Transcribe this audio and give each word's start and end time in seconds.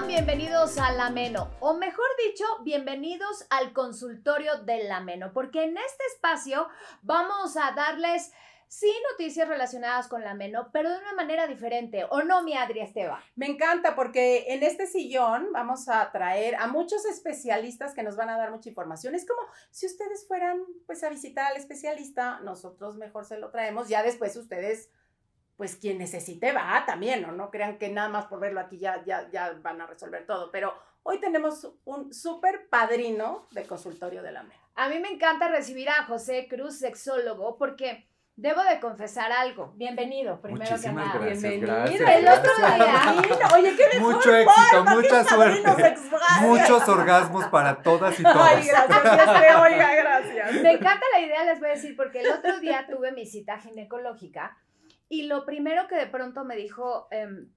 están? 0.00 0.08
Bienvenidos 0.08 0.78
a 0.78 0.92
La 0.92 1.10
Meno, 1.10 1.50
o 1.60 1.74
mejor 1.74 2.06
dicho, 2.26 2.44
bienvenidos 2.62 3.46
al 3.50 3.72
consultorio 3.72 4.62
de 4.64 4.84
La 4.84 5.00
Meno, 5.00 5.32
porque 5.32 5.64
en 5.64 5.76
este 5.76 6.04
espacio 6.14 6.68
vamos 7.02 7.56
a 7.56 7.72
darles 7.72 8.32
sí 8.68 8.92
noticias 9.10 9.48
relacionadas 9.48 10.06
con 10.08 10.22
la 10.22 10.34
Meno, 10.34 10.70
pero 10.72 10.90
de 10.90 10.98
una 10.98 11.14
manera 11.14 11.46
diferente, 11.46 12.04
¿o 12.08 12.22
no, 12.22 12.42
mi 12.42 12.56
Adri 12.56 12.80
Esteba? 12.80 13.22
Me 13.34 13.46
encanta 13.46 13.94
porque 13.94 14.46
en 14.48 14.62
este 14.62 14.86
sillón 14.86 15.52
vamos 15.52 15.88
a 15.88 16.10
traer 16.12 16.54
a 16.56 16.66
muchos 16.66 17.04
especialistas 17.04 17.94
que 17.94 18.02
nos 18.02 18.16
van 18.16 18.28
a 18.28 18.38
dar 18.38 18.50
mucha 18.50 18.68
información. 18.68 19.14
Es 19.14 19.26
como 19.26 19.40
si 19.70 19.86
ustedes 19.86 20.26
fueran 20.28 20.60
pues 20.86 21.02
a 21.02 21.08
visitar 21.08 21.50
al 21.50 21.56
especialista, 21.56 22.40
nosotros 22.40 22.96
mejor 22.96 23.24
se 23.24 23.38
lo 23.38 23.50
traemos, 23.50 23.88
ya 23.88 24.02
después 24.02 24.36
ustedes 24.36 24.90
pues 25.60 25.76
quien 25.76 25.98
necesite 25.98 26.52
va 26.52 26.84
también, 26.86 27.20
¿no? 27.20 27.32
No 27.32 27.50
crean 27.50 27.76
que 27.76 27.90
nada 27.90 28.08
más 28.08 28.24
por 28.24 28.40
verlo 28.40 28.60
aquí 28.60 28.78
ya, 28.78 29.04
ya, 29.04 29.28
ya 29.30 29.52
van 29.60 29.78
a 29.78 29.86
resolver 29.86 30.24
todo, 30.26 30.50
pero 30.50 30.72
hoy 31.02 31.20
tenemos 31.20 31.70
un 31.84 32.14
súper 32.14 32.70
padrino 32.70 33.46
de 33.50 33.66
consultorio 33.66 34.22
de 34.22 34.32
la 34.32 34.42
MEA. 34.42 34.58
A 34.76 34.88
mí 34.88 34.98
me 35.00 35.10
encanta 35.10 35.48
recibir 35.48 35.90
a 35.90 36.04
José 36.04 36.46
Cruz, 36.48 36.78
sexólogo, 36.78 37.58
porque 37.58 38.08
Debo 38.36 38.62
de 38.62 38.80
confesar 38.80 39.30
algo. 39.32 39.74
Bienvenido, 39.76 40.40
primero 40.40 40.80
que 40.80 40.88
nada. 40.92 41.18
Gracias, 41.18 41.42
Bienvenido. 41.42 41.76
Gracias, 41.76 42.10
el 42.10 42.28
otro 42.28 42.52
día. 42.56 43.48
Oye, 43.54 43.76
qué 43.76 44.00
Mucho 44.00 44.34
éxito, 44.34 44.84
mucha 44.86 45.24
suerte. 45.24 45.94
Muchos 46.40 46.88
orgasmos 46.88 47.44
para 47.48 47.82
todas 47.82 48.18
y 48.18 48.22
todos. 48.22 48.40
Ay, 48.40 48.66
gracias, 48.66 49.60
oiga, 49.60 49.94
gracias. 49.94 50.52
Me 50.54 50.72
encanta 50.72 51.04
la 51.12 51.20
idea, 51.20 51.44
les 51.44 51.60
voy 51.60 51.68
a 51.68 51.72
decir, 51.72 51.94
porque 51.94 52.22
el 52.22 52.30
otro 52.30 52.58
día 52.60 52.86
tuve 52.88 53.12
mi 53.12 53.26
cita 53.26 53.58
ginecológica 53.58 54.56
y 55.10 55.24
lo 55.24 55.44
primero 55.44 55.88
que 55.88 55.96
de 55.96 56.06
pronto 56.06 56.44
me 56.44 56.56
dijo 56.56 57.08
em, 57.10 57.50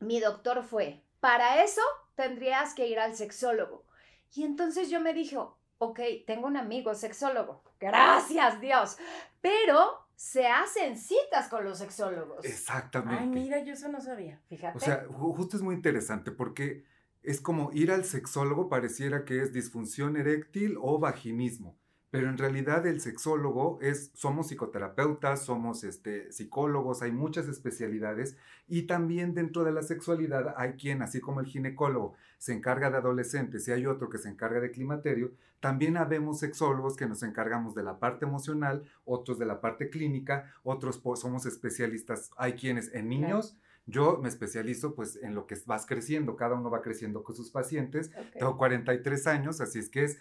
mi 0.00 0.20
doctor 0.20 0.62
fue, 0.62 1.02
para 1.18 1.64
eso 1.64 1.80
tendrías 2.14 2.74
que 2.74 2.86
ir 2.86 3.00
al 3.00 3.16
sexólogo. 3.16 3.86
Y 4.34 4.44
entonces 4.44 4.90
yo 4.90 5.00
me 5.00 5.14
dije, 5.14 5.38
ok, 5.78 6.00
tengo 6.26 6.46
un 6.46 6.58
amigo 6.58 6.94
sexólogo, 6.94 7.64
gracias 7.80 8.60
Dios, 8.60 8.98
pero 9.40 10.06
se 10.14 10.46
hacen 10.46 10.98
citas 10.98 11.48
con 11.48 11.64
los 11.64 11.78
sexólogos. 11.78 12.44
Exactamente. 12.44 13.22
Ay, 13.22 13.28
mira, 13.28 13.64
yo 13.64 13.72
eso 13.72 13.88
no 13.88 14.02
sabía, 14.02 14.38
fíjate. 14.48 14.76
O 14.76 14.80
sea, 14.80 15.06
justo 15.08 15.56
es 15.56 15.62
muy 15.62 15.74
interesante 15.74 16.30
porque 16.30 16.84
es 17.22 17.40
como 17.40 17.70
ir 17.72 17.90
al 17.90 18.04
sexólogo 18.04 18.68
pareciera 18.68 19.24
que 19.24 19.40
es 19.40 19.54
disfunción 19.54 20.18
eréctil 20.18 20.76
o 20.78 20.98
vaginismo 20.98 21.80
pero 22.10 22.28
en 22.28 22.38
realidad 22.38 22.86
el 22.86 23.00
sexólogo 23.00 23.78
es, 23.80 24.10
somos 24.14 24.48
psicoterapeutas, 24.48 25.44
somos 25.44 25.84
este, 25.84 26.32
psicólogos, 26.32 27.02
hay 27.02 27.12
muchas 27.12 27.46
especialidades 27.46 28.36
y 28.66 28.82
también 28.82 29.34
dentro 29.34 29.62
de 29.62 29.72
la 29.72 29.82
sexualidad 29.82 30.54
hay 30.56 30.72
quien, 30.72 31.02
así 31.02 31.20
como 31.20 31.40
el 31.40 31.46
ginecólogo 31.46 32.14
se 32.38 32.52
encarga 32.52 32.90
de 32.90 32.96
adolescentes 32.96 33.68
y 33.68 33.72
hay 33.72 33.86
otro 33.86 34.10
que 34.10 34.18
se 34.18 34.28
encarga 34.28 34.60
de 34.60 34.72
climaterio, 34.72 35.32
también 35.60 35.98
habemos 35.98 36.40
sexólogos 36.40 36.96
que 36.96 37.06
nos 37.06 37.22
encargamos 37.22 37.74
de 37.74 37.82
la 37.82 37.98
parte 37.98 38.24
emocional, 38.24 38.82
otros 39.04 39.38
de 39.38 39.46
la 39.46 39.60
parte 39.60 39.90
clínica, 39.90 40.52
otros 40.64 41.00
somos 41.16 41.46
especialistas, 41.46 42.30
hay 42.36 42.54
quienes 42.54 42.92
en 42.94 43.08
niños. 43.08 43.56
Yo 43.86 44.18
me 44.18 44.28
especializo 44.28 44.94
pues 44.94 45.16
en 45.16 45.34
lo 45.34 45.46
que 45.46 45.56
vas 45.66 45.84
creciendo, 45.84 46.36
cada 46.36 46.54
uno 46.54 46.70
va 46.70 46.80
creciendo 46.80 47.24
con 47.24 47.34
sus 47.34 47.50
pacientes. 47.50 48.10
Tengo 48.38 48.56
43 48.56 49.26
años, 49.26 49.60
así 49.60 49.78
es 49.78 49.88
que 49.88 50.04
es 50.04 50.18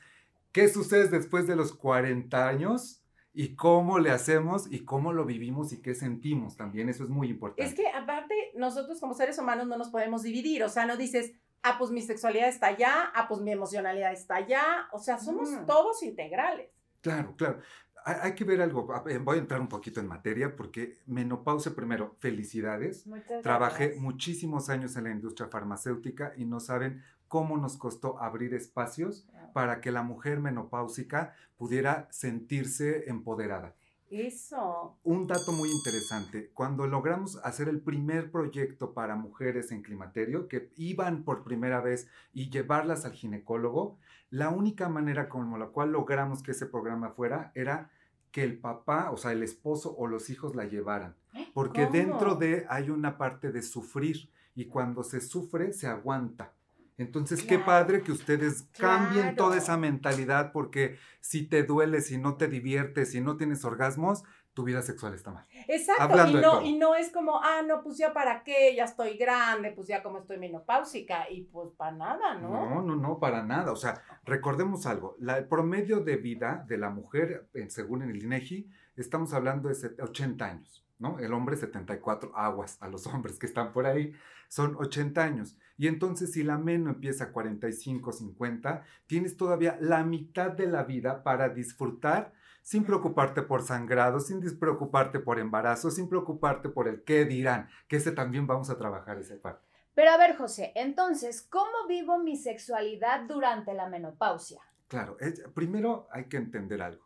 ¿Qué 0.52 0.68
sucede 0.68 1.08
después 1.08 1.48
de 1.48 1.56
los 1.56 1.74
40 1.74 2.48
años? 2.48 3.04
Y 3.32 3.56
cómo 3.56 4.00
le 4.00 4.10
hacemos 4.10 4.72
y 4.72 4.84
cómo 4.84 5.14
lo 5.14 5.26
vivimos 5.26 5.72
y 5.72 5.82
qué 5.82 5.94
sentimos 5.94 6.58
también. 6.58 6.90
Eso 6.90 7.04
es 7.04 7.10
muy 7.10 7.30
importante. 7.30 7.64
Es 7.64 7.76
que 7.76 7.88
aparte, 7.88 8.34
nosotros 8.56 9.00
como 9.00 9.14
seres 9.14 9.38
humanos 9.38 9.68
no 9.68 9.78
nos 9.78 9.90
podemos 9.90 10.24
dividir. 10.24 10.64
O 10.64 10.70
sea, 10.70 10.86
no 10.86 10.98
dices, 10.98 11.34
ah, 11.62 11.76
pues 11.78 11.92
mi 11.92 12.02
sexualidad 12.02 12.50
está 12.50 12.68
allá, 12.68 13.12
ah, 13.14 13.28
pues 13.28 13.42
mi 13.42 13.52
emocionalidad 13.52 14.12
está 14.12 14.38
allá. 14.38 14.88
O 14.92 15.00
sea, 15.00 15.20
somos 15.20 15.52
mm. 15.52 15.66
todos 15.68 16.02
integrales. 16.04 16.72
Claro, 17.02 17.36
claro. 17.36 17.60
Hay, 18.06 18.34
que 18.34 18.46
ver 18.46 18.62
algo. 18.62 18.88
Voy 19.22 19.38
a 19.38 19.40
entrar 19.40 19.62
un 19.62 19.68
poquito 19.68 20.00
en 20.00 20.08
materia 20.08 20.56
porque 20.56 21.00
menopausia, 21.06 21.76
primero, 21.76 22.16
felicidades. 22.20 23.06
Muchas 23.06 23.44
Trabajé 23.44 23.96
muchísimos 24.00 24.70
años 24.70 24.96
en 24.96 25.04
la 25.04 25.12
industria 25.12 25.50
farmacéutica 25.50 26.34
y 26.36 26.46
no 26.46 26.60
saben 26.60 27.04
cómo 27.30 27.56
nos 27.58 27.78
costó 27.78 28.20
abrir 28.22 28.54
espacios 28.54 29.26
para 29.54 29.80
que 29.80 29.92
la 29.92 30.04
mujer 30.04 30.42
menopáusica 30.42 31.34
pudiera 31.56 32.10
sentirse 32.12 33.10
empoderada. 33.10 33.76
Eso. 34.10 34.98
Un 35.04 35.28
dato 35.28 35.52
muy 35.52 35.70
interesante, 35.70 36.50
cuando 36.56 36.88
logramos 36.88 37.38
hacer 37.44 37.70
el 37.70 37.80
primer 37.80 38.32
proyecto 38.32 38.96
para 38.96 39.16
mujeres 39.16 39.72
en 39.72 39.84
climaterio, 39.84 40.48
que 40.48 40.72
iban 40.76 41.24
por 41.24 41.44
primera 41.44 41.80
vez 41.80 42.08
y 42.34 42.50
llevarlas 42.50 43.06
al 43.06 43.14
ginecólogo, 43.14 44.00
la 44.32 44.50
única 44.50 44.90
manera 44.90 45.30
con 45.30 45.58
la 45.60 45.68
cual 45.68 45.92
logramos 45.92 46.42
que 46.42 46.52
ese 46.52 46.66
programa 46.66 47.12
fuera 47.12 47.52
era 47.54 47.92
que 48.32 48.44
el 48.44 48.60
papá, 48.60 49.12
o 49.12 49.18
sea, 49.18 49.32
el 49.32 49.44
esposo 49.44 49.96
o 49.96 50.08
los 50.08 50.32
hijos 50.32 50.56
la 50.56 50.66
llevaran. 50.66 51.16
Porque 51.54 51.86
dentro 51.86 52.36
de 52.36 52.66
hay 52.68 52.90
una 52.90 53.18
parte 53.18 53.52
de 53.52 53.62
sufrir 53.62 54.32
y 54.56 54.66
cuando 54.66 55.04
se 55.04 55.22
sufre 55.22 55.72
se 55.72 55.88
aguanta. 55.88 56.54
Entonces, 57.00 57.44
qué 57.44 57.58
padre 57.58 58.02
que 58.02 58.12
ustedes 58.12 58.68
cambien 58.78 59.36
toda 59.36 59.58
esa 59.58 59.78
mentalidad 59.78 60.52
porque 60.52 60.98
si 61.22 61.48
te 61.48 61.64
duele, 61.64 62.02
si 62.02 62.18
no 62.18 62.36
te 62.36 62.50
diviertes, 62.50 63.12
si 63.12 63.22
no 63.22 63.38
tienes 63.38 63.64
orgasmos, 63.64 64.24
tu 64.54 64.66
vida 64.66 64.82
sexual 64.82 65.14
está 65.14 65.32
mal. 65.32 65.46
Exacto, 65.70 66.28
y 66.28 66.34
no, 66.34 66.62
y 66.62 66.78
no 66.78 66.96
es 66.96 67.10
como, 67.14 67.42
ah, 67.42 67.62
no, 67.66 67.82
pues 67.82 67.98
ya 67.98 68.12
para 68.12 68.44
qué, 68.44 68.76
ya 68.76 68.84
estoy 68.84 69.18
grande, 69.18 69.72
pues 69.72 69.88
ya 69.88 70.04
como 70.04 70.18
estoy 70.18 70.38
menopáusica, 70.38 71.30
y 71.32 71.44
pues 71.44 71.70
para 71.78 71.94
nada, 71.94 72.36
¿no? 72.36 72.50
No, 72.50 72.82
no, 72.82 72.96
no, 72.98 73.20
para 73.20 73.44
nada. 73.44 73.72
O 73.72 73.78
sea, 73.78 74.02
recordemos 74.26 74.86
algo, 74.86 75.16
la, 75.20 75.38
el 75.38 75.48
promedio 75.48 76.02
de 76.02 76.18
vida 76.18 76.66
de 76.68 76.78
la 76.78 76.90
mujer, 76.90 77.48
según 77.70 78.02
el 78.02 78.22
INEGI, 78.22 78.70
estamos 78.98 79.34
hablando 79.34 79.70
de 79.70 80.02
80 80.02 80.46
años, 80.46 80.86
¿no? 80.98 81.20
El 81.20 81.32
hombre 81.32 81.56
74, 81.56 82.36
aguas 82.36 82.78
a 82.82 82.90
los 82.90 83.08
hombres 83.08 83.40
que 83.40 83.46
están 83.46 83.72
por 83.72 83.86
ahí, 83.86 84.14
son 84.50 84.76
80 84.76 85.24
años. 85.24 85.58
Y 85.78 85.88
entonces 85.88 86.34
si 86.34 86.44
la 86.44 86.58
meno 86.58 86.90
empieza 86.90 87.26
a 87.26 87.32
45, 87.32 88.12
50, 88.12 88.84
tienes 89.08 89.38
todavía 89.38 89.78
la 89.80 90.04
mitad 90.04 90.52
de 90.52 90.68
la 90.68 90.84
vida 90.84 91.24
para 91.24 91.48
disfrutar 91.48 92.34
sin 92.62 92.84
preocuparte 92.84 93.42
por 93.42 93.64
sangrado, 93.64 94.20
sin 94.20 94.42
preocuparte 94.60 95.20
por 95.20 95.40
embarazo, 95.40 95.90
sin 95.90 96.10
preocuparte 96.10 96.68
por 96.68 96.90
el 96.90 97.04
qué 97.04 97.24
dirán, 97.24 97.70
que 97.88 97.96
ese 97.96 98.12
también 98.12 98.46
vamos 98.46 98.70
a 98.70 98.78
trabajar 98.78 99.18
esa 99.18 99.40
parte. 99.42 99.66
Pero 99.96 100.12
a 100.12 100.18
ver, 100.18 100.36
José, 100.36 100.72
entonces, 100.76 101.42
¿cómo 101.42 101.88
vivo 101.88 102.20
mi 102.20 102.36
sexualidad 102.36 103.24
durante 103.28 103.74
la 103.74 103.88
menopausia? 103.88 104.62
Claro, 104.88 105.18
primero 105.54 106.08
hay 106.12 106.26
que 106.26 106.38
entender 106.38 106.82
algo. 106.82 107.06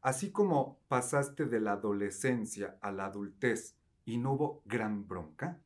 Así 0.00 0.30
como 0.30 0.78
pasaste 0.88 1.46
de 1.46 1.60
la 1.60 1.72
adolescencia 1.72 2.76
a 2.80 2.92
la 2.92 3.06
adultez 3.06 3.78
y 4.04 4.18
no 4.18 4.32
hubo 4.32 4.62
gran 4.66 5.08
bronca, 5.08 5.60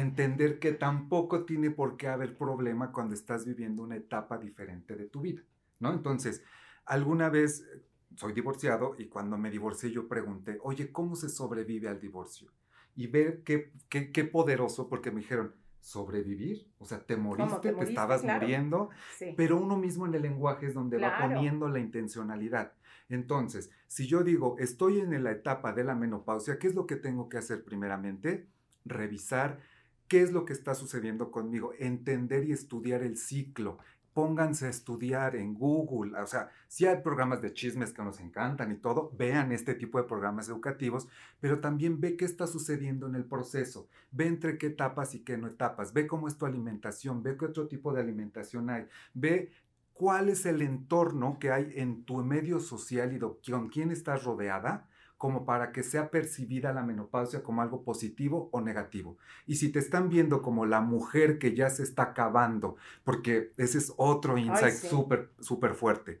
entender 0.00 0.58
que 0.58 0.72
tampoco 0.72 1.44
tiene 1.44 1.70
por 1.70 1.96
qué 1.96 2.08
haber 2.08 2.36
problema 2.36 2.92
cuando 2.92 3.14
estás 3.14 3.46
viviendo 3.46 3.82
una 3.82 3.96
etapa 3.96 4.36
diferente 4.36 4.94
de 4.94 5.06
tu 5.06 5.22
vida, 5.22 5.42
¿no? 5.80 5.92
Entonces, 5.92 6.42
alguna 6.84 7.30
vez 7.30 7.62
eh, 7.62 7.82
soy 8.14 8.34
divorciado 8.34 8.94
y 8.98 9.06
cuando 9.06 9.38
me 9.38 9.50
divorcié 9.50 9.90
yo 9.90 10.06
pregunté, 10.06 10.58
oye, 10.62 10.92
¿cómo 10.92 11.16
se 11.16 11.30
sobrevive 11.30 11.88
al 11.88 11.98
divorcio? 11.98 12.50
Y 12.94 13.06
ver 13.06 13.42
qué, 13.42 13.72
qué, 13.88 14.24
poderoso, 14.24 14.88
porque 14.88 15.10
me 15.10 15.20
dijeron, 15.20 15.54
sobrevivir, 15.80 16.66
o 16.78 16.84
sea, 16.84 16.98
te 17.00 17.16
moriste, 17.16 17.72
te, 17.72 17.84
estabas 17.84 18.24
muriendo, 18.24 18.90
pero 19.36 19.58
uno 19.58 19.76
mismo 19.76 20.06
en 20.06 20.14
el 20.14 20.22
lenguaje 20.22 20.66
es 20.66 20.74
donde 20.74 20.98
va 20.98 21.18
poniendo 21.20 21.68
la 21.68 21.78
intencionalidad. 21.78 22.72
Entonces, 23.08 23.70
si 23.86 24.06
yo 24.06 24.24
digo, 24.24 24.56
estoy 24.58 24.98
en 25.00 25.22
la 25.22 25.30
etapa 25.30 25.72
de 25.72 25.84
la 25.84 25.94
menopausia, 25.94 26.58
¿qué 26.58 26.66
es 26.66 26.74
lo 26.74 26.86
que 26.86 26.96
tengo 26.96 27.28
que 27.28 27.38
hacer 27.38 27.64
primeramente? 27.64 28.48
Revisar 28.84 29.60
qué 30.08 30.22
es 30.22 30.32
lo 30.32 30.44
que 30.44 30.52
está 30.52 30.74
sucediendo 30.74 31.30
conmigo, 31.30 31.72
entender 31.78 32.44
y 32.44 32.52
estudiar 32.52 33.02
el 33.02 33.16
ciclo. 33.16 33.78
Pónganse 34.12 34.66
a 34.66 34.70
estudiar 34.70 35.36
en 35.36 35.52
Google, 35.52 36.18
o 36.18 36.26
sea, 36.26 36.50
si 36.68 36.86
hay 36.86 37.02
programas 37.02 37.42
de 37.42 37.52
chismes 37.52 37.92
que 37.92 38.02
nos 38.02 38.18
encantan 38.18 38.72
y 38.72 38.76
todo, 38.76 39.12
vean 39.18 39.52
este 39.52 39.74
tipo 39.74 39.98
de 39.98 40.08
programas 40.08 40.48
educativos, 40.48 41.06
pero 41.38 41.60
también 41.60 42.00
ve 42.00 42.16
qué 42.16 42.24
está 42.24 42.46
sucediendo 42.46 43.06
en 43.06 43.14
el 43.14 43.26
proceso, 43.26 43.88
ve 44.12 44.26
entre 44.26 44.56
qué 44.56 44.68
etapas 44.68 45.14
y 45.14 45.20
qué 45.20 45.36
no 45.36 45.48
etapas, 45.48 45.92
ve 45.92 46.06
cómo 46.06 46.28
es 46.28 46.38
tu 46.38 46.46
alimentación, 46.46 47.22
ve 47.22 47.36
qué 47.36 47.44
otro 47.44 47.68
tipo 47.68 47.92
de 47.92 48.00
alimentación 48.00 48.70
hay, 48.70 48.86
ve 49.12 49.52
cuál 49.92 50.30
es 50.30 50.46
el 50.46 50.62
entorno 50.62 51.38
que 51.38 51.50
hay 51.50 51.72
en 51.74 52.04
tu 52.04 52.22
medio 52.22 52.58
social 52.60 53.14
y 53.14 53.50
con 53.50 53.68
quién 53.68 53.90
estás 53.90 54.24
rodeada 54.24 54.88
como 55.16 55.46
para 55.46 55.72
que 55.72 55.82
sea 55.82 56.10
percibida 56.10 56.72
la 56.72 56.82
menopausia 56.82 57.42
como 57.42 57.62
algo 57.62 57.82
positivo 57.82 58.48
o 58.52 58.60
negativo. 58.60 59.16
Y 59.46 59.56
si 59.56 59.70
te 59.70 59.78
están 59.78 60.08
viendo 60.08 60.42
como 60.42 60.66
la 60.66 60.80
mujer 60.80 61.38
que 61.38 61.54
ya 61.54 61.70
se 61.70 61.82
está 61.82 62.02
acabando, 62.02 62.76
porque 63.04 63.52
ese 63.56 63.78
es 63.78 63.92
otro 63.96 64.36
insight 64.36 64.74
súper, 64.74 65.30
súper 65.40 65.74
fuerte. 65.74 66.20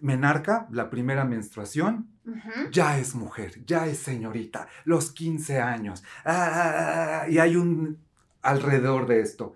Menarca, 0.00 0.68
la 0.70 0.90
primera 0.90 1.24
menstruación, 1.24 2.10
ya 2.70 2.98
es 2.98 3.16
mujer, 3.16 3.64
ya 3.64 3.86
es 3.86 3.98
señorita, 3.98 4.68
los 4.84 5.10
15 5.10 5.60
años, 5.60 6.04
ah, 6.24 7.26
y 7.28 7.38
hay 7.38 7.56
un 7.56 7.98
alrededor 8.42 9.06
de 9.06 9.20
esto. 9.20 9.54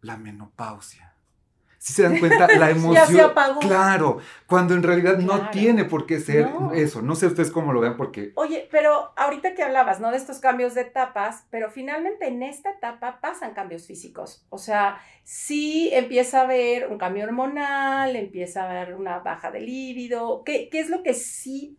la 0.00 0.18
menopausia. 0.18 1.13
Si 1.84 1.92
se 1.92 2.02
dan 2.02 2.18
cuenta, 2.18 2.48
la 2.56 2.70
emoción. 2.70 2.94
Ya 2.94 3.06
se 3.06 3.20
apagó. 3.20 3.60
Claro, 3.60 4.18
cuando 4.46 4.72
en 4.72 4.82
realidad 4.82 5.18
no 5.18 5.50
tiene 5.50 5.84
por 5.84 6.06
qué 6.06 6.18
ser 6.18 6.50
No. 6.50 6.72
eso. 6.72 7.02
No 7.02 7.14
sé 7.14 7.26
ustedes 7.26 7.50
cómo 7.50 7.74
lo 7.74 7.80
vean, 7.80 7.98
porque 7.98 8.32
Oye, 8.36 8.66
pero 8.70 9.12
ahorita 9.16 9.54
que 9.54 9.62
hablabas, 9.62 10.00
¿no? 10.00 10.10
De 10.10 10.16
estos 10.16 10.38
cambios 10.38 10.72
de 10.74 10.80
etapas, 10.80 11.46
pero 11.50 11.70
finalmente 11.70 12.26
en 12.26 12.42
esta 12.42 12.70
etapa 12.70 13.20
pasan 13.20 13.52
cambios 13.52 13.86
físicos. 13.86 14.46
O 14.48 14.56
sea, 14.56 14.96
sí 15.24 15.90
empieza 15.92 16.40
a 16.40 16.44
haber 16.44 16.88
un 16.88 16.96
cambio 16.96 17.24
hormonal, 17.24 18.16
empieza 18.16 18.62
a 18.62 18.70
haber 18.70 18.94
una 18.94 19.18
baja 19.18 19.50
de 19.50 19.60
líbido. 19.60 20.42
¿Qué, 20.42 20.70
qué 20.70 20.80
es 20.80 20.88
lo 20.88 21.02
que 21.02 21.12
sí 21.12 21.76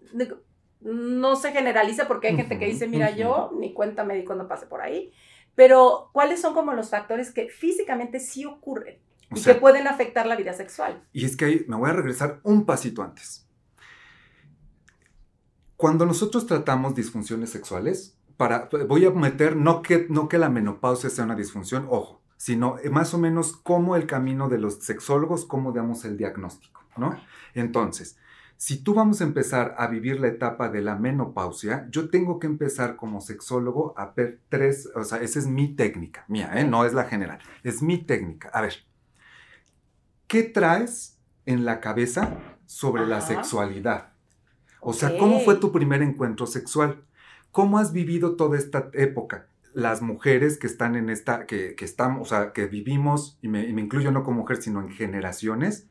no 0.81 1.35
se 1.35 1.51
generaliza? 1.51 2.07
Porque 2.07 2.27
hay 2.27 2.35
gente 2.35 2.59
que 2.59 2.67
dice, 2.67 2.87
mira, 2.87 3.09
yo 3.09 3.49
ni 3.59 3.73
cuenta 3.73 4.03
me 4.03 4.13
di 4.13 4.23
cuando 4.23 4.47
pase 4.47 4.67
por 4.67 4.81
ahí. 4.81 5.11
Pero, 5.55 6.11
¿cuáles 6.13 6.41
son 6.41 6.53
como 6.53 6.73
los 6.73 6.91
factores 6.91 7.33
que 7.33 7.49
físicamente 7.49 8.19
sí 8.19 8.45
ocurren 8.45 9.03
o 9.31 9.35
y 9.35 9.39
sea, 9.39 9.53
que 9.53 9.59
pueden 9.59 9.87
afectar 9.87 10.25
la 10.25 10.35
vida 10.35 10.53
sexual? 10.53 11.03
Y 11.13 11.25
es 11.25 11.35
que 11.35 11.45
ahí 11.45 11.65
me 11.67 11.75
voy 11.75 11.89
a 11.89 11.93
regresar 11.93 12.39
un 12.43 12.65
pasito 12.65 13.03
antes. 13.03 13.47
Cuando 15.77 16.05
nosotros 16.05 16.45
tratamos 16.45 16.95
disfunciones 16.95 17.49
sexuales, 17.49 18.17
para, 18.37 18.69
voy 18.87 19.05
a 19.05 19.11
meter 19.11 19.55
no 19.55 19.81
que, 19.81 20.07
no 20.09 20.27
que 20.29 20.37
la 20.37 20.49
menopausia 20.49 21.09
sea 21.09 21.25
una 21.25 21.35
disfunción, 21.35 21.87
ojo, 21.89 22.21
sino 22.37 22.77
más 22.91 23.13
o 23.13 23.17
menos 23.17 23.53
como 23.53 23.95
el 23.95 24.07
camino 24.07 24.49
de 24.49 24.59
los 24.59 24.75
sexólogos, 24.75 25.45
cómo 25.45 25.71
damos 25.71 26.05
el 26.05 26.17
diagnóstico, 26.17 26.81
¿no? 26.97 27.19
Entonces, 27.53 28.17
si 28.57 28.77
tú 28.77 28.93
vamos 28.93 29.19
a 29.19 29.25
empezar 29.25 29.75
a 29.77 29.87
vivir 29.87 30.19
la 30.19 30.27
etapa 30.27 30.69
de 30.69 30.81
la 30.81 30.95
menopausia, 30.95 31.87
yo 31.91 32.09
tengo 32.09 32.39
que 32.39 32.47
empezar 32.47 32.95
como 32.95 33.19
sexólogo 33.19 33.93
a 33.97 34.13
ver 34.15 34.39
tres, 34.49 34.89
o 34.95 35.03
sea, 35.03 35.19
esa 35.19 35.39
es 35.39 35.47
mi 35.47 35.75
técnica, 35.75 36.25
mía, 36.27 36.51
¿eh? 36.55 36.63
no 36.63 36.85
es 36.85 36.93
la 36.93 37.03
general, 37.03 37.39
es 37.63 37.81
mi 37.81 37.97
técnica. 37.97 38.49
A 38.53 38.61
ver, 38.61 38.73
¿qué 40.27 40.43
traes 40.43 41.17
en 41.45 41.65
la 41.65 41.79
cabeza 41.79 42.37
sobre 42.65 43.05
la 43.05 43.21
sexualidad? 43.21 44.13
O 44.81 44.93
sea. 44.93 45.17
¿cómo 45.17 45.39
fue 45.39 45.55
tu 45.55 45.71
primer 45.71 46.01
encuentro 46.01 46.45
sexual? 46.45 47.03
¿Cómo 47.51 47.77
has 47.77 47.93
vivido 47.93 48.35
toda 48.35 48.57
esta 48.57 48.89
época? 48.93 49.47
Las 49.73 50.01
mujeres 50.01 50.57
que 50.57 50.67
están 50.67 50.95
en 50.95 51.09
esta, 51.09 51.45
que, 51.45 51.75
que 51.75 51.85
estamos, 51.85 52.21
o 52.21 52.25
sea, 52.29 52.53
que 52.53 52.65
vivimos, 52.67 53.37
y 53.41 53.47
me, 53.47 53.65
y 53.65 53.73
me 53.73 53.81
incluyo 53.81 54.11
no 54.11 54.23
como 54.23 54.41
mujer, 54.41 54.61
sino 54.61 54.81
en 54.81 54.89
generaciones, 54.89 55.87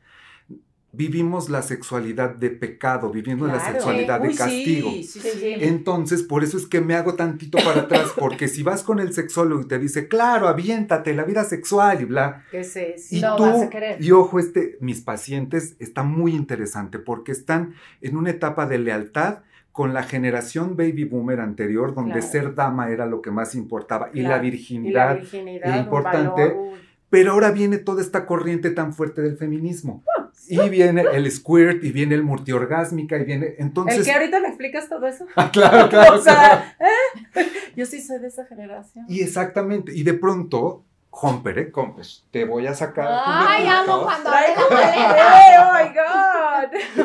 vivimos 0.95 1.49
la 1.49 1.61
sexualidad 1.61 2.35
de 2.35 2.49
pecado, 2.51 3.09
vivimos 3.11 3.47
la 3.47 3.55
Claro. 3.57 3.73
sexualidad 3.73 4.21
Uy, 4.21 4.27
de 4.29 4.35
castigo. 4.35 4.89
Sí, 4.91 5.03
sí, 5.03 5.19
Sí. 5.19 5.53
Entonces, 5.59 6.23
por 6.23 6.43
eso 6.43 6.57
es 6.57 6.65
que 6.67 6.81
me 6.81 6.95
hago 6.95 7.15
tantito 7.15 7.57
para 7.63 7.81
atrás, 7.81 8.13
porque 8.17 8.47
si 8.47 8.63
vas 8.63 8.83
con 8.83 8.99
el 8.99 9.13
sexólogo 9.13 9.61
y 9.63 9.67
te 9.67 9.79
dice, 9.79 10.07
claro, 10.07 10.47
aviéntate, 10.47 11.13
la 11.13 11.23
vida 11.23 11.43
sexual 11.43 12.01
y 12.01 12.05
bla, 12.05 12.43
Que 12.51 12.63
se- 12.63 12.95
y 13.11 13.19
No 13.21 13.35
tú, 13.35 13.43
vas 13.43 13.61
a 13.63 13.69
querer. 13.69 14.01
y 14.01 14.11
ojo, 14.11 14.39
este, 14.39 14.77
mis 14.79 15.01
pacientes 15.01 15.75
está 15.79 16.03
muy 16.03 16.33
interesante 16.35 16.99
porque 16.99 17.31
están 17.31 17.73
en 18.01 18.15
una 18.17 18.29
etapa 18.29 18.65
de 18.65 18.77
lealtad 18.79 19.39
con 19.71 19.93
la 19.93 20.03
generación 20.03 20.77
baby 20.77 21.03
boomer 21.03 21.41
anterior, 21.41 21.93
donde 21.93 22.13
Claro. 22.19 22.27
ser 22.27 22.55
dama 22.55 22.89
era 22.91 23.05
lo 23.05 23.21
que 23.21 23.31
más 23.31 23.55
importaba 23.55 24.09
y 24.13 24.21
la 24.21 24.29
Claro. 24.29 24.43
Y 24.43 24.47
la 24.47 24.51
virginidad. 24.51 25.15
virginidad, 25.17 25.77
importante. 25.79 26.41
valor. 26.43 26.75
Pero 27.09 27.33
ahora 27.33 27.51
viene 27.51 27.77
toda 27.77 28.01
esta 28.01 28.25
corriente 28.25 28.71
tan 28.71 28.93
fuerte 28.93 29.21
del 29.21 29.37
feminismo. 29.37 30.03
Y 30.47 30.69
viene 30.69 31.03
el 31.13 31.31
squirt, 31.31 31.83
y 31.83 31.91
viene 31.91 32.15
el 32.15 32.23
multiorgásmica, 32.23 33.17
y 33.17 33.23
viene. 33.23 33.55
Entonces. 33.57 33.99
¿El 33.99 34.05
que 34.05 34.11
ahorita 34.11 34.39
me 34.39 34.47
explicas 34.49 34.89
todo 34.89 35.05
eso? 35.07 35.25
Ah, 35.35 35.51
claro, 35.51 35.89
claro. 35.89 36.15
o 36.15 36.21
sea, 36.21 36.75
¿eh? 36.79 37.45
yo 37.75 37.85
sí 37.85 38.01
soy 38.01 38.19
de 38.19 38.27
esa 38.27 38.45
generación. 38.45 39.05
Y 39.07 39.21
exactamente, 39.21 39.91
y 39.93 40.03
de 40.03 40.13
pronto, 40.13 40.83
Comper, 41.09 41.57
¿eh? 41.59 41.71
Comper, 41.71 42.05
te 42.29 42.43
voy 42.43 42.67
a 42.67 42.73
sacar. 42.75 43.07
Ay, 43.25 43.65
amo 43.67 44.03
cuando 44.03 44.29
abre 44.29 44.53
la 44.53 44.69
maleta. 44.69 45.61
¡Oh, 45.61 45.73
my 45.73 45.87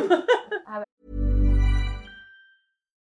God! 0.08 0.24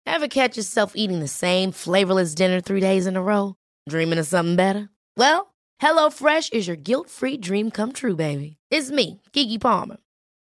Ever 0.07 0.29
catch 0.29 0.57
yourself 0.57 0.93
eating 0.95 1.21
the 1.21 1.29
same 1.29 1.73
flavorless 1.73 2.35
dinner 2.35 2.63
three 2.63 2.81
days 2.81 3.07
in 3.07 3.17
a 3.17 3.23
row? 3.23 3.57
Dreaming 3.87 4.19
of 4.19 4.27
something 4.27 4.57
better? 4.57 4.89
Well, 5.19 5.53
HelloFresh 5.83 6.55
is 6.55 6.67
your 6.67 6.77
guilt 6.77 7.11
free 7.11 7.37
dream 7.37 7.71
come 7.71 7.93
true, 7.93 8.17
baby. 8.17 8.57
It's 8.71 8.91
me, 8.91 9.21
Kiki 9.33 9.59
Palmer. 9.59 9.99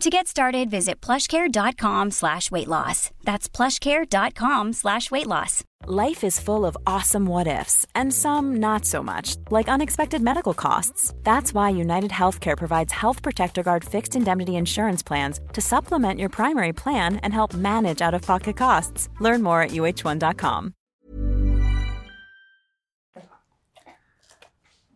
To 0.00 0.10
get 0.10 0.28
started, 0.28 0.70
visit 0.70 1.00
plushcare.com 1.00 2.12
slash 2.12 2.52
weight 2.52 2.68
loss. 2.68 3.10
That's 3.24 3.48
plushcare.com 3.48 4.72
slash 4.72 5.10
weight 5.10 5.26
loss. 5.26 5.64
Life 5.86 6.22
is 6.22 6.38
full 6.38 6.64
of 6.64 6.76
awesome 6.86 7.26
what 7.26 7.48
ifs, 7.48 7.84
and 7.96 8.14
some 8.14 8.56
not 8.58 8.84
so 8.84 9.02
much, 9.02 9.36
like 9.50 9.68
unexpected 9.68 10.22
medical 10.22 10.54
costs. 10.54 11.14
That's 11.24 11.52
why 11.52 11.70
United 11.70 12.12
Healthcare 12.12 12.56
provides 12.56 12.92
Health 12.92 13.22
Protector 13.22 13.64
Guard 13.64 13.84
fixed 13.84 14.14
indemnity 14.14 14.54
insurance 14.54 15.02
plans 15.02 15.40
to 15.52 15.60
supplement 15.60 16.20
your 16.20 16.28
primary 16.28 16.72
plan 16.72 17.16
and 17.24 17.32
help 17.32 17.54
manage 17.54 18.00
out 18.00 18.14
of 18.14 18.22
pocket 18.22 18.56
costs. 18.56 19.08
Learn 19.18 19.42
more 19.42 19.62
at 19.62 19.70
uh1.com. 19.70 20.74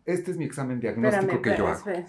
Este 0.05 0.31
es 0.31 0.37
mi 0.37 0.45
examen 0.45 0.79
diagnóstico 0.81 1.35
Espérame, 1.35 1.41
que 1.41 1.57
yo 1.57 1.67
hago. 1.67 2.05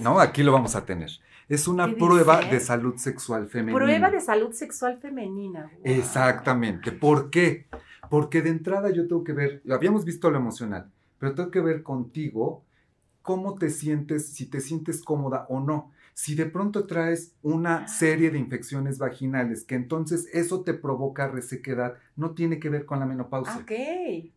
No, 0.00 0.20
aquí 0.20 0.42
lo 0.42 0.52
vamos 0.52 0.74
a 0.74 0.84
tener. 0.84 1.10
Es 1.48 1.68
una 1.68 1.86
¿Qué 1.86 1.94
prueba 1.94 2.38
dice? 2.38 2.54
de 2.54 2.60
salud 2.60 2.96
sexual 2.96 3.48
femenina. 3.48 3.78
Prueba 3.78 4.10
de 4.10 4.20
salud 4.20 4.52
sexual 4.52 4.98
femenina. 4.98 5.70
Wow. 5.74 5.80
Exactamente. 5.84 6.92
¿Por 6.92 7.30
qué? 7.30 7.66
Porque 8.10 8.42
de 8.42 8.50
entrada 8.50 8.90
yo 8.90 9.06
tengo 9.06 9.22
que 9.24 9.32
ver, 9.32 9.62
habíamos 9.70 10.04
visto 10.04 10.30
lo 10.30 10.38
emocional, 10.38 10.90
pero 11.18 11.34
tengo 11.34 11.50
que 11.50 11.60
ver 11.60 11.82
contigo 11.82 12.64
cómo 13.22 13.56
te 13.56 13.70
sientes, 13.70 14.28
si 14.28 14.46
te 14.46 14.60
sientes 14.60 15.02
cómoda 15.02 15.46
o 15.48 15.60
no. 15.60 15.92
Si 16.18 16.34
de 16.34 16.46
pronto 16.46 16.86
traes 16.86 17.34
una 17.42 17.88
serie 17.88 18.30
de 18.30 18.38
infecciones 18.38 18.96
vaginales, 18.96 19.64
que 19.64 19.74
entonces 19.74 20.26
eso 20.32 20.62
te 20.62 20.72
provoca 20.72 21.28
resequedad, 21.28 21.98
no 22.16 22.30
tiene 22.30 22.58
que 22.58 22.70
ver 22.70 22.86
con 22.86 23.00
la 23.00 23.04
menopausia. 23.04 23.54
Ok. 23.56 23.72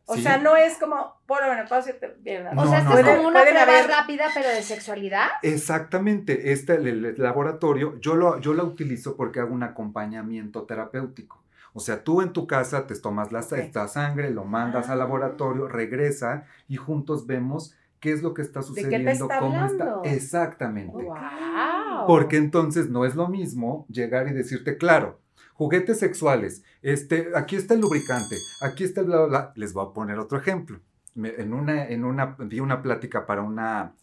O 0.06 0.16
Sí. 0.16 0.24
sea, 0.24 0.40
no 0.40 0.58
es 0.58 0.78
como 0.78 1.14
por 1.26 1.40
la 1.40 1.48
menopausia 1.56 1.98
te 1.98 2.10
viene 2.20 2.54
No, 2.54 2.64
O 2.64 2.68
sea, 2.68 2.82
no, 2.84 2.98
es 2.98 3.06
no. 3.06 3.16
como 3.16 3.30
una 3.30 3.42
prueba 3.44 3.62
haber- 3.62 3.88
rápida, 3.88 4.26
pero 4.34 4.50
de 4.50 4.62
sexualidad. 4.62 5.28
Exactamente, 5.42 6.52
este 6.52 6.74
el, 6.76 7.06
el 7.06 7.16
laboratorio, 7.18 7.98
yo 8.02 8.16
lo, 8.16 8.42
yo 8.42 8.54
lo 8.54 8.66
utilizo 8.66 9.16
porque 9.16 9.40
hago 9.40 9.54
un 9.54 9.64
acompañamiento 9.64 10.64
terapéutico. 10.64 11.42
O 11.72 11.80
sea, 11.80 12.04
tú 12.04 12.22
en 12.22 12.34
tu 12.34 12.46
casa 12.46 12.88
te 12.88 12.96
tomas 13.00 13.32
la, 13.32 13.40
esta 13.40 13.88
sangre, 13.88 14.32
lo 14.32 14.44
mandas 14.44 14.90
al 14.90 15.00
Ah. 15.00 15.04
laboratorio, 15.06 15.70
regresa 15.70 16.46
y 16.68 16.76
juntos 16.76 17.26
vemos 17.26 17.74
qué 18.00 18.12
es 18.14 18.22
lo 18.24 18.34
que 18.34 18.42
está 18.42 18.60
qué 18.62 18.66
te 18.66 18.68
sucediendo, 18.68 19.12
está 19.12 19.40
cómo 19.40 19.56
hablando? 19.60 20.04
está. 20.04 20.16
Exactamente. 20.16 20.94
Wow. 20.94 22.08
Porque 22.08 22.38
entonces 22.38 22.90
no 22.90 23.06
es 23.06 23.16
lo 23.16 23.28
mismo 23.28 23.86
llegar 23.90 24.28
y 24.28 24.34
decirte, 24.34 24.78
claro, 24.78 25.20
juguetes 25.54 26.00
sexuales, 26.00 26.64
este, 26.82 27.30
aquí 27.36 27.56
está 27.56 27.74
el 27.74 27.82
lubricante, 27.82 28.36
aquí 28.62 28.84
está 28.86 29.02
el 29.02 29.08
bla, 29.08 29.18
bla, 29.18 29.28
bla. 29.28 29.54
Les 29.56 29.74
voy 29.74 29.86
a 29.88 29.94
poner 29.94 30.18
otro 30.20 30.38
ejemplo. 30.38 30.80
Me- 31.16 31.36
en 31.38 31.54
una, 31.54 31.86
en 31.88 32.06
una, 32.06 32.38
di 32.48 32.60
una 32.62 32.82
plática 32.82 33.26
para 33.26 33.42
una 33.42 33.96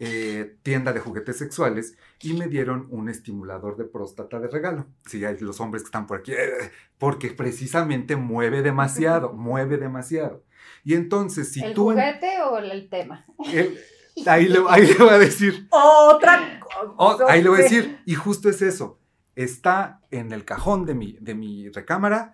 eh, 0.00 0.56
tienda 0.62 0.92
de 0.92 1.00
juguetes 1.00 1.36
sexuales 1.36 1.96
y 2.22 2.32
me 2.34 2.46
dieron 2.48 2.86
un 2.90 3.08
estimulador 3.08 3.76
de 3.76 3.84
próstata 3.84 4.38
de 4.40 4.48
regalo. 4.48 4.86
Sí, 5.06 5.24
hay 5.24 5.38
los 5.38 5.60
hombres 5.60 5.82
que 5.82 5.86
están 5.88 6.06
por 6.06 6.18
aquí, 6.18 6.32
eh, 6.32 6.70
porque 6.98 7.30
precisamente 7.30 8.16
mueve 8.16 8.62
demasiado, 8.62 9.32
mueve 9.32 9.76
demasiado. 9.76 10.44
Y 10.84 10.94
entonces, 10.94 11.52
si 11.52 11.62
¿El 11.62 11.74
tú... 11.74 11.90
en- 11.90 11.96
juguete 11.98 12.42
o 12.42 12.58
el, 12.58 12.70
el 12.70 12.88
tema? 12.88 13.24
el- 13.52 13.78
ahí, 14.26 14.48
le, 14.48 14.58
ahí 14.68 14.86
le 14.86 14.94
voy 14.94 15.08
a 15.10 15.18
decir, 15.18 15.66
Otra 15.70 16.60
cosa. 16.60 16.92
Oh, 16.96 17.18
ahí 17.28 17.42
le 17.42 17.48
voy 17.48 17.60
a 17.60 17.62
decir, 17.62 17.98
y 18.04 18.14
justo 18.14 18.48
es 18.48 18.62
eso. 18.62 18.98
Está 19.36 20.00
en 20.10 20.32
el 20.32 20.44
cajón 20.44 20.84
de 20.84 20.94
mi, 20.94 21.16
de 21.20 21.34
mi 21.34 21.68
recámara 21.68 22.32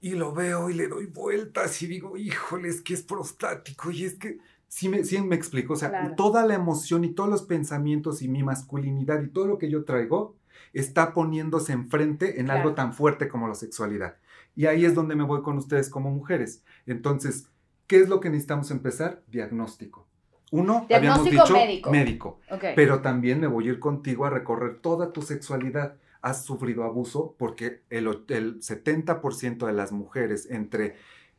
y 0.00 0.12
lo 0.12 0.32
veo 0.32 0.70
y 0.70 0.74
le 0.74 0.88
doy 0.88 1.06
vueltas 1.06 1.80
y 1.82 1.86
digo, 1.86 2.16
híjole, 2.16 2.68
es 2.68 2.80
que 2.80 2.94
es 2.94 3.02
prostático 3.02 3.90
y 3.90 4.04
es 4.04 4.14
que 4.14 4.38
Sí 4.72 4.88
me, 4.88 5.02
sí 5.02 5.20
me 5.20 5.34
explico, 5.34 5.72
o 5.72 5.76
sea, 5.76 5.88
Claro. 5.88 6.14
toda 6.16 6.46
la 6.46 6.54
emoción 6.54 7.02
y 7.04 7.12
todos 7.12 7.28
los 7.28 7.42
pensamientos 7.42 8.22
y 8.22 8.28
mi 8.28 8.44
masculinidad 8.44 9.20
y 9.20 9.26
todo 9.26 9.48
lo 9.48 9.58
que 9.58 9.68
yo 9.68 9.84
traigo 9.84 10.36
está 10.72 11.12
poniéndose 11.12 11.72
enfrente 11.72 12.38
en 12.40 12.50
algo 12.52 12.62
Claro. 12.62 12.74
tan 12.76 12.92
fuerte 12.94 13.26
como 13.28 13.48
la 13.48 13.56
sexualidad. 13.56 14.18
Y 14.54 14.66
ahí 14.66 14.84
es 14.84 14.94
donde 14.94 15.16
me 15.16 15.24
voy 15.24 15.42
con 15.42 15.58
ustedes 15.58 15.90
como 15.90 16.12
mujeres. 16.12 16.62
Entonces, 16.86 17.48
¿qué 17.90 17.98
es 17.98 18.08
lo 18.08 18.20
que 18.20 18.30
necesitamos 18.30 18.70
empezar? 18.70 19.24
Diagnóstico. 19.26 20.06
Uno, 20.52 20.86
habíamos 20.88 21.28
Diagnóstico 21.28 21.58
dicho 21.58 21.90
médico. 21.90 22.40
Pero 22.76 23.00
también 23.02 23.40
me 23.40 23.48
voy 23.48 23.66
a 23.66 23.70
ir 23.70 23.80
contigo 23.80 24.24
a 24.26 24.30
recorrer 24.30 24.78
toda 24.78 25.12
tu 25.12 25.22
sexualidad. 25.22 25.96
Has 26.22 26.44
sufrido 26.44 26.84
abuso 26.84 27.34
porque 27.36 27.82
el, 27.90 28.06
el 28.28 28.60
70% 28.60 29.66
de 29.66 29.72
las 29.72 29.90
mujeres 29.90 30.48
entre 30.48 30.94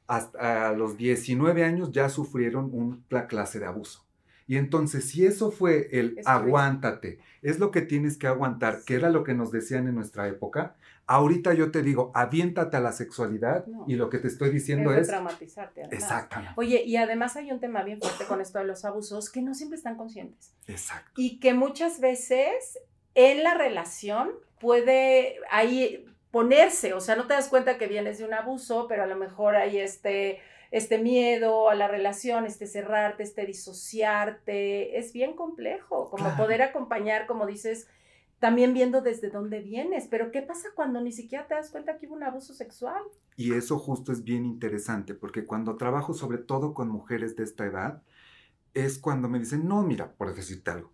hasta 0.07 0.73
los 0.73 0.97
19 0.97 1.63
años 1.63 1.93
ya 1.93 2.09
sufrieron 2.09 2.69
una 2.73 3.27
clase 3.27 3.59
de 3.59 3.67
abuso. 3.67 4.05
Y 4.45 4.57
entonces, 4.57 5.07
si 5.07 5.25
eso 5.25 5.51
fue 5.51 5.87
el 5.93 6.19
aguántate, 6.25 7.19
es 7.41 7.59
lo 7.59 7.71
que 7.71 7.81
tienes 7.81 8.17
que 8.17 8.27
aguantar, 8.27 8.81
que 8.85 8.95
era 8.95 9.09
lo 9.09 9.23
que 9.23 9.33
nos 9.33 9.53
decían 9.53 9.87
en 9.87 9.95
nuestra 9.95 10.27
época, 10.27 10.75
ahorita 11.11 11.53
yo 11.53 11.71
te 11.71 11.81
digo, 11.81 12.11
aviéntate 12.13 12.77
a 12.77 12.79
la 12.79 12.91
sexualidad 12.91 13.65
No. 13.67 13.85
y 13.87 13.95
lo 13.95 14.09
que 14.09 14.17
te 14.19 14.27
estoy 14.27 14.49
diciendo 14.49 14.93
es 14.93 15.07
traumatizarte. 15.07 15.83
además. 15.83 16.01
Exactamente, 16.03 16.53
Oye, 16.57 16.83
y 16.83 16.95
además 16.97 17.35
hay 17.35 17.51
un 17.51 17.59
tema 17.59 17.83
bien 17.83 17.99
fuerte 18.01 18.25
con 18.25 18.41
esto 18.41 18.59
de 18.59 18.65
los 18.65 18.83
abusos 18.85 19.29
que 19.29 19.41
no 19.41 19.53
siempre 19.53 19.77
están 19.77 19.95
conscientes. 19.97 20.53
exacto. 20.67 21.11
y 21.17 21.39
que 21.39 21.53
muchas 21.53 21.99
veces 21.99 22.79
en 23.15 23.43
la 23.43 23.53
relación 23.55 24.31
puede 24.59 25.35
ahí 25.51 26.05
ponerse, 26.31 26.93
o 26.93 27.01
sea, 27.01 27.15
no 27.15 27.27
te 27.27 27.33
das 27.33 27.49
cuenta 27.49 27.77
que 27.77 27.87
vienes 27.87 28.17
de 28.19 28.25
un 28.25 28.33
abuso, 28.33 28.87
pero 28.87 29.03
a 29.03 29.05
lo 29.07 29.17
mejor 29.17 29.55
hay 29.57 29.79
este, 29.79 30.39
este 30.71 30.97
miedo 30.97 31.69
a 31.69 31.75
la 31.75 31.89
relación, 31.89 32.45
este 32.45 32.67
cerrarte, 32.67 33.23
este 33.23 33.45
disociarte, 33.45 34.97
es 34.97 35.11
bien 35.13 35.33
complejo, 35.35 36.09
como 36.09 36.23
Claro. 36.25 36.37
poder 36.37 36.61
acompañar, 36.61 37.27
como 37.27 37.45
dices, 37.45 37.87
también 38.41 38.73
viendo 38.73 39.01
desde 39.01 39.29
dónde 39.29 39.61
vienes, 39.61 40.07
pero 40.09 40.31
¿qué 40.31 40.41
pasa 40.41 40.69
cuando 40.73 40.99
ni 40.99 41.11
siquiera 41.11 41.47
te 41.47 41.53
das 41.53 41.69
cuenta 41.69 41.99
que 41.99 42.07
hubo 42.07 42.15
un 42.15 42.23
abuso 42.23 42.55
sexual? 42.55 43.03
Y 43.37 43.53
eso 43.53 43.77
justo 43.77 44.11
es 44.11 44.23
bien 44.23 44.45
interesante, 44.45 45.13
porque 45.13 45.45
cuando 45.45 45.77
trabajo 45.77 46.15
sobre 46.15 46.39
todo 46.39 46.73
con 46.73 46.89
mujeres 46.89 47.35
de 47.35 47.43
esta 47.43 47.67
edad, 47.67 48.01
es 48.73 48.97
cuando 48.97 49.29
me 49.29 49.37
dicen, 49.37 49.67
no, 49.67 49.83
mira, 49.83 50.13
por 50.13 50.33
decirte 50.33 50.71
algo, 50.71 50.91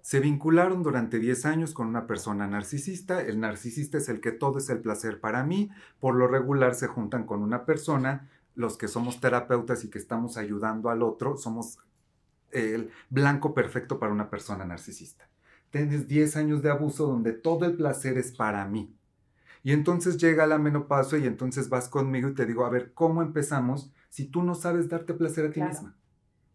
se 0.00 0.18
vincularon 0.18 0.82
durante 0.82 1.20
10 1.20 1.46
años 1.46 1.74
con 1.74 1.86
una 1.86 2.08
persona 2.08 2.48
narcisista, 2.48 3.22
el 3.22 3.38
narcisista 3.38 3.98
es 3.98 4.08
el 4.08 4.20
que 4.20 4.32
todo 4.32 4.58
es 4.58 4.68
el 4.68 4.80
placer 4.80 5.20
para 5.20 5.44
mí, 5.44 5.70
por 6.00 6.16
lo 6.16 6.26
regular 6.26 6.74
se 6.74 6.88
juntan 6.88 7.24
con 7.24 7.44
una 7.44 7.66
persona, 7.66 8.28
los 8.56 8.76
que 8.76 8.88
somos 8.88 9.20
terapeutas 9.20 9.84
y 9.84 9.90
que 9.90 9.98
estamos 9.98 10.36
ayudando 10.36 10.90
al 10.90 11.04
otro, 11.04 11.36
somos 11.36 11.78
el 12.50 12.90
blanco 13.10 13.54
perfecto 13.54 14.00
para 14.00 14.12
una 14.12 14.28
persona 14.28 14.64
narcisista. 14.64 15.30
Tienes 15.70 16.08
10 16.08 16.36
años 16.36 16.62
de 16.62 16.70
abuso 16.70 17.06
donde 17.06 17.32
todo 17.32 17.64
el 17.64 17.76
placer 17.76 18.18
es 18.18 18.32
para 18.32 18.66
mí. 18.66 18.94
Y 19.62 19.72
entonces 19.72 20.16
llega 20.16 20.46
la 20.46 20.58
menopausia 20.58 21.18
y 21.18 21.26
entonces 21.26 21.68
vas 21.68 21.88
conmigo 21.88 22.28
y 22.28 22.34
te 22.34 22.46
digo, 22.46 22.64
a 22.64 22.70
ver, 22.70 22.92
¿cómo 22.94 23.22
empezamos 23.22 23.92
si 24.08 24.24
tú 24.26 24.42
no 24.42 24.54
sabes 24.54 24.88
darte 24.88 25.14
placer 25.14 25.46
a 25.46 25.48
ti 25.50 25.54
Claro. 25.60 25.70
misma? 25.72 25.96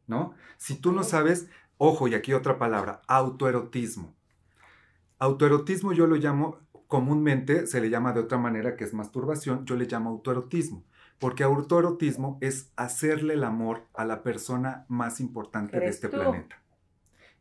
¿No? 0.08 0.34
Si 0.58 0.76
tú 0.76 0.92
no 0.92 1.04
sabes, 1.04 1.48
ojo, 1.78 2.08
y 2.08 2.14
aquí 2.16 2.34
otra 2.34 2.58
palabra, 2.58 3.02
autoerotismo. 3.08 4.14
Autoerotismo 5.20 5.94
yo 5.94 6.08
lo 6.08 6.16
llamo, 6.16 6.60
comúnmente 6.88 7.68
se 7.68 7.80
le 7.80 7.90
llama 7.90 8.12
de 8.14 8.20
otra 8.20 8.38
manera 8.38 8.76
que 8.76 8.84
es 8.84 8.94
masturbación, 8.94 9.66
yo 9.66 9.76
le 9.76 9.86
llamo 9.86 10.10
autoerotismo. 10.10 10.84
Porque 11.20 11.44
autoerotismo 11.44 12.38
es 12.42 12.72
hacerle 12.76 13.36
el 13.36 13.44
amor 13.46 13.84
a 13.94 14.04
la 14.04 14.22
persona 14.24 14.86
más 14.90 15.22
importante 15.22 15.80
de 15.80 15.88
este 15.88 16.10
tú. 16.10 16.18
planeta. 16.18 16.58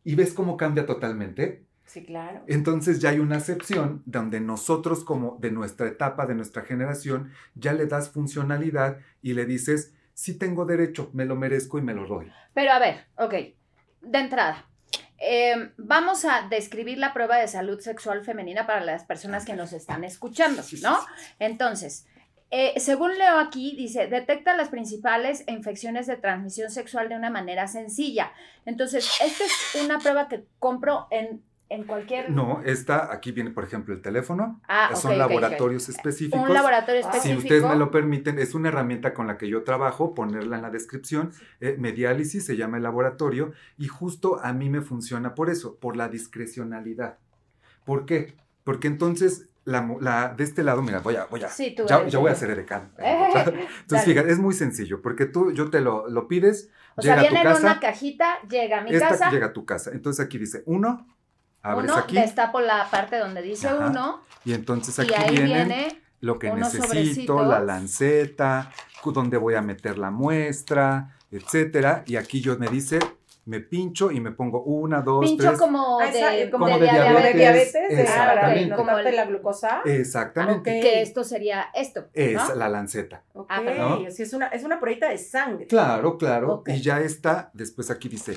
¿Y 0.04 0.14
ves 0.14 0.34
cómo 0.34 0.56
cambia 0.56 0.87
totalmente? 0.87 1.64
Sí, 1.87 2.04
claro. 2.04 2.42
Entonces 2.46 3.00
ya 3.00 3.11
hay 3.11 3.18
una 3.18 3.37
acepción 3.37 4.02
donde 4.06 4.40
nosotros 4.40 5.04
como 5.04 5.37
de 5.40 5.50
nuestra 5.50 5.88
etapa, 5.88 6.26
de 6.26 6.34
nuestra 6.34 6.62
generación, 6.62 7.32
ya 7.54 7.73
le 7.73 7.87
das 7.87 8.11
funcionalidad 8.11 8.99
y 9.23 9.34
le 9.34 9.46
dices, 9.46 9.94
sí 10.12 10.38
tengo 10.38 10.64
derecho, 10.64 11.11
me 11.12 11.25
lo 11.25 11.37
merezco 11.37 11.78
y 11.78 11.82
me 11.82 11.94
lo 11.94 12.06
doy. 12.06 12.30
Pero 12.54 12.73
a 12.73 12.78
ver, 12.78 13.06
ok, 13.16 13.34
de 14.02 14.18
entrada, 14.18 14.66
eh, 15.18 15.73
vamos 15.76 16.25
a 16.25 16.49
describir 16.49 16.99
la 16.99 17.12
prueba 17.12 17.38
de 17.38 17.49
salud 17.49 17.80
sexual 17.80 18.25
femenina 18.25 18.66
para 18.66 18.84
las 18.84 19.04
personas 19.04 19.44
que 19.44 19.54
nos 19.54 19.73
están 19.73 20.04
escuchando, 20.04 20.62
¿no? 20.82 20.99
Entonces, 21.38 22.06
eh, 22.50 22.78
según 22.78 23.16
leo 23.18 23.38
aquí, 23.38 23.74
dice, 23.76 24.06
detecta 24.06 24.56
las 24.56 24.68
principales 24.68 25.44
infecciones 25.48 26.06
de 26.06 26.16
transmisión 26.16 26.70
sexual 26.70 27.08
de 27.08 27.16
una 27.16 27.30
manera 27.30 27.66
sencilla. 27.66 28.32
Entonces, 28.64 29.10
esta 29.22 29.44
es 29.44 29.84
una 29.84 29.98
prueba 29.98 30.28
que 30.28 30.44
compro 30.60 31.08
en, 31.10 31.42
en 31.68 31.84
cualquier... 31.84 32.30
No, 32.30 32.62
esta, 32.64 33.12
aquí 33.12 33.32
viene 33.32 33.50
por 33.50 33.64
ejemplo 33.64 33.92
el 33.94 34.02
teléfono, 34.02 34.60
Ah, 34.68 34.94
son 34.94 35.18
laboratorios 35.18 35.88
específicos. 35.88 36.40
Un 36.48 36.54
laboratorio 36.54 37.00
Ah, 37.04 37.10
Si 37.12 37.16
específico. 37.18 37.42
ustedes 37.42 37.64
me 37.64 37.76
lo 37.76 37.90
permiten, 37.90 38.38
es 38.38 38.54
una 38.54 38.68
herramienta 38.68 39.14
con 39.14 39.26
la 39.26 39.36
que 39.36 39.48
yo 39.48 39.64
trabajo, 39.64 40.14
ponerla 40.14 40.56
en 40.56 40.62
la 40.62 40.70
descripción. 40.70 41.32
eh, 41.60 41.74
Mediálisis 41.78 42.44
se 42.44 42.56
llama 42.56 42.76
el 42.76 42.82
laboratorio 42.84 43.52
y 43.78 43.88
justo 43.88 44.38
a 44.40 44.52
mí 44.52 44.68
me 44.68 44.82
funciona 44.82 45.34
por 45.34 45.50
eso, 45.50 45.76
por 45.80 45.96
la 45.96 46.08
discrecionalidad. 46.08 47.18
¿Por 47.84 48.06
qué? 48.06 48.34
Porque 48.62 48.86
entonces, 48.86 49.48
la, 49.64 49.80
mo- 49.83 49.99
la- 50.00 50.28
de 50.28 50.44
este 50.44 50.62
lado, 50.62 50.83
mira, 50.83 51.00
voy 51.00 51.16
a, 51.16 51.25
voy 51.26 51.42
a, 51.42 51.49
Sí, 51.49 51.75
tú 51.76 51.87
ya, 51.87 51.99
eres 51.99 52.12
ya 52.12 52.18
voy 52.18 52.28
a 52.28 52.33
el- 52.33 52.38
ser 52.38 52.50
edecán. 52.50 52.92
Eh, 52.99 53.28
Entonces, 53.35 53.66
dale. 53.88 54.04
fíjate, 54.04 54.30
es 54.33 54.38
muy 54.38 54.54
sencillo, 54.54 55.00
porque 55.02 55.26
tú, 55.26 55.52
yo 55.52 55.71
te 55.71 55.80
lo, 55.80 56.09
lo 56.09 56.28
pides, 56.28 56.71
O 56.97 57.02
llega 57.02 57.14
sea, 57.16 57.23
a 57.23 57.26
tu 57.28 57.30
viene 57.35 57.49
en 57.49 57.54
casa, 57.54 57.66
una 57.71 57.80
cajita, 57.80 58.38
llega 58.49 58.78
a 58.78 58.80
mi 58.83 58.94
esta 58.94 59.09
casa, 59.11 59.30
llega 59.30 59.47
a 59.47 59.52
tu 59.52 59.64
casa. 59.64 59.90
Entonces 59.92 60.25
aquí 60.25 60.38
dice 60.38 60.62
uno, 60.66 61.06
abres 61.62 61.90
uno, 61.90 62.00
aquí, 62.00 62.16
destapo 62.16 62.61
la 62.61 62.88
parte 62.90 63.16
donde 63.18 63.40
dice 63.42 63.68
Ajá. 63.68 63.88
uno, 63.88 64.23
y 64.44 64.52
entonces 64.52 64.99
aquí 64.99 65.12
y 65.12 65.14
ahí 65.14 65.37
viene 65.44 66.02
lo 66.21 66.38
que 66.38 66.50
necesito, 66.52 66.87
sobrecitos. 66.87 67.49
la 67.49 67.61
lanceta, 67.61 68.71
dónde 69.04 69.37
voy 69.37 69.54
a 69.54 69.61
meter 69.62 69.99
la 69.99 70.11
muestra, 70.11 71.14
etcétera. 71.30 72.04
Y 72.06 72.16
aquí 72.16 72.40
yo 72.40 72.56
me 72.59 72.68
dice, 72.68 72.99
me 73.46 73.60
pincho 73.60 74.10
y 74.10 74.20
me 74.20 74.30
pongo 74.32 74.62
una, 74.62 75.02
dos, 75.02 75.24
pincho 75.24 75.48
tres. 75.48 75.58
como 75.58 76.00
Ah, 76.00 76.08
esa- 76.08 76.30
de, 76.30 76.50
como, 76.50 76.66
de, 76.66 76.78
de 76.78 77.32
diabetes, 77.34 77.74
exactamente. 77.90 78.74
Como 78.74 78.98
el- 78.98 79.16
la 79.16 79.24
glucosa. 79.26 79.82
Exactamente. 79.84 80.78
Ok. 80.78 80.82
que 80.82 81.02
esto 81.02 81.24
sería 81.24 81.66
esto, 81.74 82.06
Es 82.12 82.34
¿no? 82.34 82.54
la 82.54 82.68
lanceta. 82.68 83.22
Ok, 83.34 83.46
Ah, 83.50 83.60
¿no? 83.60 84.10
sí, 84.10 84.22
es 84.22 84.32
una, 84.32 84.46
es 84.48 84.64
una 84.64 84.80
pruebita 84.80 85.08
de 85.08 85.18
sangre. 85.18 85.66
Claro, 85.66 86.16
claro. 86.18 86.62
Y 86.66 86.80
ya 86.80 87.00
está. 87.00 87.50
Después 87.54 87.90
aquí 87.90 88.08
dice, 88.08 88.36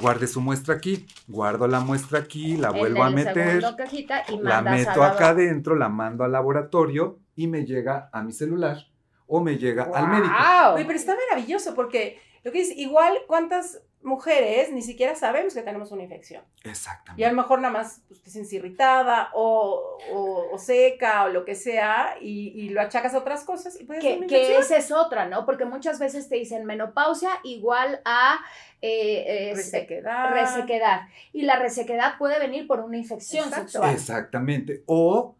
guarde 0.00 0.26
su 0.26 0.40
muestra 0.40 0.74
aquí, 0.74 1.06
guardo 1.28 1.66
la 1.68 1.80
muestra 1.80 2.18
aquí, 2.20 2.56
la 2.56 2.68
En 2.68 2.76
vuelvo 2.78 3.02
a 3.02 3.10
meter, 3.10 3.60
segundo 3.60 3.76
cajita 3.76 4.22
y 4.28 4.38
la 4.38 4.62
meto 4.62 5.02
a 5.02 5.08
la- 5.08 5.12
acá 5.12 5.28
adentro, 5.30 5.76
la 5.76 5.88
mando 5.88 6.24
al 6.24 6.32
laboratorio 6.32 7.18
y 7.34 7.46
me 7.46 7.64
llega 7.64 8.08
a 8.12 8.22
mi 8.22 8.32
celular 8.32 8.78
o 9.26 9.40
me 9.40 9.58
llega 9.58 9.84
al 9.94 10.08
médico. 10.08 10.34
Oye, 10.74 10.84
pero 10.84 10.98
está 10.98 11.14
maravilloso 11.28 11.74
porque 11.74 12.18
lo 12.44 12.52
que 12.52 12.60
es 12.62 12.70
igual 12.76 13.12
cuántas 13.26 13.82
mujeres 14.06 14.72
ni 14.72 14.80
siquiera 14.82 15.14
sabemos 15.14 15.52
que 15.52 15.62
tenemos 15.62 15.90
una 15.92 16.02
infección. 16.04 16.42
Y 16.64 16.68
a 16.68 16.70
Exactamente. 16.70 17.28
lo 17.28 17.34
mejor 17.36 17.60
nada 17.60 17.72
más 17.74 18.00
pues, 18.08 18.22
te 18.22 18.30
sientes 18.30 18.52
irritada 18.52 19.30
o, 19.34 19.98
o- 20.12 20.48
o 20.52 20.58
seca 20.58 21.24
o 21.24 21.28
lo 21.28 21.44
que 21.44 21.54
sea 21.54 22.14
y, 22.20 22.48
y 22.58 22.68
lo 22.70 22.80
achacas 22.80 23.12
a 23.14 23.18
otras 23.18 23.44
cosas 23.44 23.78
y 23.80 23.84
puede 23.84 24.00
ser 24.00 24.12
Que, 24.12 24.18
una 24.18 24.26
que 24.28 24.56
esa 24.58 24.76
es 24.76 24.90
otra, 24.92 25.26
¿no? 25.28 25.44
Porque 25.44 25.64
muchas 25.66 25.98
veces 25.98 26.28
te 26.28 26.36
dicen 26.36 26.64
menopausia 26.64 27.30
igual 27.44 28.00
a 28.04 28.38
eh, 28.80 29.50
eh, 29.50 29.52
Resequedad. 29.54 30.30
resequedad. 30.32 31.00
Y 31.32 31.42
la 31.42 31.58
resequedad 31.58 32.16
puede 32.18 32.38
venir 32.38 32.66
por 32.66 32.80
una 32.80 32.96
infección 32.96 33.44
Exacto. 33.48 33.68
sexual. 33.72 33.94
Exactamente. 33.94 34.82
O 34.86 35.36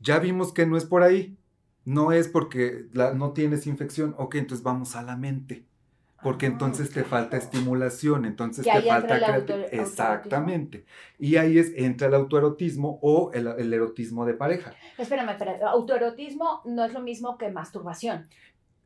ya 0.00 0.18
vimos 0.18 0.52
que 0.52 0.64
no 0.66 0.76
es 0.76 0.84
por 0.84 1.02
ahí. 1.02 1.36
No 1.86 2.12
es 2.12 2.28
porque 2.28 2.86
la- 2.92 3.12
no 3.12 3.32
tienes 3.32 3.66
infección. 3.66 4.14
Ok, 4.16 4.36
entonces 4.36 4.62
vamos 4.64 4.96
a 4.96 5.02
la 5.02 5.16
mente. 5.16 5.64
Porque 6.24 6.46
entonces 6.46 6.90
te 6.90 7.04
falta 7.04 7.36
estimulación, 7.36 8.24
entonces 8.24 8.64
te 8.64 8.82
falta 8.82 9.16
el 9.18 9.22
auto- 9.24 9.26
creati- 9.26 9.40
autoerotismo. 9.52 9.82
Exactamente. 9.82 10.84
Y 11.18 11.36
ahí 11.36 11.58
es, 11.58 11.72
entra 11.76 12.08
el 12.08 12.14
autoerotismo 12.14 12.98
o 13.02 13.30
el, 13.34 13.46
el 13.46 13.72
erotismo 13.72 14.24
de 14.26 14.34
pareja. 14.34 14.72
Espérame, 14.98 15.28
espérame. 15.30 15.62
Autoerotismo 15.62 16.62
no 16.64 16.84
es 16.84 16.92
lo 16.92 17.00
mismo 17.00 17.38
que 17.38 17.50
masturbación. 17.52 18.26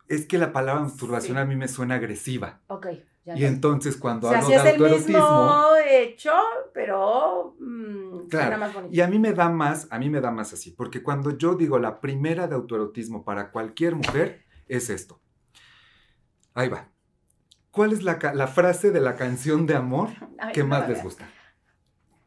Es 0.09 0.27
que 0.27 0.37
la 0.37 0.53
palabra 0.53 0.83
masturbación 0.83 1.37
Sí. 1.37 1.41
a 1.43 1.45
mí 1.47 1.55
me 1.57 1.69
suena 1.69 1.95
agresiva. 1.95 2.61
Ok. 2.67 2.89
ya 3.25 3.37
Y 3.37 3.45
entonces 3.45 3.97
cuando 3.97 4.27
O 4.29 4.31
sea, 4.31 4.41
hablo 4.41 4.49
de 4.51 4.57
es 4.57 4.65
el 4.65 4.71
autoerotismo, 4.73 5.19
mismo 5.19 5.65
hecho, 5.89 6.33
pero 6.75 7.55
mm, 7.61 8.27
Claro. 8.29 8.47
suena 8.47 8.57
más 8.59 8.75
bonito. 8.75 8.95
y 8.95 9.01
a 9.01 9.07
mí 9.07 9.19
me 9.19 9.33
da 9.33 9.49
más, 9.49 9.87
a 9.91 9.99
mí 9.99 10.09
me 10.11 10.21
da 10.21 10.31
más 10.31 10.53
así, 10.55 10.71
porque 10.73 11.03
cuando 11.03 11.37
yo 11.39 11.55
digo 11.55 11.79
la 11.79 12.01
primera 12.01 12.49
de 12.49 12.55
autoerotismo 12.57 13.25
para 13.25 13.51
cualquier 13.53 13.95
mujer 13.97 14.43
es 14.67 14.91
esto. 14.91 15.21
Ahí 16.55 16.69
va. 16.69 16.89
¿Cuál 17.79 17.93
es 17.93 18.03
la, 18.03 18.49
frase 18.49 18.91
de 18.91 19.01
la 19.01 19.15
canción 19.15 19.65
de 19.65 19.77
amor 19.77 20.09
Ay, 20.41 20.53
que 20.53 20.63
no, 20.63 20.71
más 20.71 20.83
a 20.83 20.89
les 20.89 21.01
gusta? 21.01 21.31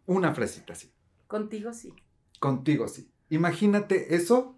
Una 0.06 0.34
frasita 0.34 0.72
así. 0.72 0.94
Contigo 1.28 1.74
sí. 1.74 1.94
Contigo 2.40 2.88
sí. 2.88 3.12
Imagínate 3.28 4.16
eso, 4.16 4.58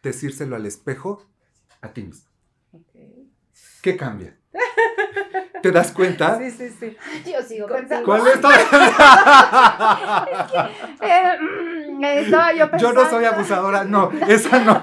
decírselo 0.00 0.54
al 0.54 0.64
espejo 0.64 1.26
a 1.80 1.88
ti 1.88 2.04
mismo. 2.04 2.30
Ok. 2.70 2.94
¿Qué 3.82 3.96
cambia? 3.96 4.38
¿Te 5.60 5.72
das 5.72 5.90
cuenta? 5.90 6.38
Sí, 6.38 6.52
sí, 6.52 6.70
sí. 6.70 6.96
Yo 7.28 7.42
sigo 7.42 7.66
pensando. 7.66 8.04
¿Cuál 8.04 8.28
es? 8.28 8.38
Eh, 11.00 11.38
mm, 11.40 12.04
estaba 12.04 12.52
yo 12.52 12.58
Yo 12.58 12.70
pensando. 12.70 13.02
no 13.02 13.10
soy 13.10 13.24
abusadora, 13.24 13.84
no, 13.84 14.12
esa 14.28 14.60
no. 14.60 14.80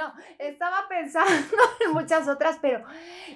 No, 0.00 0.14
estaba 0.38 0.88
pensando 0.88 1.30
en 1.86 1.92
muchas 1.92 2.26
otras, 2.26 2.58
pero. 2.62 2.82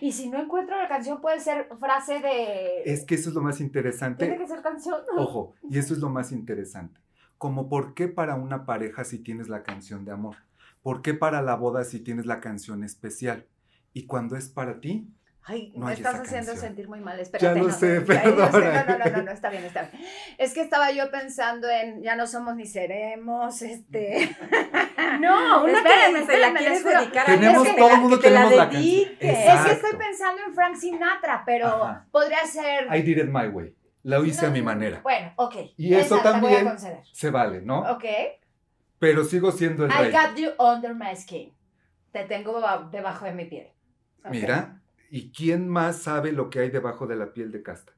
Y 0.00 0.12
si 0.12 0.30
no 0.30 0.40
encuentro 0.40 0.76
la 0.78 0.88
canción, 0.88 1.21
puede 1.21 1.38
ser 1.38 1.68
frase 1.78 2.21
de. 2.21 2.83
Es 2.87 3.04
que 3.04 3.16
eso 3.16 3.28
es 3.28 3.35
lo 3.35 3.42
más 3.42 3.56
Tiene 3.56 3.68
interesante. 3.68 4.38
que 4.38 4.47
ser 4.49 4.62
canción. 4.62 5.00
Ojo, 5.18 5.54
y 5.68 5.76
eso 5.78 5.92
es 5.92 6.00
lo 6.00 6.09
más 6.09 6.33
interesante. 6.33 6.99
Como 7.37 7.68
por 7.68 7.92
qué 7.92 8.09
para 8.09 8.37
una 8.37 8.64
pareja 8.64 9.04
si 9.04 9.18
tienes 9.18 9.49
la 9.49 9.62
canción 9.62 10.06
de 10.06 10.12
amor, 10.12 10.37
por 10.83 11.02
qué 11.02 11.12
para 11.12 11.42
la 11.42 11.54
boda 11.54 11.85
si 11.85 12.00
tienes 12.00 12.25
la 12.25 12.40
canción 12.40 12.83
especial, 12.83 13.47
y 13.92 14.06
cuando 14.06 14.37
es 14.37 14.49
para 14.49 14.80
ti, 14.80 15.06
Ay, 15.46 15.72
No 15.76 15.86
me 15.86 15.92
estás 15.92 16.14
haciendo 16.14 16.52
canción. 16.52 16.56
sentir 16.58 16.88
muy 16.88 17.00
mal. 17.00 17.20
Espérate. 17.20 17.58
lo 17.60 17.66
no, 17.66 17.72
sé, 17.72 18.00
no, 18.00 18.00
ya, 18.00 18.06
perdona. 18.22 18.48
No, 18.48 18.98
no, 18.98 18.98
no, 19.04 19.16
no, 19.18 19.22
no, 19.24 19.30
está 19.32 19.50
bien, 19.50 19.64
está 19.64 19.82
bien. 19.82 20.02
Es 20.38 20.54
que 20.54 20.62
estaba 20.62 20.90
yo 20.90 21.10
pensando 21.10 21.68
en 21.68 22.02
ya 22.02 22.16
no 22.16 22.26
somos 22.26 22.56
ni 22.56 22.66
seremos, 22.66 23.60
este. 23.62 24.34
No, 25.20 25.62
una 25.64 25.78
Espérenme, 25.78 26.20
que 26.20 26.26
se 26.26 26.38
la 26.38 26.54
quieres 26.54 26.84
dedicar 26.84 27.26
Tenemos- 27.26 27.66
a 27.66 27.70
ella, 27.70 27.74
que 27.74 27.78
todo 27.80 27.88
te 27.88 27.94
la- 27.94 28.00
mundo 28.00 28.16
que 28.16 28.22
te 28.22 28.30
la 28.30 28.40
tenemos 28.48 28.56
la 28.56 28.70
canción. 28.70 29.10
Es 29.20 29.64
que 29.66 29.72
estoy 29.72 29.96
pensando 29.98 30.42
en 30.46 30.54
Frank 30.54 30.76
Sinatra, 30.76 31.42
pero 31.46 31.66
Ajá. 31.66 32.06
podría 32.10 32.44
ser. 32.46 32.86
I 32.94 33.02
did 33.02 33.18
it 33.18 33.28
my 33.28 33.46
way. 33.48 33.74
Lo 34.02 34.24
hice 34.24 34.46
a 34.46 34.50
mi 34.50 34.60
manera. 34.62 35.00
Bueno, 35.02 35.32
ok. 35.36 35.56
Y 35.76 35.94
eso 35.94 36.18
también- 36.18 36.52
voy 36.52 36.62
a 36.62 36.64
conceder. 36.64 37.00
Se 37.12 37.30
vale, 37.30 37.60
¿no? 37.62 37.80
Ok. 37.92 38.04
Pero 38.98 39.24
sigo 39.24 39.52
siendo 39.52 39.84
el 39.84 39.92
I 39.92 39.94
rey. 39.94 40.12
got 40.12 40.36
you 40.36 40.50
under 40.58 40.94
my 40.94 41.14
skin. 41.16 41.52
Te 42.12 42.24
tengo 42.24 42.60
ba- 42.60 42.88
debajo 42.90 43.24
de 43.26 43.32
mi 43.32 43.44
piel. 43.44 43.68
Ok. 44.24 44.30
Mira, 44.30 44.80
¿y 45.14 45.30
quién 45.30 45.68
más 45.68 45.99
sabe 45.99 46.33
lo 46.33 46.50
que 46.50 46.59
hay 46.59 46.71
debajo 46.71 47.06
de 47.06 47.14
la 47.14 47.33
piel 47.33 47.52
de 47.52 47.62
casta? 47.62 47.92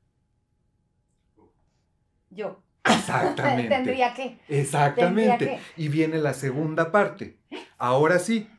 Yo. 2.29 2.63
Exactamente. 2.85 3.69
Tendría 3.75 4.13
que. 4.13 4.39
Exactamente. 4.49 5.47
Tendría 5.47 5.61
Y 5.79 5.89
viene 5.89 6.19
la 6.19 6.35
segunda 6.35 6.93
parte. 6.93 7.39
Ahora 7.79 8.19
sí, 8.19 8.51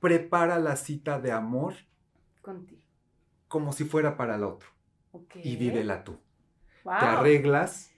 prepara 0.00 0.58
la 0.58 0.74
cita 0.74 1.20
de 1.20 1.30
amor 1.30 1.74
Contigo. 2.40 2.82
como 3.46 3.72
si 3.72 3.84
fuera 3.84 4.16
para 4.16 4.34
el 4.34 4.42
otro 4.42 4.68
Ok. 5.12 5.36
y 5.36 5.54
vívela 5.54 6.02
tú. 6.02 6.18
Wow. 6.82 6.98
Te 6.98 7.06
arreglas. 7.06 7.90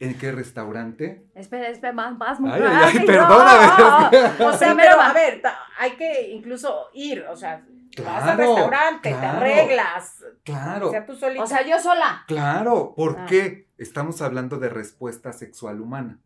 ¿En 0.00 0.18
qué 0.18 0.32
restaurante? 0.32 1.24
Espera, 1.36 1.68
espera, 1.68 1.92
más, 1.92 2.18
más, 2.18 2.40
muy 2.40 2.50
Ay, 2.50 2.62
ay, 2.62 2.66
ay, 2.66 2.92
rápido. 2.94 3.06
perdóname. 3.06 4.44
O 4.44 4.52
sea, 4.52 4.74
pero 4.76 5.00
a 5.00 5.12
ver, 5.12 5.40
hay 5.78 5.92
que 5.92 6.30
incluso 6.32 6.88
ir, 6.92 7.24
o 7.30 7.36
sea, 7.36 7.64
vas 8.02 8.22
al 8.24 8.36
Claro, 8.36 8.52
restaurante, 8.54 9.08
te 9.10 9.14
claro. 9.18 9.38
arreglas, 9.38 10.24
Claro, 10.44 10.88
o 10.88 10.90
sea, 10.90 11.06
tú 11.06 11.14
solita. 11.16 11.42
O 11.44 11.46
sea, 11.46 11.66
yo 11.66 11.78
sola. 11.80 12.24
claro. 12.26 12.94
¿Por 12.96 13.16
Ah. 13.20 13.26
qué? 13.28 13.68
Estamos 13.78 14.20
hablando 14.22 14.58
de 14.58 14.68
respuesta 14.68 15.32
sexual 15.32 15.80
humana. 15.80 16.18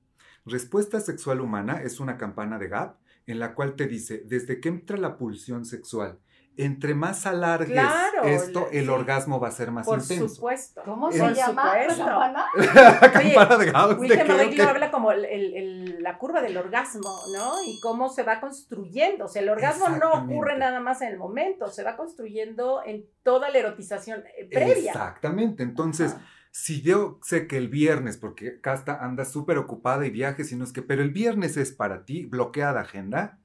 Respuesta 0.45 1.01
sexual 1.01 1.41
humana 1.41 1.81
es 1.83 2.01
una 2.01 2.17
campana 2.17 2.59
de 2.59 2.69
GAP 2.69 2.97
en 3.27 3.39
la 3.39 3.55
cual 3.55 3.75
te 3.75 3.87
dice, 3.87 4.23
desde 4.25 4.61
que 4.61 4.69
entra 4.71 4.97
la 4.97 5.19
pulsión 5.19 5.65
sexual, 5.67 6.19
entre 6.59 6.95
más 6.95 7.25
alargues 7.25 7.71
Claro, 7.71 8.25
esto, 8.25 8.69
el 8.73 8.85
sí. 8.85 8.89
orgasmo 8.91 9.39
va 9.41 9.49
a 9.49 9.53
ser 9.53 9.71
más 9.71 9.87
por 9.87 10.01
intenso. 10.01 10.29
supuesto. 10.29 10.83
¿Cómo 10.85 11.09
Por 11.09 11.13
se 11.13 11.35
llama? 11.35 11.73
supuesto. 11.73 12.05
¿Campana? 12.05 12.47
la 13.01 13.13
campana 13.13 13.57
de 13.57 13.71
Gauss. 13.71 13.89
¿de 13.95 14.01
Wilhelm 14.01 14.57
lo 14.57 14.65
habla 14.69 14.91
como 14.91 15.13
el- 15.13 15.25
el- 15.25 15.55
el- 15.57 16.03
la 16.03 16.19
curva 16.19 16.43
del 16.43 16.57
orgasmo, 16.57 17.09
¿no? 17.33 17.53
Y 17.67 17.81
cómo 17.81 18.09
se 18.09 18.25
va 18.25 18.41
construyendo. 18.41 19.25
O 19.25 19.29
sea, 19.29 19.41
el 19.43 19.49
orgasmo 19.49 19.89
no 19.89 20.11
ocurre 20.25 20.59
nada 20.59 20.81
más 20.81 21.01
en 21.03 21.09
el 21.09 21.19
momento, 21.19 21.69
se 21.69 21.83
va 21.85 21.97
construyendo 21.97 22.83
en 22.85 23.07
toda 23.23 23.51
la 23.51 23.59
erotización 23.59 24.25
eh, 24.37 24.49
previa. 24.53 24.91
Exactamente. 24.93 25.63
Entonces, 25.63 26.13
Ajá. 26.15 26.27
si 26.51 26.83
yo 26.83 27.19
sé 27.23 27.47
que 27.47 27.57
el 27.57 27.69
viernes, 27.69 28.17
porque 28.17 28.61
Casta 28.61 28.99
anda 29.05 29.25
súper 29.25 29.59
ocupada 29.59 30.07
y 30.07 30.11
viajes, 30.11 30.51
y 30.53 30.57
no 30.57 30.65
es 30.65 30.73
que, 30.73 30.83
pero 30.83 31.03
el 31.03 31.11
viernes 31.11 31.57
es 31.57 31.73
para 31.73 32.05
ti, 32.05 32.27
bloqueada 32.27 32.81
agenda, 32.81 33.39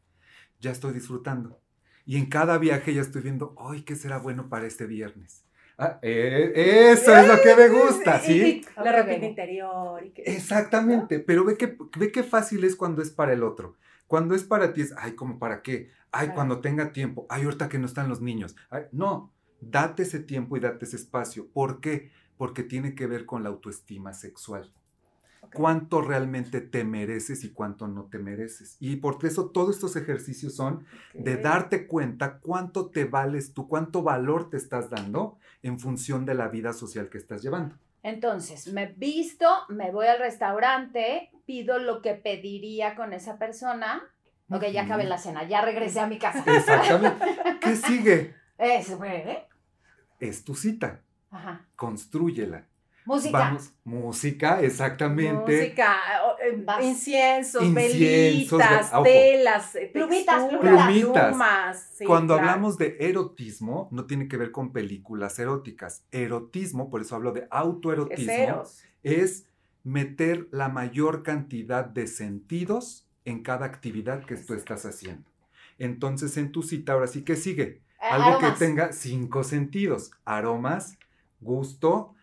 ya 0.59 0.71
estoy 0.71 0.93
disfrutando. 0.93 1.59
Y 2.05 2.17
en 2.17 2.25
cada 2.27 2.57
viaje 2.57 2.93
ya 2.93 3.01
estoy 3.01 3.21
viendo, 3.21 3.55
¡ay, 3.57 3.83
qué 3.83 3.95
será 3.95 4.17
bueno 4.17 4.49
para 4.49 4.65
este 4.67 4.85
viernes! 4.85 5.45
Ah, 5.77 5.97
eh, 6.03 6.51
eso 6.91 7.15
es 7.15 7.27
lo 7.27 7.41
que 7.41 7.55
me 7.55 7.69
gusta, 7.69 8.19
¿sí? 8.25 8.63
la 8.75 9.01
ok. 9.01 9.23
interior. 9.23 10.05
Y 10.05 10.11
que, 10.11 10.21
Exactamente, 10.23 11.19
pero 11.19 11.43
ve 11.45 11.57
que, 11.57 11.77
ve 11.97 12.11
qué 12.11 12.23
fácil 12.23 12.63
es 12.63 12.75
cuando 12.75 13.01
es 13.01 13.09
para 13.09 13.33
el 13.33 13.43
otro. 13.43 13.75
Cuando 14.07 14.35
es 14.35 14.43
para 14.43 14.73
ti 14.73 14.81
es, 14.81 14.93
ay, 14.97 15.13
¿cómo 15.15 15.39
para 15.39 15.61
qué? 15.63 15.89
Ay, 16.11 16.27
Claro. 16.27 16.35
cuando 16.35 16.61
tenga 16.61 16.91
tiempo. 16.91 17.25
Ay, 17.29 17.43
ahorita 17.45 17.69
que 17.69 17.79
no 17.79 17.87
están 17.87 18.07
los 18.09 18.21
niños. 18.21 18.55
Ay, 18.69 18.83
no, 18.91 19.33
date 19.61 20.03
ese 20.03 20.19
tiempo 20.19 20.55
y 20.57 20.59
date 20.59 20.85
ese 20.85 20.97
espacio. 20.97 21.47
¿Por 21.51 21.79
qué? 21.81 22.11
Porque 22.37 22.63
tiene 22.63 22.93
que 22.93 23.07
ver 23.07 23.25
con 23.25 23.41
la 23.43 23.49
autoestima 23.49 24.13
sexual. 24.13 24.71
Cuánto 25.53 26.01
realmente 26.01 26.61
te 26.61 26.83
mereces 26.83 27.43
y 27.43 27.51
cuánto 27.51 27.87
no 27.87 28.05
te 28.05 28.19
mereces. 28.19 28.77
Y 28.79 28.97
por 28.97 29.17
eso 29.25 29.49
todos 29.51 29.75
estos 29.75 29.95
ejercicios 29.95 30.55
son 30.55 30.85
de 31.13 31.37
darte 31.37 31.87
cuenta 31.87 32.39
cuánto 32.39 32.89
te 32.89 33.05
vales 33.05 33.53
tú, 33.53 33.67
cuánto 33.67 34.03
valor 34.03 34.49
te 34.49 34.57
estás 34.57 34.89
dando 34.89 35.37
en 35.61 35.79
función 35.79 36.25
de 36.25 36.35
la 36.35 36.47
vida 36.47 36.73
social 36.73 37.09
que 37.09 37.17
estás 37.17 37.41
llevando. 37.41 37.75
Entonces, 38.03 38.71
me 38.73 38.87
visto, 38.87 39.47
me 39.69 39.91
voy 39.91 40.07
al 40.07 40.19
restaurante, 40.19 41.31
pido 41.45 41.79
lo 41.79 42.01
que 42.01 42.13
pediría 42.15 42.95
con 42.95 43.13
esa 43.13 43.37
persona. 43.37 44.03
Ok, 44.49 44.65
ya 44.73 44.83
acabé 44.83 45.05
la 45.05 45.17
cena, 45.17 45.47
ya 45.47 45.61
regresé 45.61 46.01
a 46.01 46.07
mi 46.07 46.19
casa. 46.19 46.43
Exactamente. 46.45 47.25
¿Qué 47.61 47.75
sigue? 47.75 48.35
Es, 48.55 48.89
¿eh? 48.91 49.47
Es 50.19 50.45
tu 50.45 50.53
cita. 50.53 51.01
Ajá. 51.31 51.65
Construyela. 51.75 52.67
Música. 53.05 53.37
Vamos, 53.37 53.73
música, 53.83 54.61
exactamente. 54.61 55.57
Música, 55.57 55.97
inciensos, 56.81 57.63
Inciensos, 57.63 58.59
velitas, 58.59 58.93
ojo. 58.93 59.03
telas, 59.03 59.75
eh, 59.75 59.89
Plumitas, 59.91 60.43
plumitas. 60.45 61.29
plumas, 61.29 61.89
sí, 61.95 62.05
Cuando 62.05 62.35
claro. 62.35 62.49
hablamos 62.49 62.77
de 62.77 62.97
erotismo, 62.99 63.89
no 63.91 64.05
tiene 64.05 64.27
que 64.27 64.37
ver 64.37 64.51
con 64.51 64.71
películas 64.71 65.37
eróticas. 65.39 66.03
Erotismo, 66.11 66.89
por 66.89 67.01
eso 67.01 67.15
hablo 67.15 67.31
de 67.33 67.47
autoerotismo, 67.51 68.63
es 69.03 69.47
meter 69.83 70.47
la 70.51 70.69
mayor 70.69 71.23
cantidad 71.23 71.85
de 71.85 72.07
sentidos 72.07 73.07
en 73.25 73.43
cada 73.43 73.65
actividad 73.65 74.25
que 74.25 74.35
tú 74.37 74.53
estás 74.53 74.85
haciendo. 74.85 75.29
Entonces, 75.77 76.37
en 76.37 76.51
tu 76.51 76.63
cita, 76.63 76.93
ahora 76.93 77.07
sí 77.07 77.23
que 77.23 77.35
sigue. 77.35 77.63
Eh, 77.63 77.81
Algo 78.11 78.29
aromas. 78.31 78.53
que 78.59 78.65
tenga 78.65 78.93
cinco 78.93 79.43
sentidos. 79.43 80.11
Aromas, 80.25 80.97
gusto, 81.41 82.13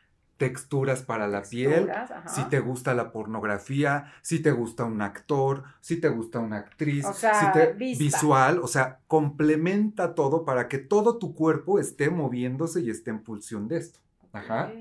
texturas 0.41 1.03
para 1.03 1.29
la 1.29 1.43
piel, 1.43 1.91
ajá. 1.91 2.27
si 2.27 2.43
te 2.45 2.61
gusta 2.61 2.95
la 2.95 3.13
pornografía, 3.13 4.11
si 4.23 4.39
te 4.41 4.53
gusta 4.53 4.85
un 4.87 5.03
actor, 5.03 5.65
si 5.83 6.01
te 6.01 6.09
gusta 6.09 6.39
una 6.39 6.57
actriz, 6.57 7.05
O 7.05 7.13
sea, 7.13 7.35
si 7.35 7.53
te- 7.53 7.75
vista. 7.75 8.03
visual, 8.03 8.59
o 8.63 8.67
sea, 8.67 9.01
complementa 9.07 10.15
todo 10.15 10.47
para 10.47 10.67
que 10.67 10.79
todo 10.79 11.19
tu 11.19 11.35
cuerpo 11.35 11.79
esté 11.79 12.09
moviéndose 12.09 12.81
y 12.81 12.89
esté 12.89 13.11
en 13.11 13.23
pulsión 13.23 13.69
de 13.69 13.77
esto. 13.77 14.01
Ajá. 14.33 14.73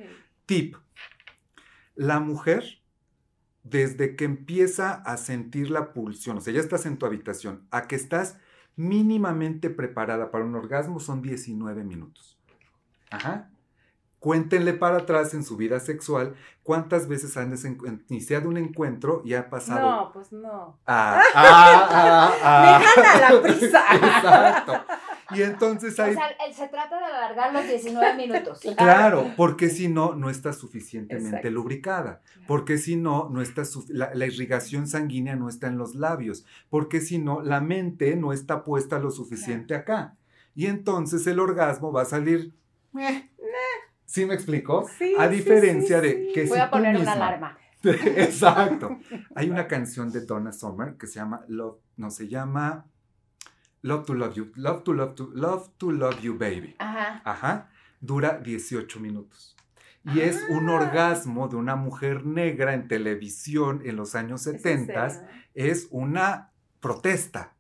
Tip. 0.46 0.78
La 1.96 2.22
mujer, 2.22 2.64
desde 3.64 4.16
que 4.16 4.24
empieza 4.24 4.94
a 4.94 5.18
sentir 5.18 5.72
la 5.72 5.92
pulsión, 5.92 6.38
o 6.38 6.42
sea, 6.42 6.54
ya 6.54 6.62
estás 6.62 6.86
en 6.86 6.96
tu 6.98 7.06
habitación, 7.06 7.68
a 7.70 7.82
que 7.86 7.98
estás 7.98 8.38
mínimamente 8.78 9.70
preparada 9.70 10.32
para 10.32 10.46
un 10.46 10.56
orgasmo, 10.56 11.02
son 11.02 11.22
19 11.22 11.84
minutos. 11.84 12.40
Ajá. 13.12 13.50
Cuéntenle 14.20 14.74
para 14.74 14.98
atrás 14.98 15.34
en 15.34 15.44
su 15.44 15.56
vida 15.56 15.80
sexual 15.80 16.36
cuántas 16.64 17.08
veces 17.08 17.38
han 17.38 17.54
iniciado 18.10 18.50
un 18.50 18.58
encuentro 18.58 19.22
y 19.24 19.34
ha 19.34 19.50
pasado. 19.50 19.90
No, 19.90 20.12
pues 20.12 20.32
no. 20.34 20.78
Ah, 20.86 21.22
ah, 21.36 21.88
ah, 21.90 22.34
ah. 22.44 22.80
Me 22.80 23.02
gana 23.02 23.32
la 23.32 23.42
prisa. 23.42 23.84
Exacto. 23.94 24.74
Y 25.32 25.44
entonces 25.44 25.98
O 26.00 26.04
hay. 26.04 26.16
sea, 26.16 26.28
se 26.54 26.68
trata 26.68 26.98
de 27.00 27.06
alargar 27.06 27.54
los 27.54 27.66
19 27.68 28.16
minutos. 28.18 28.60
Claro, 28.78 29.32
porque 29.38 29.70
si 29.70 29.88
no, 29.88 30.16
no 30.16 30.30
está 30.30 30.52
suficientemente 30.54 31.28
Exacto. 31.38 31.50
lubricada. 31.52 32.22
Porque 32.48 32.78
si 32.78 32.96
no, 32.98 33.30
no 33.30 33.42
está 33.42 33.64
su- 33.64 33.86
la, 33.90 34.14
la 34.16 34.26
irrigación 34.26 34.88
sanguínea 34.88 35.36
no 35.38 35.48
está 35.48 35.68
en 35.68 35.78
los 35.78 35.96
labios. 35.96 36.46
Porque 36.70 37.00
si 37.00 37.20
no, 37.20 37.42
la 37.42 37.62
mente 37.62 38.16
no 38.18 38.34
está 38.34 38.64
puesta 38.64 39.00
lo 39.00 39.12
suficiente 39.12 39.76
acá. 39.76 40.16
Y 40.56 40.66
entonces 40.66 41.26
el 41.28 41.40
orgasmo 41.40 41.94
va 41.94 42.02
a 42.02 42.06
salir. 42.06 42.54
"Meh". 42.92 43.30
¿Sí 44.10 44.26
me 44.26 44.34
explico? 44.34 44.90
Sí, 44.98 45.14
a 45.20 45.28
diferencia 45.28 46.02
sí, 46.02 46.08
de 46.08 46.14
sí. 46.14 46.32
que 46.34 46.46
Voy 46.46 46.58
si 46.58 46.62
a 46.64 46.66
tú 46.66 46.72
poner 46.72 46.98
una 46.98 47.12
alarma. 47.14 47.58
Exacto. 47.84 48.98
Hay 49.36 49.52
una 49.52 49.68
canción 49.68 50.12
de 50.12 50.26
Donna 50.26 50.52
Summer 50.52 50.96
que 50.98 51.06
se 51.06 51.16
llama 51.20 51.46
Love, 51.48 51.78
no 51.98 52.10
se 52.10 52.28
llama 52.28 52.88
Love 53.84 54.06
to 54.08 54.14
Love 54.16 54.34
You, 54.34 54.52
Love 54.56 54.84
to 54.84 54.94
Love 54.94 55.14
to 55.14 55.30
Love 55.34 55.70
to 55.78 55.92
Love 55.92 56.20
You 56.22 56.38
Baby. 56.40 56.76
Ajá. 56.80 57.22
Ajá. 57.24 57.70
Dura 58.02 58.40
18 58.44 59.00
minutos. 59.00 59.56
Y 60.06 60.22
es 60.22 60.42
un 60.50 60.70
Ah. 60.70 60.74
orgasmo 60.76 61.48
de 61.48 61.58
una 61.58 61.76
mujer 61.76 62.26
negra 62.26 62.74
en 62.74 62.88
televisión 62.88 63.82
en 63.86 63.96
los 63.96 64.16
años 64.16 64.48
¿Es 64.48 64.56
en 64.56 64.60
70. 64.88 65.10
serio? 65.12 65.28
Es 65.54 65.88
una 65.92 66.50
protesta. 66.80 67.54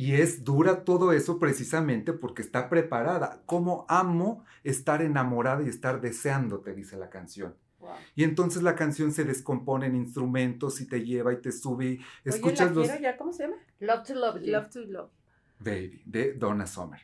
Y 0.00 0.14
es 0.14 0.44
dura 0.44 0.84
todo 0.84 1.12
eso 1.12 1.38
precisamente 1.38 2.14
porque 2.14 2.40
está 2.40 2.70
preparada. 2.70 3.42
¿Cómo 3.44 3.84
amo 3.86 4.46
estar 4.64 5.02
enamorada 5.02 5.62
y 5.62 5.68
estar 5.68 6.00
deseándote? 6.00 6.72
Dice 6.72 6.96
la 6.96 7.10
canción. 7.10 7.54
Wow. 7.80 7.90
Y 8.14 8.24
entonces 8.24 8.62
la 8.62 8.76
canción 8.76 9.12
se 9.12 9.24
descompone 9.24 9.84
en 9.88 9.96
instrumentos 9.96 10.80
y 10.80 10.86
te 10.86 11.04
lleva 11.04 11.34
y 11.34 11.42
te 11.42 11.52
sube. 11.52 11.84
y 11.84 11.88
Oye, 11.98 12.02
Escuchas 12.24 12.68
la 12.70 12.76
los 12.76 12.86
quiero 12.88 13.02
ya, 13.02 13.16
¿cómo 13.18 13.34
se 13.34 13.42
llama? 13.42 13.56
Love 13.80 14.02
to 14.06 14.14
love 14.14 14.40
you. 14.40 14.50
Love 14.50 14.70
to 14.70 14.80
Love. 14.86 15.10
Baby 15.58 16.00
de 16.06 16.32
Donna 16.32 16.66
Summer. 16.66 17.00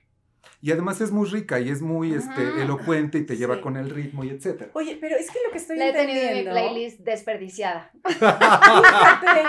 Y 0.63 0.71
además 0.73 1.01
es 1.03 1.11
muy 1.13 1.29
rica 1.29 1.61
y 1.61 1.69
es 1.69 1.83
muy 1.83 2.15
este, 2.15 2.63
elocuente 2.63 3.19
y 3.19 3.27
te 3.27 3.37
lleva 3.37 3.57
Sí. 3.57 3.61
con 3.61 3.77
el 3.77 3.91
ritmo 3.91 4.25
y 4.25 4.31
etcétera. 4.31 4.71
Oye, 4.73 4.97
pero 4.99 5.17
es 5.17 5.31
que 5.31 5.39
lo 5.45 5.53
que 5.53 5.59
estoy 5.59 5.77
La 5.77 5.89
he 5.89 5.93
tenido 5.93 6.19
en 6.23 6.33
mi 6.33 6.39
entendiendo... 6.39 6.53
playlist 6.73 7.01
desperdiciada. 7.01 7.91
Fíjate. 8.07 9.43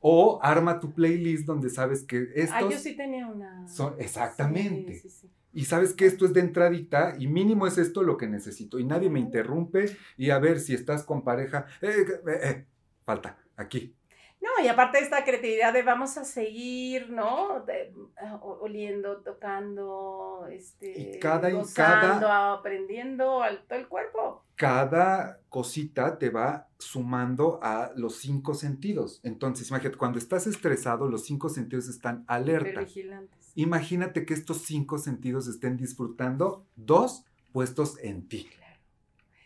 O 0.00 0.38
arma 0.42 0.80
tu 0.80 0.92
playlist 0.92 1.46
donde 1.46 1.70
sabes 1.70 2.02
que 2.04 2.16
Ah, 2.16 2.32
estos 2.34 2.72
yo 2.72 2.78
sí 2.78 2.96
tenía 2.96 3.26
una... 3.26 3.66
son 3.68 3.94
exactamente. 3.98 4.94
Sí, 4.94 5.08
sí, 5.08 5.20
sí. 5.22 5.30
Y 5.52 5.64
sabes 5.64 5.94
que 5.94 6.06
esto 6.06 6.26
es 6.26 6.32
de 6.32 6.40
entradita 6.40 7.16
y 7.18 7.26
mínimo 7.26 7.66
es 7.66 7.76
esto 7.76 8.02
lo 8.04 8.16
que 8.16 8.28
necesito. 8.28 8.78
Y 8.78 8.84
nadie 8.84 9.10
me 9.10 9.18
interrumpe 9.18 9.96
y 10.16 10.30
a 10.30 10.38
ver 10.38 10.60
si 10.60 10.74
estás 10.74 11.02
con 11.02 11.22
pareja. 11.22 11.66
eh, 11.82 11.88
eh, 11.88 12.40
eh, 12.42 12.66
falta, 13.04 13.36
aquí. 13.56 13.94
No, 14.40 14.64
y 14.64 14.68
aparte 14.68 14.98
de 14.98 15.04
esta 15.04 15.22
creatividad 15.24 15.72
de 15.72 15.82
vamos 15.82 16.16
a 16.16 16.24
seguir, 16.24 17.10
¿no? 17.10 17.60
De- 17.66 17.92
ah, 18.22 18.40
oliendo, 18.42 19.18
tocando, 19.18 20.46
este, 20.50 21.16
Y 21.16 21.18
cada- 21.20 21.50
y 21.50 21.54
gozando, 21.54 22.20
cada- 22.26 22.52
aprendiendo 22.54 23.42
al 23.42 23.62
todo 23.66 23.78
el 23.78 23.86
cuerpo. 23.88 24.44
Cada 24.56 25.40
cosita 25.48 26.18
te 26.18 26.30
va 26.30 26.68
sumando 26.78 27.60
a 27.62 27.92
los 27.96 28.16
cinco 28.16 28.54
sentidos. 28.54 29.20
Entonces, 29.22 29.68
imagínate, 29.70 29.96
cuando 29.98 30.18
estás 30.18 30.46
estresado, 30.46 31.08
los 31.08 31.24
cinco 31.24 31.48
sentidos 31.48 31.88
están 31.88 32.24
alerta. 32.26 32.80
Vigilantes. 32.80 33.52
Imagínate 33.56 34.24
que 34.24 34.34
estos 34.34 34.62
cinco 34.62 34.98
sentidos 34.98 35.48
estén 35.48 35.76
disfrutando 35.76 36.64
dos 36.76 37.24
puestos 37.52 37.98
en 38.02 38.28
ti. 38.28 38.48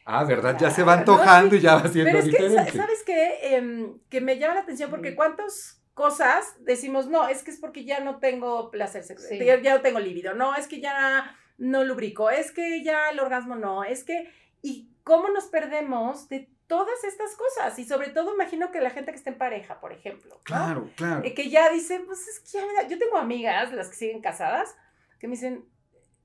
Ah, 0.04 0.24
¿verdad? 0.24 0.56
Ya 0.58 0.70
se 0.70 0.82
va 0.82 0.94
no, 0.94 1.00
antojando 1.00 1.56
y 1.56 1.60
ya 1.60 1.76
va 1.76 1.88
siendo 1.88 2.10
Pero 2.12 2.18
es 2.24 2.70
que. 2.72 2.78
¿sabes 2.78 3.02
qué? 3.04 3.38
Em, 3.56 3.98
que 4.10 4.20
me 4.20 4.38
llama 4.38 4.54
la 4.54 4.60
atención 4.60 4.90
porque 4.90 5.14
cuántas 5.16 5.80
cosas 5.94 6.56
decimos, 6.60 7.06
no, 7.08 7.28
es 7.28 7.42
que 7.42 7.50
es 7.50 7.58
porque 7.58 7.84
ya 7.84 8.00
no 8.00 8.18
tengo 8.18 8.70
placer 8.70 9.02
sexual, 9.04 9.38
Sí. 9.38 9.44
ya, 9.44 9.60
ya 9.62 9.76
no 9.76 9.80
tengo 9.80 10.00
libido, 10.00 10.34
no, 10.34 10.54
es 10.56 10.66
que 10.66 10.80
ya 10.80 11.36
no 11.56 11.84
lubrico, 11.84 12.30
es 12.30 12.50
que 12.50 12.82
ya 12.82 13.10
el 13.10 13.20
orgasmo 13.20 13.54
no, 13.54 13.84
es 13.84 14.02
que, 14.04 14.28
y 14.60 14.90
cómo 15.04 15.28
nos 15.28 15.44
perdemos 15.44 16.28
de 16.28 16.50
todas 16.66 17.04
estas 17.04 17.36
cosas, 17.36 17.78
y 17.78 17.84
sobre 17.84 18.08
todo 18.08 18.34
imagino 18.34 18.72
que 18.72 18.80
la 18.80 18.90
gente 18.90 19.12
que 19.12 19.18
está 19.18 19.30
en 19.30 19.38
pareja, 19.38 19.80
por 19.80 19.92
ejemplo, 19.92 20.34
¿no? 20.34 20.40
Claro, 20.42 20.90
claro. 20.96 21.22
Eh, 21.24 21.32
que 21.32 21.48
ya 21.48 21.70
dice, 21.70 22.00
pues 22.00 22.26
es 22.26 22.40
que 22.40 22.58
ya 22.58 22.66
me 22.66 22.72
da- 22.74 22.88
yo 22.88 22.98
tengo 22.98 23.16
amigas, 23.16 23.72
las 23.72 23.88
que 23.88 23.94
siguen 23.96 24.20
casadas, 24.20 24.74
que 25.20 25.28
me 25.28 25.32
dicen, 25.36 25.64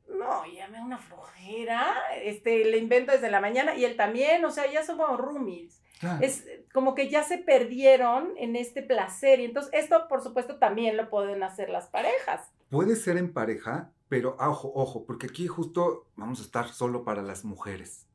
no, 0.10 0.46
ya 0.46 0.68
me 0.68 0.78
da 0.78 0.84
una 0.84 0.98
flojera, 0.98 1.94
este, 2.24 2.66
le 2.66 2.78
invento 2.78 3.12
desde 3.12 3.30
la 3.30 3.42
mañana, 3.42 3.76
y 3.76 3.86
él 3.86 3.96
también, 3.96 4.44
o 4.46 4.52
sea, 4.52 4.72
ya 4.72 4.84
son 4.84 4.98
como 4.98 5.18
roomies. 5.18 5.82
claro. 6.00 6.24
Es 6.24 6.46
como 6.74 6.96
que 6.96 7.10
ya 7.10 7.24
se 7.24 7.38
perdieron 7.38 8.34
en 8.38 8.56
este 8.56 8.82
placer, 8.82 9.40
y 9.40 9.46
entonces 9.46 9.72
esto, 9.74 10.08
por 10.08 10.22
supuesto, 10.22 10.58
también 10.58 10.98
lo 10.98 11.10
pueden 11.10 11.44
hacer 11.44 11.70
las 11.70 11.88
parejas. 11.88 12.52
Puede 12.70 12.96
ser 12.96 13.18
en 13.18 13.34
pareja, 13.34 13.92
pero 14.08 14.36
ah, 14.40 14.50
ojo, 14.50 14.72
ojo, 14.76 15.06
porque 15.06 15.28
aquí 15.28 15.48
justo 15.48 16.08
vamos 16.16 16.40
a 16.40 16.44
estar 16.44 16.68
solo 16.68 17.04
para 17.04 17.22
las 17.22 17.46
mujeres. 17.46 18.08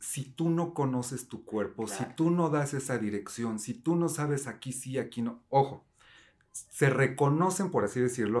Si 0.00 0.24
tú 0.24 0.50
no 0.50 0.74
conoces 0.74 1.28
tu 1.28 1.44
cuerpo, 1.44 1.86
si 1.86 2.04
tú 2.16 2.30
no 2.30 2.50
das 2.50 2.74
esa 2.74 2.98
dirección, 2.98 3.58
si 3.58 3.72
tú 3.72 3.96
no 3.96 4.10
sabes 4.10 4.46
aquí 4.46 4.72
sí, 4.72 4.98
aquí 4.98 5.22
no, 5.22 5.42
ojo, 5.48 5.86
se 6.52 6.90
reconocen, 6.90 7.70
por 7.70 7.84
así 7.84 8.00
decirlo, 8.00 8.40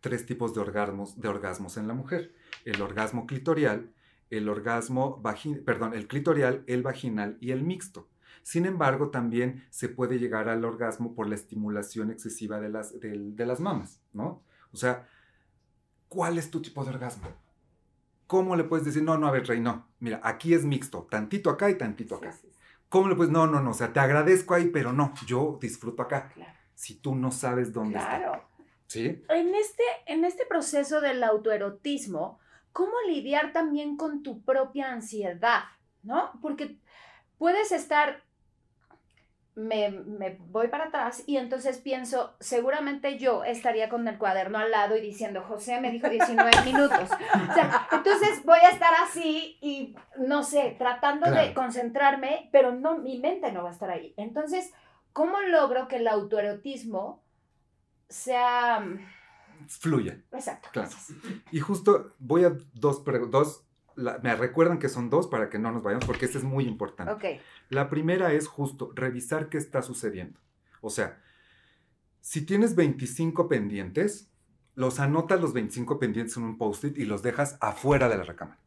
Tres 0.00 0.26
tipos 0.26 0.54
de 0.54 0.60
orgasmos, 0.60 1.20
de 1.20 1.28
orgasmos 1.28 1.76
en 1.76 1.88
la 1.88 1.94
mujer. 1.94 2.32
El 2.64 2.80
orgasmo 2.82 3.26
clitorial, 3.26 3.92
el 4.30 4.48
orgasmo 4.48 5.22
perdón, 5.64 5.94
el 5.94 6.06
clitorial, 6.06 6.62
el 6.66 6.82
vaginal 6.82 7.36
y 7.40 7.50
el 7.52 7.62
mixto. 7.62 8.08
Sin 8.42 8.64
embargo, 8.66 9.10
también 9.10 9.64
se 9.70 9.88
puede 9.88 10.18
llegar 10.18 10.48
al 10.48 10.64
orgasmo 10.64 11.14
por 11.14 11.28
la 11.28 11.34
estimulación 11.34 12.10
excesiva 12.10 12.60
de 12.60 12.68
las, 12.70 12.98
de 13.00 13.46
las 13.46 13.60
mamas, 13.60 14.00
¿no? 14.12 14.42
O 14.72 14.76
sea, 14.76 15.06
¿cuál 16.08 16.38
es 16.38 16.50
tu 16.50 16.62
tipo 16.62 16.84
de 16.84 16.90
orgasmo? 16.90 17.28
¿Cómo 18.26 18.56
le 18.56 18.64
puedes 18.64 18.84
decir, 18.84 19.02
no, 19.02 19.16
no, 19.18 19.26
a 19.26 19.30
ver, 19.30 19.46
Rey, 19.46 19.60
no, 19.60 19.86
mira, 20.00 20.20
aquí 20.22 20.52
es 20.54 20.64
mixto, 20.64 21.06
tantito 21.10 21.50
acá 21.50 21.70
y 21.70 21.76
tantito 21.78 22.16
acá? 22.16 22.32
Sí, 22.32 22.40
sí, 22.42 22.48
sí. 22.52 22.58
¿Cómo 22.88 23.08
le 23.08 23.16
puedes, 23.16 23.32
no, 23.32 23.46
no, 23.46 23.60
no, 23.60 23.70
o 23.70 23.74
sea, 23.74 23.92
te 23.92 24.00
agradezco 24.00 24.54
ahí, 24.54 24.68
pero 24.68 24.92
no, 24.92 25.12
yo 25.26 25.58
disfruto 25.60 26.02
acá. 26.02 26.28
Claro. 26.34 26.52
Si 26.74 26.94
tú 26.94 27.14
no 27.14 27.30
sabes 27.32 27.72
dónde 27.72 27.94
Claro. 27.94 28.34
está. 28.34 28.48
¿Sí? 28.88 29.22
En 29.28 29.54
este, 29.54 29.82
en 30.06 30.24
este 30.24 30.44
proceso 30.46 31.00
del 31.00 31.22
autoerotismo, 31.22 32.40
¿cómo 32.72 32.94
lidiar 33.06 33.52
también 33.52 33.96
con 33.96 34.22
tu 34.22 34.42
propia 34.42 34.90
ansiedad? 34.90 35.62
¿No? 36.02 36.32
Porque 36.42 36.76
puedes 37.38 37.70
estar, 37.70 38.22
me, 39.54 39.90
me 39.90 40.36
voy 40.48 40.68
para 40.68 40.84
atrás 40.86 41.22
y 41.26 41.36
entonces 41.36 41.78
pienso, 41.78 42.34
seguramente 42.40 43.18
yo 43.18 43.44
estaría 43.44 43.88
con 43.88 44.06
el 44.08 44.16
cuaderno 44.16 44.58
al 44.58 44.70
lado 44.70 44.96
y 44.96 45.00
diciendo, 45.00 45.42
José 45.46 45.80
me 45.80 45.90
dijo 45.90 46.08
19 46.08 46.50
minutos. 46.64 47.10
O 47.50 47.54
sea, 47.54 47.88
entonces 47.92 48.44
voy 48.44 48.60
a 48.60 48.70
estar 48.70 48.94
así 49.02 49.58
y, 49.60 49.94
no 50.16 50.44
sé, 50.44 50.76
tratando 50.78 51.26
de 51.26 51.32
Claro. 51.32 51.54
concentrarme, 51.54 52.48
pero 52.52 52.72
no, 52.72 52.98
mi 52.98 53.18
mente 53.18 53.52
no 53.52 53.64
va 53.64 53.68
a 53.70 53.72
estar 53.72 53.90
ahí. 53.90 54.14
Entonces, 54.16 54.72
¿cómo 55.12 55.40
logro 55.42 55.88
que 55.88 55.96
el 55.96 56.08
autoerotismo 56.08 57.22
sea... 58.08 58.84
Fluya. 59.66 60.20
Exacto. 60.32 60.68
Claro. 60.72 60.90
Y 61.50 61.60
justo 61.60 62.14
voy 62.18 62.44
a 62.44 62.56
dos, 62.74 63.02
dos 63.30 63.64
la- 63.96 64.18
me 64.22 64.34
recuerdan 64.36 64.78
que 64.78 64.88
son 64.88 65.10
dos 65.10 65.26
para 65.26 65.50
que 65.50 65.58
no 65.58 65.72
nos 65.72 65.82
vayamos 65.82 66.06
porque 66.06 66.26
este 66.26 66.38
es 66.38 66.44
muy 66.44 66.64
importante. 66.64 67.12
Ok. 67.12 67.40
La 67.68 67.90
primera 67.90 68.32
es 68.32 68.46
justo 68.46 68.92
revisar 68.94 69.48
qué 69.48 69.58
está 69.58 69.82
sucediendo. 69.82 70.38
O 70.80 70.90
sea, 70.90 71.20
si 72.20 72.42
tienes 72.46 72.76
25 72.76 73.48
pendientes, 73.48 74.30
los 74.74 75.00
anotas 75.00 75.40
los 75.40 75.52
25 75.52 75.98
pendientes 75.98 76.36
en 76.36 76.44
un 76.44 76.56
post-it 76.56 76.96
y 76.96 77.04
los 77.04 77.22
dejas 77.22 77.58
afuera 77.60 78.08
de 78.08 78.16
la 78.16 78.22
recámara. 78.24 78.60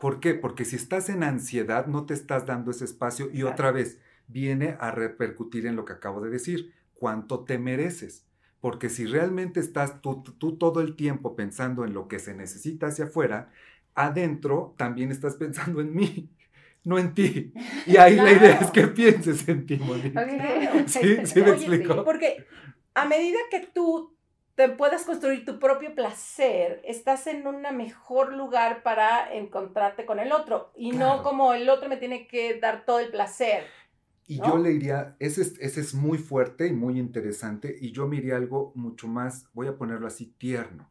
¿Por 0.00 0.20
qué? 0.20 0.34
Porque 0.34 0.64
si 0.64 0.76
estás 0.76 1.08
en 1.08 1.22
ansiedad 1.24 1.86
no 1.86 2.06
te 2.06 2.14
estás 2.14 2.46
dando 2.46 2.70
ese 2.70 2.84
espacio 2.84 3.28
y 3.32 3.42
otra 3.42 3.70
vez 3.72 3.98
viene 4.28 4.76
a 4.80 4.90
repercutir 4.92 5.66
en 5.66 5.76
lo 5.76 5.84
que 5.84 5.92
acabo 5.92 6.20
de 6.20 6.30
decir. 6.30 6.72
¿Cuánto 7.04 7.44
te 7.44 7.58
mereces? 7.58 8.26
Porque 8.60 8.88
si 8.88 9.04
realmente 9.04 9.60
estás 9.60 10.00
tú, 10.00 10.22
tú 10.22 10.56
todo 10.56 10.80
el 10.80 10.96
tiempo 10.96 11.36
pensando 11.36 11.84
en 11.84 11.92
lo 11.92 12.08
que 12.08 12.18
se 12.18 12.32
necesita 12.34 12.86
hacia 12.86 13.04
afuera, 13.06 13.50
adentro 13.94 14.74
también 14.78 15.10
estás 15.10 15.34
pensando 15.44 15.80
en 15.82 15.94
mí, 15.94 16.30
no 16.82 16.98
en 16.98 17.12
ti. 17.14 17.52
Y 17.86 17.98
ahí 17.98 18.16
la 18.16 18.32
idea 18.32 18.58
es 18.60 18.70
que 18.70 18.86
pienses 18.88 19.46
en 19.48 19.66
ti, 19.66 19.76
Monique. 19.76 20.18
Ok. 20.18 20.86
¿Sí? 20.86 21.26
¿Sí 21.26 21.42
me 21.42 21.50
Oye, 21.50 21.52
explico? 21.52 22.04
Porque 22.04 22.46
a 22.94 23.04
medida 23.04 23.38
que 23.50 23.60
tú 23.60 24.16
te 24.54 24.68
puedas 24.68 25.04
construir 25.04 25.44
tu 25.44 25.58
propio 25.58 25.94
placer, 25.94 26.80
estás 26.84 27.26
en 27.26 27.46
un 27.46 27.62
mejor 27.76 28.32
lugar 28.32 28.82
para 28.82 29.34
encontrarte 29.34 30.06
con 30.06 30.20
el 30.20 30.32
otro 30.32 30.72
y 30.76 30.92
Claro. 30.92 31.16
no 31.18 31.22
como 31.22 31.54
el 31.54 31.68
otro 31.68 31.88
me 31.88 31.96
tiene 31.96 32.28
que 32.28 32.58
dar 32.60 32.84
todo 32.86 33.00
el 33.00 33.10
placer. 33.10 33.64
Y 34.26 34.38
¿no? 34.38 34.46
yo 34.48 34.58
le 34.58 34.70
diría, 34.70 35.16
ese 35.18 35.42
es, 35.42 35.58
ese 35.60 35.80
es 35.80 35.94
muy 35.94 36.18
fuerte 36.18 36.66
y 36.66 36.72
muy 36.72 36.98
interesante, 36.98 37.76
y 37.78 37.92
yo 37.92 38.08
me 38.08 38.16
iría 38.16 38.36
algo 38.36 38.72
mucho 38.74 39.06
más, 39.06 39.48
voy 39.52 39.66
a 39.66 39.76
ponerlo 39.76 40.06
así, 40.06 40.26
tierno. 40.38 40.90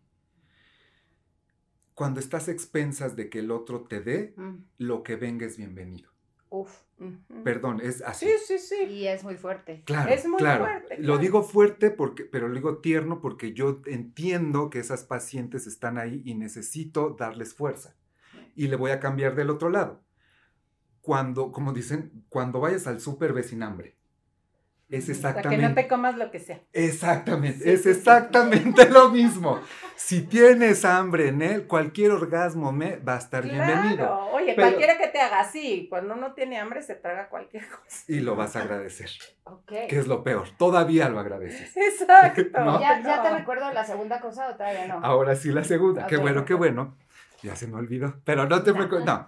Cuando 1.96 2.20
estás 2.20 2.48
a 2.48 2.52
expensas 2.52 3.16
de 3.16 3.30
que 3.30 3.40
el 3.40 3.52
otro 3.52 3.84
te 3.84 4.02
dé, 4.02 4.34
Mm, 4.38 4.64
lo 4.80 5.04
que 5.04 5.16
venga 5.16 5.46
es 5.46 5.58
bienvenido. 5.58 6.12
Uf. 6.50 6.72
Perdón, 7.44 7.82
es 7.84 8.02
así. 8.04 8.26
Sí, 8.28 8.32
sí, 8.48 8.60
sí. 8.60 8.84
Y 8.88 9.08
es 9.08 9.24
muy 9.24 9.36
fuerte. 9.36 9.82
Claro, 9.86 10.12
Es 10.12 10.26
muy 10.28 10.38
claro. 10.38 10.64
fuerte, 10.66 10.98
Lo 11.00 11.04
claro. 11.06 11.18
digo 11.20 11.44
fuerte 11.44 11.90
porque, 11.92 12.24
pero 12.26 12.48
lo 12.48 12.54
digo 12.54 12.78
tierno 12.78 13.20
porque 13.20 13.54
yo 13.54 13.82
entiendo 13.88 14.70
que 14.70 14.80
esas 14.80 15.04
pacientes 15.04 15.68
están 15.68 15.98
ahí 15.98 16.22
y 16.24 16.36
necesito 16.36 17.16
darles 17.20 17.54
fuerza. 17.56 17.96
Y 18.56 18.68
le 18.68 18.76
voy 18.76 18.92
a 18.92 19.00
cambiar 19.00 19.36
del 19.36 19.50
otro 19.50 19.70
lado. 19.70 20.02
Cuando, 21.04 21.52
como 21.52 21.72
dicen, 21.74 22.24
cuando 22.30 22.60
vayas 22.62 22.88
al 22.88 23.00
súper 23.00 23.34
ve 23.34 23.44
sin 23.44 23.62
hambre. 23.62 23.96
Es 24.90 25.04
O 25.04 25.06
sea, 25.08 25.16
exactamente. 25.16 25.56
que 25.64 25.70
no 25.70 25.74
te 25.76 25.88
comas 25.88 26.18
lo 26.18 26.30
que 26.32 26.40
sea. 26.40 26.62
Exactamente, 26.72 27.64
Sí, 27.64 27.70
es 27.72 27.78
sí, 27.80 27.84
sí. 27.86 27.90
exactamente 27.98 28.88
lo 28.90 29.10
mismo. 29.10 29.60
Si 29.96 30.22
tienes 30.22 30.86
hambre 30.86 31.30
en 31.30 31.42
él, 31.42 31.68
cualquier 31.68 32.12
orgasmo 32.12 32.72
me 32.72 32.98
va 32.98 33.16
a 33.16 33.18
estar 33.18 33.44
bienvenido. 33.44 33.96
Claro, 33.98 34.26
oye, 34.34 34.54
Pero- 34.56 34.68
cualquiera 34.68 34.98
que 34.98 35.08
te 35.08 35.20
haga 35.20 35.40
así, 35.42 35.88
cuando 35.90 36.14
uno 36.14 36.34
tiene 36.34 36.58
hambre 36.60 36.82
se 36.84 36.96
traga 36.96 37.28
cualquier 37.28 37.68
cosa. 37.68 38.04
Y 38.08 38.20
lo 38.22 38.36
vas 38.36 38.56
a 38.56 38.62
agradecer, 38.62 39.10
Ok. 39.46 39.72
que 39.90 39.98
es 39.98 40.08
lo 40.08 40.24
peor. 40.24 40.48
Todavía 40.58 41.10
lo 41.10 41.20
agradeces. 41.20 41.76
Exacto. 41.78 42.64
¿No? 42.64 42.80
¿Ya, 42.80 43.02
ya 43.02 43.24
te 43.24 43.30
recuerdo 43.32 43.74
la 43.74 43.84
segunda 43.84 44.22
cosa 44.22 44.48
o 44.50 44.56
todavía 44.56 44.88
no? 44.88 45.00
Ahora 45.04 45.36
sí 45.36 45.52
la 45.52 45.64
segunda. 45.64 46.06
Qué 46.08 46.16
bueno, 46.18 46.46
qué 46.46 46.54
bueno. 46.54 46.96
Ya 47.42 47.56
se 47.58 47.68
me 47.68 47.76
olvidó. 47.76 48.22
Pero 48.24 48.48
no 48.48 48.64
te 48.64 48.74
preocupes. 48.74 49.04
No. 49.06 49.28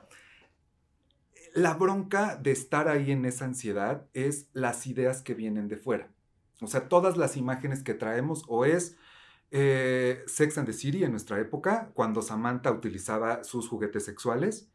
La 1.56 1.74
bronca 1.74 2.36
de 2.36 2.52
estar 2.52 2.90
ahí 2.90 3.12
en 3.12 3.24
esa 3.24 3.46
ansiedad 3.46 4.10
es 4.14 4.50
las 4.52 4.88
ideas 4.88 5.22
que 5.22 5.34
vienen 5.34 5.70
de 5.70 5.78
fuera. 5.78 6.12
O 6.60 6.68
sea, 6.68 6.90
todas 6.90 7.16
las 7.16 7.38
imágenes 7.38 7.82
que 7.82 7.94
traemos 7.94 8.44
o 8.50 8.66
es 8.66 8.98
eh, 9.52 10.22
Sex 10.28 10.58
and 10.58 10.68
the 10.68 10.74
City 10.74 11.06
en 11.06 11.12
nuestra 11.12 11.40
época, 11.40 11.92
cuando 11.94 12.22
Samantha 12.22 12.74
utilizaba 12.74 13.46
sus 13.46 13.70
juguetes 13.70 14.04
sexuales, 14.04 14.70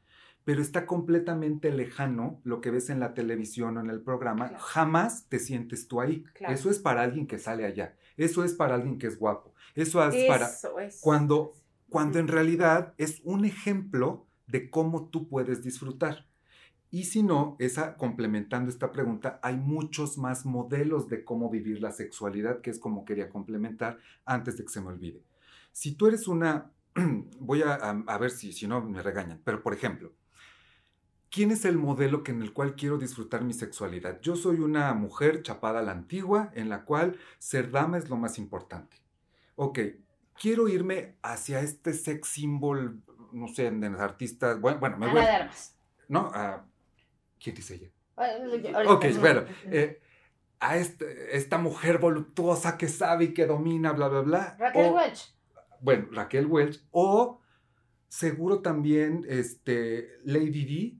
pero 0.44 0.62
está 0.62 0.86
completamente 0.86 1.70
lejano 1.70 2.40
lo 2.44 2.62
que 2.62 2.70
ves 2.70 2.88
en 2.88 2.98
la 2.98 3.12
televisión 3.12 3.76
o 3.76 3.80
en 3.80 3.90
el 3.90 4.00
programa. 4.00 4.48
Claro. 4.48 4.64
Jamás 4.64 5.28
te 5.28 5.38
sientes 5.38 5.86
tú 5.86 6.00
ahí. 6.00 6.24
Claro. 6.32 6.54
Eso 6.54 6.70
es 6.70 6.78
para 6.78 7.02
alguien 7.02 7.26
que 7.26 7.38
sale 7.38 7.66
allá. 7.66 7.94
Eso 8.16 8.42
es 8.42 8.54
para 8.54 8.76
alguien 8.76 8.96
que 8.96 9.06
es 9.06 9.18
guapo. 9.18 9.54
Eso 9.74 10.02
es 10.08 10.24
para 10.24 10.46
Eso 10.46 10.78
es. 10.78 10.98
cuando, 11.02 11.52
cuando 11.90 12.18
en 12.18 12.28
realidad 12.28 12.94
es 12.96 13.20
un 13.22 13.44
ejemplo 13.44 14.26
de 14.46 14.70
cómo 14.70 15.10
tú 15.10 15.28
puedes 15.28 15.62
disfrutar. 15.62 16.29
Y 16.90 17.05
si 17.05 17.22
no, 17.22 17.57
esa, 17.61 17.96
complementando 17.96 18.68
esta 18.68 18.90
pregunta, 18.90 19.38
hay 19.42 19.57
muchos 19.57 20.18
más 20.18 20.44
modelos 20.44 21.09
de 21.09 21.24
cómo 21.24 21.48
vivir 21.48 21.81
la 21.81 21.92
sexualidad, 21.92 22.61
que 22.61 22.70
es 22.70 22.79
como 22.81 23.05
quería 23.05 23.29
complementar 23.31 23.98
antes 24.24 24.57
de 24.57 24.64
que 24.64 24.72
se 24.72 24.81
me 24.81 24.88
olvide. 24.88 25.22
Si 25.72 25.92
tú 25.94 26.09
eres 26.09 26.26
una, 26.26 26.72
voy 27.38 27.62
a, 27.62 27.74
a- 27.74 28.05
a 28.07 28.18
ver 28.18 28.31
si, 28.33 28.53
si 28.53 28.66
no 28.66 28.81
me 28.83 29.03
regañan, 29.03 29.40
pero 29.44 29.62
por 29.62 29.72
ejemplo, 29.72 30.12
¿quién 31.31 31.53
es 31.53 31.64
el 31.64 31.76
modelo 31.79 32.24
que 32.24 32.33
en 32.33 32.42
el 32.42 32.53
cual 32.53 32.74
quiero 32.74 32.98
disfrutar 32.98 33.44
mi 33.44 33.53
sexualidad? 33.55 34.20
Yo 34.20 34.35
soy 34.37 34.59
una 34.59 34.92
mujer 34.94 35.42
chapada 35.42 35.79
a 35.81 35.83
la 35.83 35.92
antigua, 35.92 36.50
en 36.55 36.68
la 36.68 36.85
cual 36.85 37.16
ser 37.38 37.70
dama 37.70 37.98
es 37.98 38.09
lo 38.11 38.16
más 38.16 38.37
importante. 38.38 38.96
Ok, 39.55 39.79
quiero 40.40 40.68
irme 40.68 41.14
hacia 41.22 41.61
este 41.61 41.92
sex 41.92 42.29
symbol, 42.29 43.00
no 43.33 43.46
sé, 43.46 43.70
de 43.70 43.90
los 43.90 44.00
artistas, 44.00 44.61
bueno, 44.61 44.81
bueno 44.81 44.96
me 44.98 45.07
voy, 45.07 45.20
Ana 45.20 45.29
de 45.29 45.37
Armas. 45.37 45.76
¿no? 46.09 46.31
A- 46.35 46.66
¿Quién 47.42 47.57
dice 47.57 47.74
ella? 47.74 47.88
Ahorita. 48.16 48.92
Ok, 48.92 49.07
bueno, 49.18 49.44
eh, 49.64 50.00
a 50.61 50.76
este- 50.76 51.37
esta 51.37 51.57
mujer 51.59 51.98
voluptuosa 51.98 52.76
que 52.76 52.88
sabe 52.88 53.24
y 53.24 53.35
que 53.35 53.46
domina, 53.46 53.92
bla, 53.92 54.09
bla, 54.09 54.20
bla. 54.20 54.57
Raquel 54.59 54.87
o- 54.87 54.94
Welch. 54.96 55.35
Bueno, 55.81 56.09
Raquel 56.12 56.46
Welch, 56.46 56.83
o 56.90 57.40
seguro 58.09 58.61
también 58.61 59.24
este, 59.29 60.18
Lady 60.24 60.64
D 60.64 60.98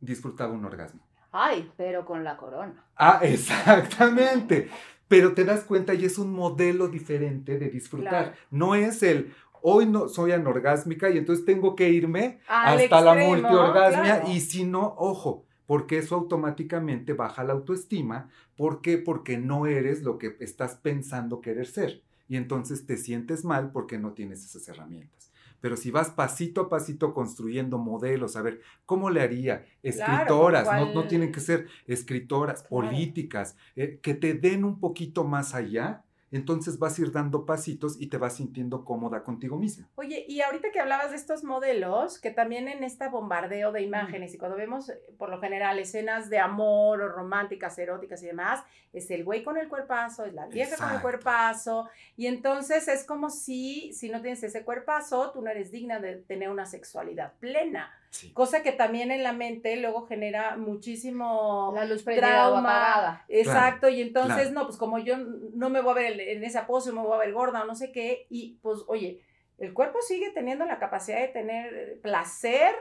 disfrutaba 0.00 0.52
un 0.52 0.64
orgasmo. 0.64 1.06
Ay, 1.30 1.70
pero 1.76 2.04
con 2.04 2.24
la 2.24 2.36
corona. 2.36 2.84
Ah, 2.96 3.20
exactamente. 3.22 4.68
Pero 5.08 5.34
te 5.34 5.44
das 5.44 5.62
cuenta 5.62 5.94
y 5.94 6.04
es 6.04 6.18
un 6.18 6.32
modelo 6.32 6.88
diferente 6.88 7.58
de 7.58 7.68
disfrutar. 7.70 8.10
Claro. 8.10 8.36
No 8.50 8.74
es 8.74 9.02
el, 9.04 9.32
hoy 9.62 9.86
no 9.86 10.08
soy 10.08 10.32
anorgásmica 10.32 11.10
y 11.10 11.18
entonces 11.18 11.44
tengo 11.44 11.76
que 11.76 11.90
irme 11.90 12.40
Al 12.48 12.78
hasta 12.80 13.00
la 13.02 13.14
multiorgasmia 13.14 14.16
claro. 14.20 14.28
y 14.32 14.40
si 14.40 14.64
no, 14.64 14.94
ojo, 14.98 15.45
porque 15.66 15.98
eso 15.98 16.14
automáticamente 16.14 17.12
baja 17.12 17.44
la 17.44 17.52
autoestima. 17.54 18.28
¿Por 18.56 18.80
qué? 18.80 18.98
Porque 18.98 19.38
no 19.38 19.66
eres 19.66 20.02
lo 20.02 20.18
que 20.18 20.36
estás 20.40 20.76
pensando 20.76 21.40
querer 21.40 21.66
ser. 21.66 22.02
Y 22.28 22.36
entonces 22.36 22.86
te 22.86 22.96
sientes 22.96 23.44
mal 23.44 23.70
porque 23.72 23.98
no 23.98 24.12
tienes 24.12 24.44
esas 24.44 24.66
herramientas. 24.68 25.32
Pero 25.60 25.76
si 25.76 25.90
vas 25.90 26.10
pasito 26.10 26.60
a 26.62 26.68
pasito 26.68 27.14
construyendo 27.14 27.78
modelos, 27.78 28.36
a 28.36 28.42
ver, 28.42 28.60
¿cómo 28.84 29.10
le 29.10 29.22
haría? 29.22 29.64
Escritoras, 29.82 30.66
no, 30.72 30.92
no 30.92 31.08
tienen 31.08 31.32
que 31.32 31.40
ser 31.40 31.66
escritoras, 31.86 32.62
Claro. 32.62 32.86
políticas, 32.88 33.56
eh, 33.74 33.98
que 34.02 34.14
te 34.14 34.34
den 34.34 34.64
un 34.64 34.78
poquito 34.78 35.24
más 35.24 35.54
allá, 35.54 36.04
entonces 36.32 36.78
vas 36.78 36.98
a 36.98 37.02
ir 37.02 37.12
dando 37.12 37.46
pasitos 37.46 38.00
y 38.00 38.08
te 38.08 38.18
vas 38.18 38.36
sintiendo 38.36 38.84
cómoda 38.84 39.22
contigo 39.22 39.56
misma. 39.58 39.88
Oye, 39.94 40.24
y 40.28 40.40
ahorita 40.40 40.70
que 40.72 40.80
hablabas 40.80 41.10
de 41.10 41.16
estos 41.16 41.44
modelos, 41.44 42.18
que 42.18 42.30
también 42.30 42.68
en 42.68 42.82
este 42.84 43.08
bombardeo 43.08 43.72
de 43.72 43.82
imágenes 43.82 44.34
y 44.34 44.38
cuando 44.38 44.56
vemos 44.56 44.88
eh, 44.88 45.00
por 45.18 45.30
lo 45.30 45.40
general 45.40 45.78
escenas 45.78 46.28
de 46.28 46.38
amor 46.38 47.00
o 47.00 47.08
románticas, 47.08 47.78
eróticas 47.78 48.22
y 48.22 48.26
demás, 48.26 48.64
es 48.92 49.10
el 49.10 49.24
güey 49.24 49.44
con 49.44 49.56
el 49.56 49.68
cuerpazo, 49.68 50.24
es 50.24 50.34
la 50.34 50.46
vieja 50.46 50.76
con 50.76 50.94
el 50.94 51.00
cuerpazo, 51.00 51.88
y 52.16 52.26
entonces 52.26 52.88
es 52.88 53.04
como 53.04 53.30
si, 53.30 53.92
si 53.92 54.08
no 54.08 54.20
tienes 54.20 54.42
ese 54.42 54.64
cuerpazo, 54.64 55.32
tú 55.32 55.42
no 55.42 55.50
eres 55.50 55.70
digna 55.70 56.00
de 56.00 56.16
tener 56.16 56.48
una 56.48 56.66
sexualidad 56.66 57.34
plena, 57.38 57.92
Sí. 58.16 58.32
cosa 58.32 58.62
que 58.62 58.72
también 58.72 59.10
en 59.10 59.22
la 59.22 59.32
mente 59.32 59.76
luego 59.76 60.06
genera 60.06 60.56
muchísimo 60.56 61.72
La 61.74 61.84
luz 61.84 62.02
prendida 62.02 62.48
o 62.48 62.52
trauma. 62.52 62.70
apagada. 62.90 63.24
Exacto, 63.28 63.88
y 63.88 64.00
entonces, 64.00 64.34
claro. 64.48 64.50
no, 64.52 64.66
pues 64.66 64.78
como 64.78 64.98
yo 64.98 65.16
no 65.18 65.68
me 65.70 65.82
voy 65.82 65.90
a 65.92 65.94
ver 65.94 66.20
en- 66.20 66.38
en 66.38 66.44
esa 66.44 66.66
pose, 66.66 66.92
me 66.92 67.00
voy 67.02 67.14
a 67.14 67.18
ver 67.18 67.32
gorda 67.32 67.62
o 67.62 67.66
no 67.66 67.74
sé 67.74 67.92
qué, 67.92 68.26
y 68.30 68.58
pues, 68.62 68.80
oye, 68.86 69.20
el 69.58 69.72
cuerpo 69.74 69.98
sigue 70.00 70.30
teniendo 70.30 70.64
la 70.64 70.78
capacidad 70.78 71.18
de 71.20 71.28
tener 71.28 72.00
placer, 72.02 72.74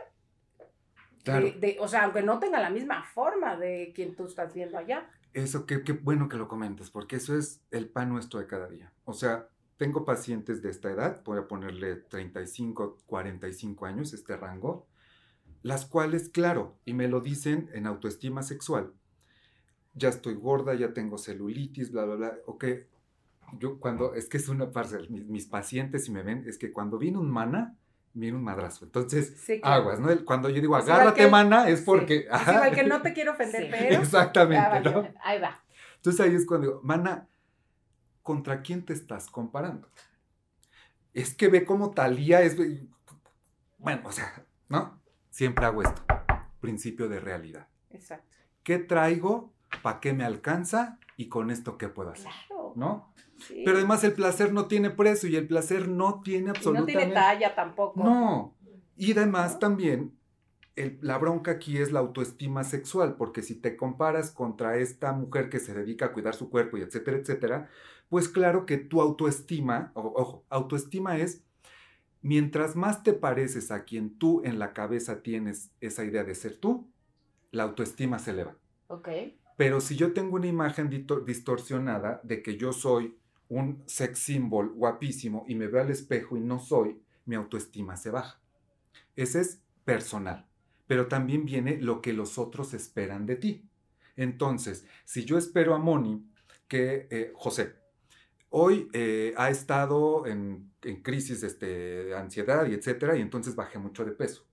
Claro. 1.23 1.45
de, 1.45 1.51
de- 1.53 1.77
o 1.79 1.87
sea, 1.87 2.03
aunque 2.03 2.21
no 2.21 2.39
tenga 2.39 2.59
la 2.59 2.69
misma 2.69 3.03
forma 3.03 3.55
de 3.57 3.91
quien 3.95 4.15
tú 4.15 4.27
estás 4.27 4.53
viendo 4.53 4.77
allá. 4.77 5.09
Eso, 5.33 5.65
qué, 5.65 5.83
qué 5.83 5.91
bueno 5.93 6.29
que 6.29 6.37
lo 6.37 6.47
comentes, 6.47 6.89
porque 6.91 7.17
eso 7.17 7.37
es 7.37 7.61
el 7.71 7.89
pan 7.89 8.09
nuestro 8.09 8.39
de 8.39 8.47
cada 8.47 8.67
día. 8.67 8.93
O 9.05 9.13
sea, 9.13 9.47
tengo 9.77 10.05
pacientes 10.05 10.61
de 10.61 10.69
esta 10.69 10.89
edad, 10.89 11.21
voy 11.25 11.39
a 11.39 11.47
ponerle 11.47 11.95
35, 11.95 12.97
45 13.07 13.85
años, 13.85 14.13
este 14.13 14.37
rango, 14.37 14.87
las 15.65 15.87
cuales, 15.87 16.29
claro, 16.29 16.77
y 16.85 16.93
me 16.93 17.07
lo 17.07 17.21
dicen 17.21 17.71
en 17.73 17.87
autoestima 17.87 18.43
sexual, 18.43 18.93
ya 19.95 20.09
estoy 20.09 20.35
gorda, 20.35 20.75
ya 20.75 20.93
tengo 20.93 21.17
celulitis, 21.17 21.91
bla, 21.91 22.05
bla, 22.05 22.15
bla, 22.15 22.33
ok. 22.45 22.65
Yo 23.57 23.79
cuando, 23.79 24.13
es 24.13 24.29
que 24.29 24.37
es 24.37 24.47
una 24.47 24.69
parte, 24.71 24.99
mis, 25.09 25.25
mis 25.25 25.47
pacientes, 25.47 26.05
si 26.05 26.11
me 26.11 26.21
ven, 26.21 26.43
es 26.47 26.59
que 26.59 26.71
cuando 26.71 26.99
viene 26.99 27.17
un 27.17 27.31
mana, 27.31 27.75
viene 28.13 28.37
un 28.37 28.43
madrazo. 28.43 28.85
Entonces, 28.85 29.37
Sí, 29.43 29.59
claro. 29.59 29.81
aguas, 29.81 29.99
¿no? 29.99 30.23
Cuando 30.23 30.49
yo 30.49 30.61
digo, 30.61 30.77
Es 30.77 30.83
agárrate, 30.85 31.21
que- 31.23 31.29
mana, 31.31 31.67
es 31.67 31.79
Sí. 31.79 31.85
porque... 31.87 32.17
Es 32.19 32.31
ajá. 32.31 32.53
igual 32.53 32.75
que 32.75 32.83
no 32.83 33.01
te 33.01 33.13
quiero 33.13 33.31
ofender, 33.31 33.63
Sí. 33.63 33.67
pero... 33.71 33.95
Exactamente. 34.03 34.91
¿no? 34.91 35.07
Ahí 35.23 35.39
va. 35.41 35.63
Entonces 35.95 36.21
ahí 36.23 36.35
es 36.35 36.45
cuando 36.45 36.67
digo, 36.67 36.81
mana, 36.83 37.27
¿contra 38.21 38.61
quién 38.61 38.85
te 38.85 38.93
estás 38.93 39.31
comparando? 39.31 39.89
Es 41.15 41.33
que 41.33 41.47
ve 41.47 41.65
cómo 41.65 41.89
Talía 41.89 42.43
es... 42.43 42.55
Bueno, 43.79 44.01
o 44.05 44.11
sea, 44.11 44.45
¿no? 44.69 45.01
Siempre 45.35 45.65
hago 45.65 45.81
esto. 45.81 46.01
Principio 46.61 47.09
de 47.09 47.19
realidad. 47.19 47.67
Exacto. 47.89 48.37
¿Qué 48.63 48.77
traigo? 48.79 49.51
¿Para 49.83 49.99
qué 49.99 50.13
me 50.13 50.23
alcanza? 50.23 50.97
Y 51.17 51.27
con 51.27 51.51
esto, 51.51 51.77
¿qué 51.77 51.89
puedo 51.89 52.11
hacer? 52.11 52.31
Claro. 52.47 52.71
¿No? 52.77 53.13
sí. 53.37 53.63
Pero 53.65 53.75
además 53.79 54.05
el 54.05 54.13
placer 54.13 54.53
no 54.53 54.67
tiene 54.67 54.91
precio 54.91 55.27
y 55.29 55.35
el 55.35 55.45
placer 55.45 55.89
no 55.89 56.21
tiene 56.21 56.39
Y 56.43 56.45
no 56.45 56.51
absolutamente... 56.51 56.93
tiene 56.99 57.13
talla 57.13 57.53
tampoco. 57.53 58.01
No. 58.01 58.55
Y 58.95 59.11
además 59.11 59.55
¿No? 59.55 59.59
también 59.59 60.17
el- 60.77 60.99
la 61.01 61.17
bronca 61.17 61.51
aquí 61.51 61.79
es 61.79 61.91
la 61.91 61.99
autoestima 61.99 62.63
sexual, 62.63 63.17
porque 63.17 63.41
si 63.41 63.55
te 63.55 63.75
comparas 63.75 64.31
contra 64.31 64.77
esta 64.77 65.11
mujer 65.11 65.49
que 65.49 65.59
se 65.59 65.73
dedica 65.73 66.05
a 66.05 66.13
cuidar 66.13 66.33
su 66.33 66.49
cuerpo 66.49 66.77
y 66.77 66.81
etcétera, 66.81 67.17
etcétera, 67.17 67.69
pues 68.07 68.29
claro 68.29 68.65
que 68.65 68.77
tu 68.77 69.01
autoestima, 69.01 69.91
o- 69.95 70.13
ojo, 70.15 70.45
autoestima 70.49 71.17
es 71.17 71.43
mientras 72.25 72.75
más 72.75 73.03
te 73.03 73.13
pareces 73.13 73.69
a 73.69 73.83
quien 73.83 74.17
tú 74.17 74.41
en 74.43 74.57
la 74.57 74.73
cabeza 74.73 75.21
tienes 75.21 75.69
esa 75.79 76.03
idea 76.03 76.23
de 76.23 76.33
ser 76.33 76.57
tú, 76.57 76.89
la 77.51 77.61
autoestima 77.61 78.17
se 78.17 78.31
eleva. 78.31 78.57
Ok. 78.87 79.09
Pero 79.57 79.79
si 79.79 79.95
yo 79.95 80.11
tengo 80.11 80.37
una 80.37 80.47
imagen 80.47 80.89
distorsionada 80.89 82.21
de 82.23 82.41
que 82.41 82.57
yo 82.57 82.73
soy 82.73 83.15
un 83.47 83.83
sex 83.85 84.17
symbol 84.17 84.73
guapísimo 84.73 85.45
y 85.47 85.53
me 85.53 85.67
veo 85.67 85.83
al 85.83 85.91
espejo 85.91 86.35
y 86.35 86.39
no 86.39 86.57
soy, 86.57 86.99
mi 87.25 87.35
autoestima 87.35 87.95
se 87.95 88.09
baja. 88.09 88.41
Ese 89.15 89.41
es 89.41 89.61
personal, 89.83 90.47
pero 90.87 91.05
también 91.05 91.45
viene 91.45 91.77
lo 91.79 92.01
que 92.01 92.11
los 92.11 92.39
otros 92.39 92.73
esperan 92.73 93.27
de 93.27 93.35
ti. 93.35 93.69
Entonces, 94.15 94.87
si 95.03 95.25
yo 95.25 95.37
espero 95.37 95.75
a 95.75 95.77
Moni 95.77 96.27
que, 96.67 97.07
eh, 97.11 97.31
José, 97.35 97.75
hoy 98.57 98.87
eh, 98.93 99.33
ha 99.35 99.49
estado 99.49 100.25
en, 100.25 100.71
en 100.83 101.03
crisis 101.03 101.43
este, 101.43 101.65
de 101.65 102.15
ansiedad 102.15 102.65
y 102.65 102.73
etcétera, 102.73 103.17
y 103.17 103.21
entonces 103.21 103.53
bajé 103.53 103.79
mucho 103.79 104.05
de 104.05 104.13
peso. 104.13 104.47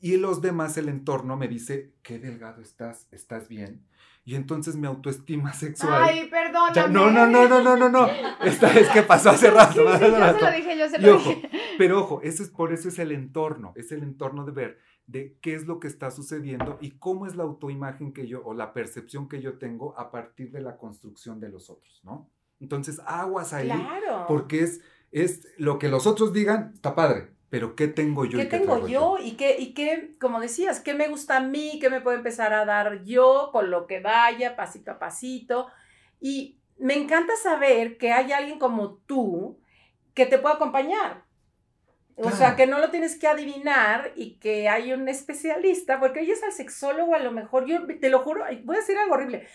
Y 0.00 0.16
los 0.16 0.40
demás, 0.40 0.78
el 0.78 0.88
entorno 0.88 1.36
me 1.36 1.46
dice, 1.46 1.92
qué 2.02 2.18
delgado 2.18 2.62
estás, 2.62 3.08
estás 3.10 3.48
bien. 3.48 3.84
Y 4.24 4.36
entonces 4.36 4.76
mi 4.76 4.86
autoestima 4.86 5.52
sexual. 5.64 6.02
Ay, 6.02 6.28
perdóname. 6.30 6.74
Ya- 6.74 6.88
no, 6.88 7.10
no, 7.10 7.26
no, 7.26 7.46
no, 7.46 7.62
no, 7.62 7.76
no, 7.76 7.90
no. 7.90 8.06
Esta 8.42 8.72
es 8.72 8.88
que 8.88 9.02
pasó 9.02 9.28
hace 9.30 9.50
rato. 9.50 9.72
Sí, 9.74 9.98
sí, 9.98 10.04
hace 10.04 10.08
yo 10.08 10.38
se 10.38 10.40
lo 10.40 10.56
dije, 10.56 10.78
yo 10.78 10.88
se 10.88 10.98
lo 10.98 11.16
ojo, 11.16 11.28
dije. 11.28 11.50
pero 11.78 12.00
ojo, 12.00 12.22
eso 12.22 12.42
es 12.42 12.48
por 12.48 12.72
eso 12.72 12.88
es 12.88 12.98
el 12.98 13.12
entorno, 13.12 13.74
es 13.76 13.92
el 13.92 14.02
entorno 14.02 14.46
de 14.46 14.52
ver 14.52 14.78
de 15.06 15.36
qué 15.42 15.54
es 15.54 15.66
lo 15.66 15.78
que 15.78 15.88
está 15.88 16.10
sucediendo 16.10 16.78
y 16.80 16.92
cómo 16.92 17.26
es 17.26 17.36
la 17.36 17.44
autoimagen 17.44 18.12
que 18.14 18.26
yo 18.26 18.42
o 18.44 18.54
la 18.54 18.72
percepción 18.72 19.28
que 19.28 19.40
yo 19.42 19.58
tengo 19.58 19.96
a 19.98 20.10
partir 20.10 20.50
de 20.50 20.62
la 20.62 20.78
construcción 20.78 21.38
de 21.38 21.50
los 21.50 21.68
otros, 21.70 22.00
¿no? 22.02 22.28
Entonces, 22.60 23.00
aguas 23.06 23.52
ahí, 23.52 23.66
Claro. 23.68 24.24
porque 24.28 24.60
es, 24.60 24.80
es 25.12 25.46
lo 25.58 25.78
que 25.78 25.88
los 25.88 26.06
otros 26.06 26.32
digan, 26.32 26.72
está 26.74 26.94
padre, 26.94 27.28
pero 27.50 27.76
¿qué 27.76 27.86
tengo 27.88 28.24
yo? 28.24 28.38
¿Qué 28.38 28.44
y 28.44 28.48
qué 28.48 28.58
tengo 28.58 28.78
traigo 28.80 28.88
yo? 28.88 29.18
¿Y 29.22 29.32
qué, 29.36 29.56
y 29.58 29.74
qué, 29.74 30.16
como 30.20 30.40
decías, 30.40 30.80
qué 30.80 30.94
me 30.94 31.08
gusta 31.08 31.36
a 31.36 31.40
mí? 31.40 31.78
¿Qué 31.80 31.90
me 31.90 32.00
puedo 32.00 32.16
empezar 32.16 32.52
a 32.52 32.64
dar 32.64 33.02
yo 33.04 33.50
con 33.52 33.70
lo 33.70 33.86
que 33.86 34.00
vaya, 34.00 34.56
pasito 34.56 34.90
a 34.92 34.98
pasito? 34.98 35.68
Y 36.20 36.58
me 36.78 36.94
encanta 36.94 37.34
saber 37.36 37.98
que 37.98 38.12
hay 38.12 38.32
alguien 38.32 38.58
como 38.58 38.94
tú 39.06 39.58
que 40.14 40.26
te 40.26 40.38
puede 40.38 40.54
acompañar. 40.56 41.24
O 42.18 42.22
Claro. 42.22 42.36
sea, 42.36 42.56
que 42.56 42.66
no 42.66 42.78
lo 42.78 42.90
tienes 42.90 43.18
que 43.18 43.26
adivinar 43.28 44.12
y 44.16 44.36
que 44.38 44.70
hay 44.70 44.94
un 44.94 45.06
especialista, 45.06 46.00
porque 46.00 46.20
oyes 46.20 46.42
al 46.42 46.52
sexólogo 46.52 47.14
a 47.14 47.18
lo 47.18 47.30
mejor, 47.30 47.66
yo 47.66 47.86
te 48.00 48.08
lo 48.08 48.20
juro, 48.20 48.42
voy 48.64 48.76
a 48.76 48.80
decir 48.80 48.96
algo 48.96 49.14
horrible, 49.14 49.46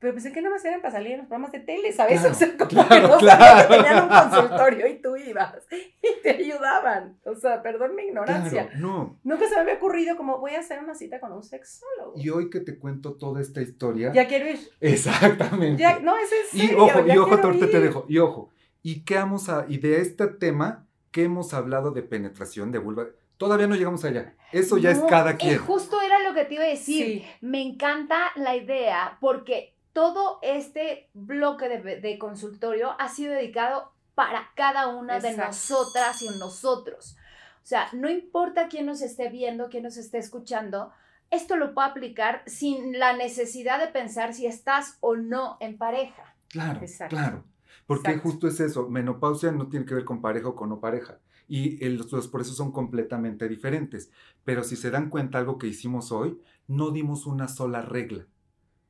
pero 0.00 0.14
pensé 0.14 0.32
que 0.32 0.40
no 0.40 0.50
más 0.50 0.64
eran 0.64 0.80
para 0.80 0.92
salir 0.94 1.12
en 1.12 1.18
los 1.18 1.26
programas 1.28 1.52
de 1.52 1.60
tele, 1.60 1.92
¿sabes? 1.92 2.20
Claro, 2.20 2.34
o 2.34 2.38
sea, 2.38 2.56
como 2.56 2.68
claro, 2.68 2.88
que 2.88 3.00
no 3.08 3.18
claro. 3.18 3.44
sabía 3.44 3.68
que 3.68 3.74
tenían 3.76 4.02
un 4.02 4.08
consultorio 4.08 4.86
y 4.88 4.94
tú 5.02 5.16
ibas 5.16 5.54
y 5.70 6.22
te 6.22 6.30
ayudaban. 6.30 7.18
O 7.24 7.34
sea, 7.34 7.62
perdón 7.62 7.94
mi 7.94 8.04
ignorancia. 8.04 8.70
No. 8.78 9.18
Nunca 9.22 9.46
se 9.46 9.54
me 9.56 9.60
había 9.60 9.74
ocurrido 9.74 10.16
como 10.16 10.38
voy 10.38 10.54
a 10.54 10.60
hacer 10.60 10.78
una 10.82 10.94
cita 10.94 11.20
con 11.20 11.32
un 11.32 11.42
sexólogo. 11.42 12.14
Y 12.16 12.30
hoy 12.30 12.48
que 12.50 12.60
te 12.60 12.78
cuento 12.78 13.12
toda 13.14 13.40
esta 13.40 13.60
historia, 13.60 14.10
Ya 14.12 14.26
quiero 14.26 14.48
ir. 14.48 14.58
exactamente. 14.80 15.80
Ya, 15.82 15.98
no, 16.00 16.16
es 16.16 16.30
en 16.32 16.58
Y 16.58 16.66
serio. 16.68 16.84
ojo, 16.84 17.06
ya 17.06 17.14
y 17.14 17.18
ojo, 17.18 17.34
ahorita 17.34 17.70
te 17.70 17.80
dejo, 17.80 18.06
y 18.08 18.18
ojo. 18.18 18.50
¿Y 18.82 19.04
qué 19.04 19.16
vamos 19.16 19.48
a, 19.50 19.66
y 19.68 19.78
de 19.78 20.00
este 20.00 20.26
tema, 20.26 20.86
que 21.10 21.24
hemos 21.24 21.52
hablado 21.52 21.90
de 21.90 22.02
penetración 22.02 22.72
de 22.72 22.78
vulva? 22.78 23.06
Todavía 23.36 23.66
no 23.66 23.74
llegamos 23.74 24.04
allá. 24.04 24.34
Eso 24.52 24.78
ya 24.78 24.90
es 24.90 25.00
cada 25.00 25.32
eh, 25.32 25.36
quien. 25.38 25.58
justo 25.58 26.00
era 26.00 26.18
lo 26.26 26.34
que 26.34 26.44
te 26.44 26.54
iba 26.54 26.64
a 26.64 26.68
decir. 26.68 27.06
Sí. 27.06 27.24
Me 27.40 27.62
encanta 27.62 28.18
la 28.36 28.56
idea 28.56 29.16
porque 29.20 29.74
todo 29.92 30.38
este 30.42 31.08
bloque 31.14 31.68
de, 31.68 32.00
de 32.00 32.18
consultorio 32.18 32.94
ha 33.00 33.08
sido 33.08 33.32
dedicado 33.34 33.92
para 34.14 34.50
cada 34.54 34.88
una 34.88 35.18
de 35.20 35.36
nosotras 35.36 36.22
y 36.22 36.28
nosotros. 36.38 37.16
O 37.62 37.66
sea, 37.66 37.88
no 37.92 38.10
importa 38.10 38.68
quién 38.68 38.86
nos 38.86 39.02
esté 39.02 39.28
viendo, 39.28 39.68
quién 39.68 39.84
nos 39.84 39.96
esté 39.96 40.18
escuchando, 40.18 40.90
esto 41.30 41.56
lo 41.56 41.74
puedo 41.74 41.86
aplicar 41.88 42.42
sin 42.46 42.98
la 42.98 43.16
necesidad 43.16 43.78
de 43.78 43.88
pensar 43.88 44.34
si 44.34 44.46
estás 44.46 44.96
o 45.00 45.16
no 45.16 45.56
en 45.60 45.78
pareja. 45.78 46.34
Claro, 46.48 46.80
Exacto. 46.80 47.16
claro. 47.16 47.44
Porque 47.86 48.10
Exacto. 48.10 48.28
justo 48.28 48.48
es 48.48 48.60
eso. 48.60 48.88
Menopausia 48.88 49.52
no 49.52 49.68
tiene 49.68 49.86
que 49.86 49.94
ver 49.94 50.04
con 50.04 50.20
pareja 50.20 50.48
o 50.48 50.56
con 50.56 50.68
no 50.68 50.80
pareja. 50.80 51.18
Y 51.48 51.84
el- 51.84 51.96
los 51.96 52.28
procesos 52.28 52.56
son 52.56 52.72
completamente 52.72 53.48
diferentes. 53.48 54.10
Pero 54.44 54.64
si 54.64 54.76
se 54.76 54.90
dan 54.90 55.08
cuenta, 55.10 55.38
algo 55.38 55.58
que 55.58 55.66
hicimos 55.66 56.12
hoy, 56.12 56.40
no 56.66 56.90
dimos 56.90 57.26
una 57.26 57.48
sola 57.48 57.82
regla. 57.82 58.26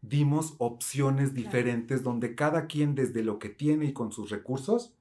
Dimos 0.02 0.54
opciones 0.58 1.34
diferentes 1.34 2.02
donde 2.02 2.34
cada 2.34 2.66
quien 2.66 2.94
desde 2.94 3.22
lo 3.22 3.38
que 3.38 3.48
tiene 3.48 3.86
y 3.86 3.92
con 3.92 4.12
sus 4.12 4.30
recursos 4.30 4.94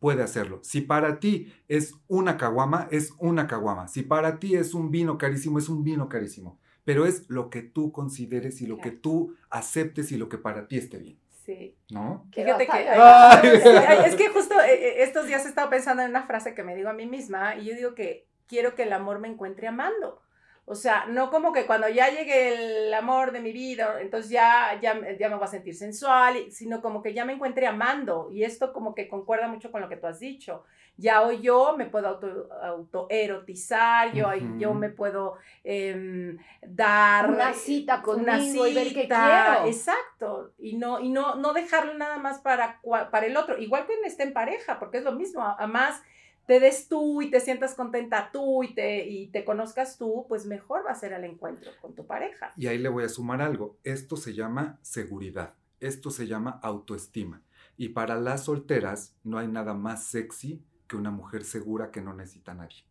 puede 0.00 0.22
hacerlo. 0.24 0.58
Si 0.62 0.80
para 0.80 1.20
ti 1.20 1.52
es 1.68 1.94
una 2.08 2.36
caguama, 2.36 2.88
es 2.90 3.12
una 3.18 3.46
caguama. 3.46 3.86
Si 3.86 4.02
para 4.02 4.40
ti 4.40 4.56
es 4.56 4.74
un 4.74 4.90
vino 4.90 5.16
carísimo, 5.16 5.58
es 5.58 5.68
un 5.68 5.84
vino 5.84 6.08
carísimo. 6.08 6.58
Pero 6.84 7.06
es 7.06 7.30
lo 7.30 7.50
que 7.50 7.62
tú 7.62 7.92
consideres 7.92 8.60
y 8.60 8.66
lo 8.66 8.78
que 8.78 8.90
tú 8.90 9.36
aceptes 9.48 10.10
y 10.10 10.16
lo 10.16 10.28
que 10.28 10.38
para 10.38 10.66
ti 10.66 10.78
esté 10.78 10.98
bien. 10.98 11.18
Sí. 11.44 11.76
¿No? 11.90 12.26
Fíjate 12.32 12.66
que, 12.66 12.72
Ay. 12.72 14.00
Es 14.06 14.16
que 14.16 14.28
justo 14.28 14.60
eh, 14.60 14.74
eh, 14.74 15.02
estos 15.04 15.26
días 15.26 15.44
he 15.44 15.48
estado 15.48 15.70
pensando 15.70 16.02
en 16.02 16.10
una 16.10 16.26
frase 16.26 16.54
que 16.54 16.62
me 16.62 16.74
digo 16.74 16.88
a 16.88 16.94
mí 16.94 17.06
misma 17.06 17.56
y 17.56 17.66
yo 17.66 17.74
digo 17.74 17.94
que 17.94 18.26
quiero 18.46 18.74
que 18.74 18.84
el 18.84 18.92
amor 18.92 19.18
me 19.18 19.28
encuentre 19.28 19.66
amando. 19.66 20.21
O 20.64 20.76
sea, 20.76 21.06
no 21.06 21.30
como 21.30 21.52
que 21.52 21.66
cuando 21.66 21.88
ya 21.88 22.08
llegue 22.08 22.84
el 22.86 22.94
amor 22.94 23.32
de 23.32 23.40
mi 23.40 23.52
vida, 23.52 24.00
entonces 24.00 24.30
ya, 24.30 24.78
ya, 24.80 24.96
ya 25.18 25.28
me 25.28 25.34
voy 25.34 25.44
a 25.44 25.48
sentir 25.48 25.74
sensual, 25.74 26.36
sino 26.50 26.80
como 26.80 27.02
que 27.02 27.12
ya 27.12 27.24
me 27.24 27.32
encuentre 27.32 27.66
amando. 27.66 28.28
Y 28.30 28.44
esto 28.44 28.72
como 28.72 28.94
que 28.94 29.08
concuerda 29.08 29.48
mucho 29.48 29.72
con 29.72 29.80
lo 29.80 29.88
que 29.88 29.96
tú 29.96 30.06
has 30.06 30.20
dicho. 30.20 30.62
Ya 30.96 31.22
hoy 31.22 31.40
yo 31.40 31.76
me 31.76 31.86
puedo 31.86 32.06
auto, 32.06 32.48
autoerotizar, 32.62 34.12
yo, 34.12 34.28
Ujú. 34.28 34.58
yo 34.58 34.74
me 34.74 34.90
puedo 34.90 35.36
em, 35.64 36.38
dar 36.60 37.30
Una 37.30 37.52
cita 37.54 37.94
una 37.94 38.02
conmigo 38.02 38.66
y 38.66 38.74
ver 38.74 38.94
qué 38.94 39.02
cita, 39.02 39.54
quiero. 39.56 39.66
Exacto. 39.68 40.52
Y 40.58 40.76
no, 40.76 41.00
y 41.00 41.08
no, 41.08 41.34
no 41.34 41.54
dejarlo 41.54 41.94
nada 41.94 42.18
más 42.18 42.38
para, 42.40 42.80
para 43.10 43.26
el 43.26 43.36
otro. 43.36 43.58
Igual 43.58 43.86
que 43.86 43.94
esté 44.04 44.22
en 44.22 44.32
pareja, 44.32 44.78
porque 44.78 44.98
es 44.98 45.04
lo 45.04 45.12
mismo. 45.12 45.42
Además, 45.58 46.02
te 46.46 46.60
des 46.60 46.88
tú 46.88 47.22
y 47.22 47.30
te 47.30 47.40
sientas 47.40 47.74
contenta 47.74 48.30
tú 48.32 48.64
y 48.64 48.74
te, 48.74 49.06
y 49.06 49.28
te 49.28 49.44
conozcas 49.44 49.96
tú, 49.98 50.26
pues 50.28 50.46
mejor 50.46 50.84
va 50.84 50.90
a 50.90 50.96
ser 50.96 51.12
el 51.12 51.24
encuentro 51.24 51.70
con 51.80 51.94
tu 51.94 52.06
pareja. 52.06 52.52
Y 52.56 52.66
ahí 52.66 52.78
le 52.78 52.88
voy 52.88 53.04
a 53.04 53.08
sumar 53.08 53.40
algo. 53.40 53.78
Esto 53.84 54.16
se 54.16 54.34
llama 54.34 54.78
seguridad. 54.82 55.54
Esto 55.80 56.10
se 56.10 56.26
llama 56.26 56.60
autoestima. 56.62 57.42
Y 57.76 57.90
para 57.90 58.16
las 58.16 58.44
solteras 58.44 59.16
no 59.24 59.38
hay 59.38 59.48
nada 59.48 59.74
más 59.74 60.04
sexy 60.04 60.62
que 60.86 60.96
una 60.96 61.10
mujer 61.10 61.44
segura 61.44 61.90
que 61.90 62.00
no 62.00 62.12
necesita 62.12 62.52
a 62.52 62.56
nadie. 62.56 62.84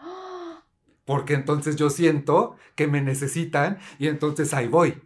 Porque 1.04 1.34
entonces 1.34 1.76
yo 1.76 1.90
siento 1.90 2.56
que 2.74 2.86
me 2.86 3.02
necesitan 3.02 3.78
y 3.98 4.08
entonces 4.08 4.54
ahí 4.54 4.68
voy. 4.68 5.02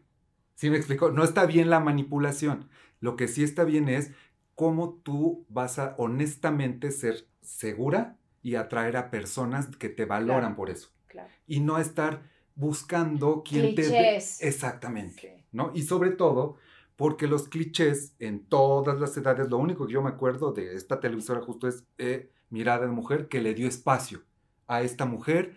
¿Sí 0.54 0.70
me 0.70 0.76
explico? 0.76 1.10
No 1.10 1.24
está 1.24 1.46
bien 1.46 1.70
la 1.70 1.80
manipulación. 1.80 2.68
Lo 3.00 3.16
que 3.16 3.28
sí 3.28 3.44
está 3.44 3.64
bien 3.64 3.88
es 3.88 4.12
cómo 4.54 5.00
tú 5.04 5.46
vas 5.48 5.78
a 5.78 5.94
honestamente 5.98 6.90
ser 6.90 7.28
segura 7.48 8.16
y 8.42 8.54
atraer 8.54 8.96
a 8.96 9.10
personas 9.10 9.66
que 9.76 9.88
te 9.88 10.04
valoran 10.04 10.40
Claro. 10.40 10.56
por 10.56 10.70
eso. 10.70 10.88
Claro. 11.08 11.28
Y 11.46 11.60
no 11.60 11.78
estar 11.78 12.22
buscando 12.54 13.42
quién 13.48 13.74
te... 13.74 13.82
Clichés. 13.82 14.42
Exactamente. 14.42 15.20
Sí. 15.20 15.44
¿no? 15.52 15.72
Y 15.74 15.82
sobre 15.82 16.10
todo 16.10 16.56
porque 16.96 17.28
los 17.28 17.48
clichés 17.48 18.14
en 18.18 18.44
todas 18.44 18.98
las 18.98 19.16
edades, 19.16 19.48
lo 19.48 19.58
único 19.58 19.86
que 19.86 19.92
yo 19.92 20.02
me 20.02 20.10
acuerdo 20.10 20.52
de 20.52 20.74
esta 20.74 20.98
televisora 20.98 21.40
justo 21.40 21.68
es 21.68 21.84
eh, 21.98 22.30
Mirada 22.50 22.86
de 22.86 22.92
Mujer, 22.92 23.28
que 23.28 23.40
le 23.40 23.54
dio 23.54 23.68
espacio 23.68 24.22
a 24.66 24.82
esta 24.82 25.04
mujer, 25.04 25.54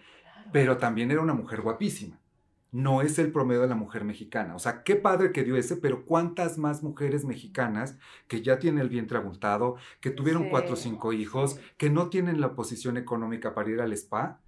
pero 0.51 0.77
también 0.77 1.09
era 1.09 1.19
una 1.21 1.33
mujer 1.33 1.61
guapísima. 1.61 2.19
No 2.71 3.01
es 3.01 3.19
el 3.19 3.33
promedio 3.33 3.61
de 3.61 3.67
la 3.67 3.75
mujer 3.75 4.05
mexicana. 4.05 4.55
O 4.55 4.59
sea, 4.59 4.83
qué 4.83 4.95
padre 4.95 5.33
que 5.33 5.43
dio 5.43 5.57
ese, 5.57 5.75
pero 5.75 6.05
¿cuántas 6.05 6.57
más 6.57 6.83
mujeres 6.83 7.25
mexicanas 7.25 7.97
que 8.29 8.41
ya 8.41 8.59
tienen 8.59 8.79
el 8.81 8.87
vientre 8.89 9.17
abultado, 9.17 9.75
que 9.99 10.09
tuvieron 10.09 10.43
Sí, 10.43 10.49
cuatro 10.51 10.73
o 10.73 10.77
cinco 10.77 11.11
hijos, 11.11 11.59
que 11.77 11.89
no 11.89 12.09
tienen 12.09 12.39
la 12.39 12.55
posición 12.55 12.95
económica 12.95 13.53
para 13.53 13.69
ir 13.69 13.81
al 13.81 13.91
spa? 13.93 14.39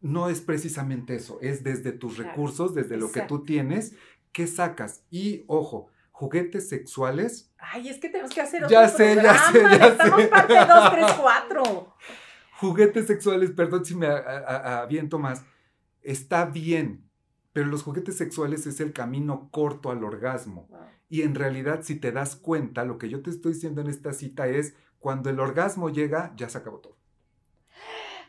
No 0.00 0.30
es 0.30 0.40
precisamente 0.40 1.14
eso, 1.14 1.38
es 1.42 1.62
desde 1.62 1.92
tus 1.92 2.14
Claro, 2.14 2.30
recursos, 2.30 2.74
desde 2.74 2.96
lo 2.96 3.12
que 3.12 3.20
tú 3.22 3.44
tienes, 3.44 3.94
¿qué 4.32 4.46
sacas? 4.46 5.04
Y 5.10 5.44
ojo, 5.46 5.88
juguetes 6.10 6.68
sexuales. 6.70 7.52
Ay, 7.58 7.88
es 7.88 7.98
que 7.98 8.08
tenemos 8.08 8.32
que 8.32 8.40
hacer 8.40 8.66
Ya 8.68 8.86
otro 8.86 8.96
sé, 8.96 9.14
ya 9.16 9.38
sé, 9.52 9.62
ya 9.62 9.86
Estamos 9.88 10.22
sé. 10.22 10.28
parte 10.28 10.54
2, 10.54 10.90
3, 10.92 11.06
4. 11.20 11.94
Juguetes 12.58 13.06
sexuales, 13.06 13.50
perdón 13.50 13.84
si 13.84 13.94
me 13.94 14.06
aviento 14.08 15.18
más. 15.18 15.44
Está 16.02 16.46
bien, 16.46 17.08
pero 17.52 17.66
los 17.66 17.82
juguetes 17.82 18.16
sexuales 18.16 18.66
es 18.66 18.80
el 18.80 18.92
camino 18.92 19.48
corto 19.50 19.90
al 19.90 20.04
orgasmo. 20.04 20.68
Y 21.08 21.22
en 21.22 21.34
realidad, 21.34 21.80
si 21.82 21.96
te 21.96 22.12
das 22.12 22.36
cuenta, 22.36 22.84
lo 22.84 22.98
que 22.98 23.08
yo 23.08 23.22
te 23.22 23.30
estoy 23.30 23.52
diciendo 23.52 23.80
en 23.82 23.88
esta 23.88 24.12
cita 24.14 24.46
es, 24.48 24.74
cuando 24.98 25.30
el 25.30 25.40
orgasmo 25.40 25.90
llega, 25.90 26.32
ya 26.36 26.48
se 26.48 26.58
acabó 26.58 26.78
todo. 26.78 26.96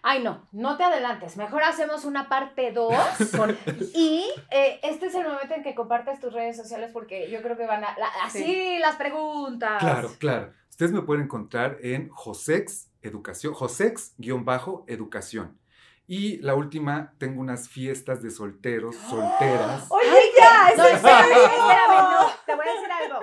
Ay, 0.06 0.22
no, 0.22 0.46
no 0.52 0.76
te 0.76 0.84
adelantes. 0.84 1.38
Mejor 1.38 1.64
hacemos 1.64 2.04
una 2.04 2.28
parte 2.28 2.74
2. 2.74 2.94
y 3.96 4.26
eh, 4.52 4.82
este 4.84 5.06
es 5.06 5.16
el 5.16 5.24
momento 5.24 5.54
en 5.54 5.64
que 5.64 5.74
compartes 5.76 6.20
tus 6.20 6.34
redes 6.34 6.58
sociales 6.58 6.92
porque 6.92 7.32
yo 7.32 7.42
creo 7.42 7.56
que 7.56 7.66
van 7.66 7.86
a. 7.86 7.98
la- 7.98 8.10
así 8.26 8.44
Sí. 8.44 8.80
las 8.82 8.98
preguntas. 8.98 9.80
Claro, 9.80 10.12
claro. 10.20 10.52
Ustedes 10.70 10.92
me 10.92 11.04
pueden 11.04 11.24
encontrar 11.24 11.78
en 11.82 12.10
Josex 12.10 12.90
Educación, 13.02 13.54
Josex-Educación. 13.54 15.58
Y 16.06 16.38
la 16.40 16.56
última, 16.56 17.14
tengo 17.18 17.42
unas 17.42 17.70
fiestas 17.70 18.22
de 18.22 18.30
solteros, 18.30 18.96
solteras. 18.96 19.86
Oye, 19.90 20.32
ya, 20.38 20.74
no, 20.76 20.86
es 20.86 20.90
en 20.90 20.96
espérame, 20.96 22.12
no, 22.12 22.28
te 22.46 22.56
voy 22.56 22.66
a 22.68 22.74
decir 22.74 22.92
algo. 22.92 23.20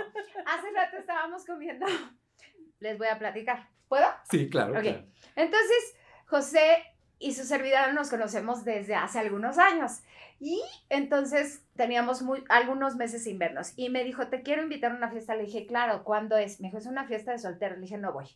Hace 0.46 0.70
rato 0.72 0.96
estábamos 0.96 1.44
comiendo 1.44 1.86
les 2.80 2.98
voy 2.98 3.06
a 3.06 3.18
platicar. 3.18 3.68
¿Puedo? 3.88 4.06
Sí, 4.30 4.48
claro. 4.48 4.72
Ok. 4.72 4.82
claro. 4.82 5.04
Entonces, 5.36 5.94
José 6.26 6.84
y 7.18 7.34
su 7.34 7.44
servidora 7.44 7.92
nos 7.92 8.08
conocemos 8.08 8.64
desde 8.64 8.94
hace 8.94 9.18
algunos 9.18 9.58
años. 9.58 10.00
Y 10.40 10.62
entonces 10.88 11.62
teníamos 11.76 12.22
muy, 12.22 12.42
algunos 12.48 12.96
meses 12.96 13.24
sin 13.24 13.38
vernos. 13.38 13.74
Y 13.76 13.90
me 13.90 14.04
dijo, 14.04 14.28
te 14.28 14.42
quiero 14.42 14.62
invitar 14.62 14.92
a 14.92 14.96
una 14.96 15.10
fiesta. 15.10 15.34
Le 15.34 15.44
dije, 15.44 15.66
claro, 15.66 16.02
¿cuándo 16.02 16.36
es? 16.36 16.60
Me 16.60 16.68
dijo, 16.68 16.78
es 16.78 16.86
una 16.86 17.04
fiesta 17.04 17.32
de 17.32 17.38
solteros. 17.38 17.78
Le 17.78 17.82
dije, 17.82 17.98
no 17.98 18.12
voy. 18.12 18.26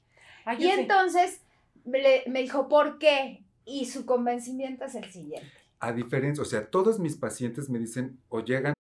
Ay, 0.45 0.59
Y 0.61 0.65
yo 0.65 0.75
sí. 0.75 0.81
entonces 0.81 1.41
me 1.85 2.41
dijo, 2.41 2.69
¿por 2.69 2.99
qué? 2.99 3.44
Y 3.67 3.87
su 3.87 4.05
convencimiento 4.05 4.85
es 4.85 4.95
el 4.95 5.11
siguiente. 5.11 5.51
A 5.81 5.93
diferencia, 5.93 6.43
o 6.43 6.47
sea, 6.47 6.71
todos 6.71 6.99
mis 6.99 7.17
pacientes 7.17 7.69
me 7.69 7.79
dicen 7.79 8.21
o 8.29 8.41
llegan 8.41 8.75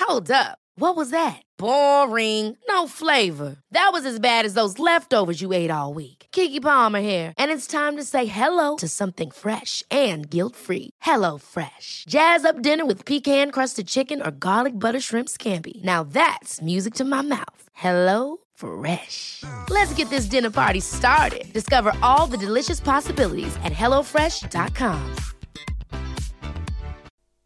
Hold 0.00 0.30
up. 0.30 0.58
What 0.78 0.94
was 0.94 1.10
that? 1.10 1.42
Boring. 1.58 2.56
No 2.68 2.86
flavor. 2.86 3.56
That 3.72 3.90
was 3.92 4.04
as 4.06 4.20
bad 4.20 4.44
as 4.44 4.54
those 4.54 4.78
leftovers 4.78 5.40
you 5.40 5.52
ate 5.52 5.70
all 5.70 5.94
week. 5.94 6.26
Kiki 6.32 6.60
Palmer 6.60 7.00
here, 7.00 7.32
and 7.38 7.50
it's 7.50 7.66
time 7.66 7.96
to 7.96 8.04
say 8.04 8.26
hello 8.26 8.76
to 8.76 8.88
something 8.88 9.30
fresh 9.30 9.82
and 9.90 10.28
guilt-free. 10.30 10.90
Hello 11.00 11.38
Fresh. 11.38 12.04
Jazz 12.08 12.44
up 12.44 12.62
dinner 12.62 12.86
with 12.86 13.04
pecan-crusted 13.04 13.86
chicken 13.86 14.22
or 14.22 14.30
garlic 14.30 14.78
butter 14.78 15.00
shrimp 15.00 15.28
scampi. 15.28 15.82
Now 15.82 16.02
that's 16.04 16.62
music 16.62 16.94
to 16.94 17.04
my 17.04 17.22
mouth. 17.22 17.62
Hello 17.72 18.38
Fresh. 18.56 19.44
Let's 19.70 19.94
get 19.94 20.10
this 20.10 20.26
dinner 20.26 20.50
party 20.50 20.80
started. 20.80 21.52
Discover 21.52 21.92
all 22.02 22.26
the 22.26 22.36
delicious 22.36 22.80
possibilities 22.80 23.56
at 23.64 23.72
hellofresh.com. 23.72 25.16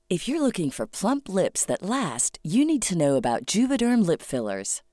If 0.08 0.26
you're 0.26 0.40
looking 0.40 0.72
for 0.72 0.88
plump 0.88 1.28
lips 1.28 1.64
that 1.66 1.82
last, 1.82 2.40
you 2.42 2.64
need 2.64 2.82
to 2.82 2.98
know 2.98 3.14
about 3.14 3.46
Juvederm 3.46 4.04
lip 4.04 4.22
fillers. 4.22 4.82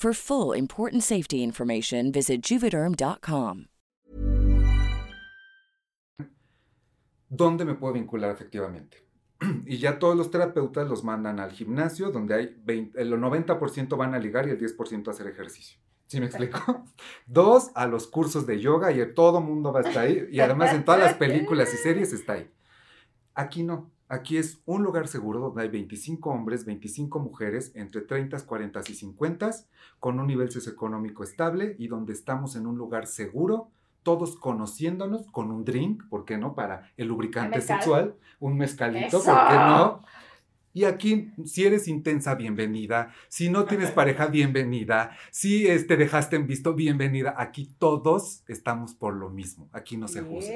For 0.00 0.14
full 0.14 0.56
important 0.56 1.02
safety 1.02 1.42
information, 1.42 2.10
visit 2.10 2.40
juvederm.com. 2.40 3.66
dónde 7.28 7.66
me 7.66 7.74
puedo 7.74 7.92
vincular 7.92 8.30
efectivamente. 8.30 9.06
Y 9.66 9.76
ya 9.76 9.98
todos 9.98 10.16
los 10.16 10.30
terapeutas 10.30 10.88
los 10.88 11.04
mandan 11.04 11.38
al 11.38 11.50
gimnasio, 11.50 12.10
donde 12.10 12.34
hay 12.34 12.56
20 12.64 12.98
el 12.98 13.12
90% 13.12 13.94
van 13.98 14.14
a 14.14 14.18
ligar 14.18 14.48
y 14.48 14.52
el 14.52 14.58
10% 14.58 15.08
a 15.08 15.10
hacer 15.10 15.26
ejercicio. 15.26 15.78
¿Sí 16.06 16.18
me 16.18 16.26
explico? 16.26 16.86
Dos, 17.26 17.70
a 17.74 17.86
los 17.86 18.06
cursos 18.06 18.46
de 18.46 18.58
yoga 18.58 18.90
y 18.92 19.14
todo 19.14 19.42
mundo 19.42 19.70
va 19.70 19.80
a 19.80 19.82
estar 19.82 20.06
ahí. 20.06 20.28
Y 20.32 20.40
además 20.40 20.72
en 20.72 20.82
todas 20.82 21.00
las 21.00 21.14
películas 21.14 21.74
y 21.74 21.76
series 21.76 22.14
está 22.14 22.32
ahí. 22.32 22.50
Aquí 23.34 23.62
no. 23.62 23.90
Aquí 24.10 24.38
es 24.38 24.60
un 24.66 24.82
lugar 24.82 25.06
seguro 25.06 25.38
donde 25.38 25.62
hay 25.62 25.68
25 25.68 26.30
hombres, 26.30 26.64
25 26.64 27.20
mujeres, 27.20 27.70
entre 27.76 28.00
30, 28.00 28.44
40 28.44 28.80
y 28.88 28.94
50, 28.94 29.50
con 30.00 30.18
un 30.18 30.26
nivel 30.26 30.50
socioeconómico 30.50 31.22
estable 31.22 31.76
y 31.78 31.86
donde 31.86 32.12
estamos 32.12 32.56
en 32.56 32.66
un 32.66 32.76
lugar 32.76 33.06
seguro, 33.06 33.68
todos 34.02 34.34
conociéndonos 34.34 35.28
con 35.30 35.52
un 35.52 35.64
drink, 35.64 36.08
¿por 36.08 36.24
qué 36.24 36.38
no? 36.38 36.56
Para 36.56 36.90
el 36.96 37.06
lubricante 37.06 37.58
mezcal? 37.58 37.78
sexual, 37.78 38.14
un 38.40 38.56
mezcalito, 38.56 39.18
¡Eso! 39.18 39.32
¿por 39.32 39.48
qué 39.48 39.54
no? 39.54 40.02
Y 40.72 40.84
aquí, 40.84 41.30
si 41.44 41.64
eres 41.64 41.88
intensa, 41.88 42.36
bienvenida. 42.36 43.12
Si 43.28 43.50
no 43.50 43.64
tienes 43.64 43.90
pareja, 43.90 44.26
bienvenida. 44.26 45.16
Si 45.32 45.66
este, 45.66 45.96
dejaste 45.96 46.36
en 46.36 46.46
visto, 46.46 46.74
bienvenida. 46.74 47.34
Aquí 47.38 47.72
todos 47.78 48.44
estamos 48.46 48.94
por 48.94 49.14
lo 49.14 49.30
mismo. 49.30 49.68
Aquí 49.72 49.96
no 49.96 50.06
se 50.06 50.20
juzga. 50.20 50.54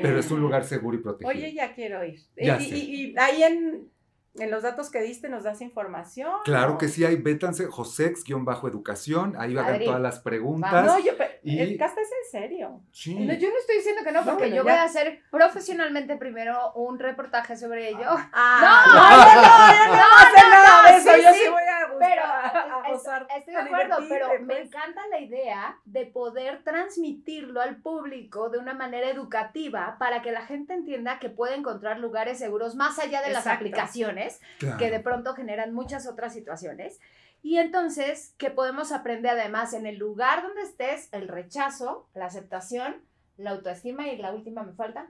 Pero 0.00 0.18
es 0.18 0.30
un 0.30 0.40
lugar 0.40 0.64
seguro 0.64 0.96
y 0.96 1.00
protegido. 1.00 1.28
Oye, 1.30 1.52
ya 1.52 1.74
quiero 1.74 2.02
ir. 2.04 2.20
Ya 2.36 2.58
y, 2.60 2.64
sé. 2.64 2.76
y- 2.78 3.04
y 3.10 3.14
ahí 3.18 3.42
en, 3.42 3.88
en 4.34 4.50
los 4.50 4.62
datos 4.62 4.90
que 4.90 5.00
diste 5.02 5.28
nos 5.28 5.44
das 5.44 5.60
información. 5.60 6.30
Claro 6.44 6.74
¿o? 6.74 6.78
que 6.78 6.88
sí, 6.88 7.04
hay 7.04 7.16
Bétanse, 7.16 7.66
Josex-educación. 7.66 9.34
Ahí 9.38 9.56
hagan 9.56 9.74
Adri, 9.74 9.84
todas 9.84 10.00
las 10.00 10.20
preguntas. 10.20 10.84
No, 10.86 10.98
yo, 10.98 11.12
Y- 11.42 11.58
el 11.60 11.76
casta 11.76 12.00
es 12.00 12.08
en 12.08 12.40
serio. 12.40 12.80
Sí. 12.92 13.14
No, 13.14 13.34
yo 13.34 13.48
no 13.50 13.58
estoy 13.58 13.76
diciendo 13.76 14.02
que 14.04 14.12
no, 14.12 14.24
No, 14.24 14.32
porque 14.32 14.48
yo 14.50 14.56
ya. 14.56 14.62
voy 14.62 14.72
a 14.72 14.84
hacer 14.84 15.22
profesionalmente 15.30 16.16
primero 16.16 16.72
un 16.74 16.98
reportaje 16.98 17.56
sobre 17.56 17.88
ello. 17.90 18.06
Ah, 18.32 18.84
No, 18.86 18.94
no, 18.94 19.00
no, 19.00 19.10
yo 19.20 19.84
no, 19.86 19.92
no, 19.92 20.08
voy 20.08 20.22
a 20.22 20.28
hacer 20.30 20.44
no, 20.44 20.50
nada 20.50 20.82
de 20.86 20.92
no, 20.92 20.98
eso. 20.98 21.10
sí, 21.14 21.22
yo 21.22 21.32
sí, 21.32 21.38
sí 21.44 21.50
voy 21.50 21.62
a 21.62 21.81
buscar, 21.81 21.81
Pero 22.08 22.22
a 22.24 22.82
es- 22.86 22.92
gozar, 22.92 23.26
estoy 23.36 23.54
de 23.54 23.60
a 23.60 23.64
acuerdo, 23.64 23.96
pero 24.08 24.28
me 24.40 24.54
pues. 24.54 24.66
encanta 24.66 25.06
la 25.08 25.20
idea 25.20 25.78
de 25.84 26.06
poder 26.06 26.62
transmitirlo 26.64 27.60
al 27.60 27.76
público 27.76 28.50
de 28.50 28.58
una 28.58 28.74
manera 28.74 29.08
educativa 29.10 29.96
para 29.98 30.22
que 30.22 30.32
la 30.32 30.44
gente 30.46 30.74
entienda 30.74 31.18
que 31.18 31.30
puede 31.30 31.54
encontrar 31.56 31.98
lugares 31.98 32.38
seguros 32.38 32.74
más 32.74 32.98
allá 32.98 33.22
de 33.22 33.30
las 33.30 33.46
aplicaciones 33.46 34.40
Claro. 34.58 34.78
que 34.78 34.90
de 34.90 35.00
pronto 35.00 35.34
generan 35.34 35.72
muchas 35.74 36.06
otras 36.06 36.32
situaciones. 36.32 37.00
Y 37.44 37.58
entonces 37.58 38.34
que 38.38 38.50
podemos 38.50 38.92
aprender 38.92 39.32
además 39.32 39.72
en 39.74 39.86
el 39.86 39.98
lugar 39.98 40.42
donde 40.42 40.62
estés 40.62 41.08
el 41.12 41.26
rechazo, 41.28 42.08
la 42.14 42.26
aceptación, 42.26 42.96
la 43.36 43.50
autoestima 43.50 44.06
y 44.08 44.16
la 44.16 44.32
última 44.32 44.62
me 44.62 44.72
falta. 44.74 45.08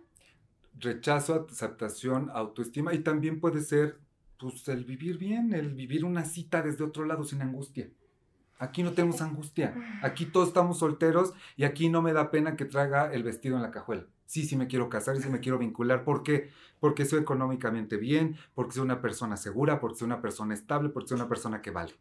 Rechazo, 0.79 1.47
aceptación, 1.51 2.31
autoestima. 2.33 2.95
Y 2.95 3.01
también 3.01 3.41
puede 3.41 3.61
ser, 3.61 3.99
pues, 4.51 4.69
el 4.69 4.85
vivir 4.85 5.19
bien, 5.19 5.53
el 5.53 5.75
vivir 5.75 6.05
una 6.05 6.25
cita 6.25 6.63
desde 6.63 6.85
otro 6.85 7.05
lado 7.05 7.25
sin 7.25 7.43
angustia. 7.43 7.91
Aquí 8.59 8.83
no 8.83 8.93
tenemos 8.93 9.21
angustia. 9.21 9.75
Aquí 10.03 10.27
todos 10.27 10.49
estamos 10.49 10.79
solteros 10.79 11.35
y 11.57 11.65
aquí 11.65 11.89
no 11.89 12.01
me 12.01 12.13
da 12.13 12.31
pena 12.31 12.57
que 12.57 12.65
traiga 12.65 13.13
el 13.13 13.25
vestido 13.25 13.57
en 13.57 13.63
la 13.63 13.73
cajuela. 13.73 14.07
Sí, 14.27 14.45
sí 14.45 14.57
me 14.57 14.69
quiero 14.69 14.89
casar 14.89 15.17
y 15.17 15.21
sí 15.21 15.29
me 15.29 15.41
quiero 15.41 15.59
vincular. 15.59 16.05
¿Por 16.05 16.23
qué? 16.23 16.51
Porque 16.79 17.05
soy 17.05 17.21
económicamente 17.21 17.97
bien, 17.97 18.37
porque 18.55 18.75
soy 18.75 18.85
una 18.85 19.01
persona 19.01 19.37
segura, 19.37 19.81
porque 19.81 19.99
soy 19.99 20.07
una 20.07 20.23
persona 20.23 20.55
estable, 20.55 20.91
porque 20.91 21.09
soy 21.09 21.17
una 21.17 21.29
persona 21.29 21.61
que 21.61 21.73
vale. 21.73 21.93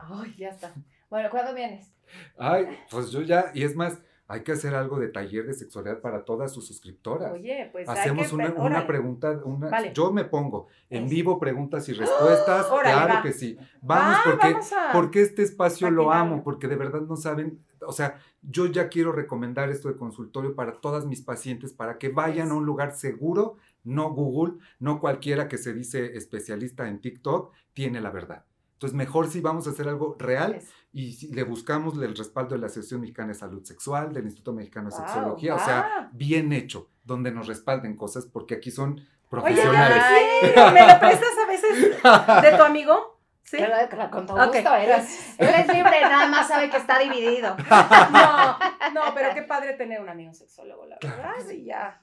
Ay, 0.00 0.34
ya 0.36 0.48
está. 0.48 0.74
Bueno, 1.08 1.30
¿cuándo 1.30 1.54
vienes? 1.54 1.92
Ay, 2.38 2.66
pues 2.90 3.10
yo 3.10 3.22
ya, 3.22 3.52
y 3.54 3.62
es 3.62 3.76
más, 3.76 3.98
hay 4.32 4.42
que 4.44 4.52
hacer 4.52 4.74
algo 4.76 5.00
de 5.00 5.08
taller 5.08 5.44
de 5.44 5.54
sexualidad 5.54 6.00
para 6.00 6.24
todas 6.24 6.52
sus 6.52 6.64
suscriptoras. 6.66 7.32
Oye, 7.32 7.68
pues 7.72 7.88
hay 7.88 7.98
Hacemos 7.98 8.28
que 8.28 8.34
una, 8.36 8.86
pregunta, 8.86 9.40
una, 9.44 9.68
Vale. 9.68 9.92
yo 9.92 10.12
me 10.12 10.24
pongo 10.24 10.68
en 10.88 11.08
vivo 11.08 11.40
preguntas 11.40 11.88
y 11.88 11.94
respuestas, 11.94 12.66
Órale, 12.70 12.92
claro 12.94 13.14
va. 13.14 13.22
que 13.22 13.32
sí. 13.32 13.58
Vamos, 13.82 14.18
Va, 14.18 14.22
porque, 14.24 14.52
vamos 14.52 14.72
a- 14.72 14.92
porque 14.92 15.20
este 15.22 15.42
espacio 15.42 15.90
lo 15.90 16.12
amo, 16.12 16.44
porque 16.44 16.68
de 16.68 16.76
verdad 16.76 17.00
no 17.00 17.16
saben, 17.16 17.58
o 17.84 17.92
sea, 17.92 18.18
yo 18.40 18.66
ya 18.66 18.88
quiero 18.88 19.10
recomendar 19.10 19.68
esto 19.68 19.88
de 19.88 19.96
consultorio 19.96 20.54
para 20.54 20.74
todas 20.80 21.06
mis 21.06 21.22
pacientes, 21.22 21.72
para 21.72 21.98
que 21.98 22.08
vayan 22.10 22.50
a 22.52 22.54
un 22.54 22.64
lugar 22.64 22.92
seguro, 22.92 23.56
no 23.82 24.10
Google, 24.12 24.54
no 24.78 25.00
cualquiera 25.00 25.48
que 25.48 25.58
se 25.58 25.74
dice 25.74 26.16
especialista 26.16 26.86
en 26.88 27.00
TikTok, 27.00 27.52
tiene 27.72 28.00
la 28.00 28.10
verdad. 28.10 28.44
Entonces, 28.74 28.96
mejor 28.96 29.28
si 29.28 29.40
vamos 29.40 29.66
a 29.66 29.70
hacer 29.70 29.88
algo 29.88 30.16
real 30.18 30.54
Eso. 30.54 30.72
Y 30.92 31.32
le 31.34 31.42
buscamos 31.44 31.94
el 32.02 32.16
respaldo 32.16 32.54
de 32.54 32.60
la 32.60 32.66
Asociación 32.66 33.00
Mexicana 33.02 33.28
de 33.28 33.34
Salud 33.34 33.62
Sexual, 33.64 34.12
del 34.12 34.24
Instituto 34.24 34.52
Mexicano 34.52 34.88
de 34.90 34.96
Wow, 34.96 35.06
Sexología, 35.06 35.54
o 35.54 35.58
sea, 35.58 36.10
bien 36.12 36.52
hecho, 36.52 36.90
donde 37.04 37.30
nos 37.30 37.46
respalden 37.46 37.96
cosas, 37.96 38.26
porque 38.26 38.54
aquí 38.56 38.70
son 38.70 38.94
Oye, 38.94 39.06
profesionales. 39.28 39.96
ya 39.96 40.40
quiero. 40.54 40.72
¿Me 40.72 40.86
lo 40.92 40.98
prestas 41.00 41.30
a 41.42 41.46
veces 41.46 42.02
de 42.42 42.56
tu 42.56 42.62
amigo? 42.62 43.20
Sí. 43.44 43.56
Claro, 43.56 44.10
con 44.12 44.26
todo 44.26 44.36
Ok, 44.36 44.54
gusto. 44.54 44.74
Él 44.76 44.82
es, 44.82 44.88
gracias. 44.88 45.34
él 45.38 45.48
es 45.48 45.66
libre, 45.74 46.00
nada 46.02 46.28
más 46.28 46.46
sabe 46.46 46.70
que 46.70 46.76
está 46.76 46.98
dividido. 46.98 47.56
No, 48.12 48.58
no, 48.92 49.14
pero 49.14 49.34
qué 49.34 49.42
padre 49.42 49.74
tener 49.74 50.00
un 50.00 50.08
amigo 50.08 50.32
sexólogo, 50.34 50.86
la 50.86 50.98
verdad. 51.02 51.34
Claro 51.34 51.50
Y 51.52 51.64
ya. 51.64 52.00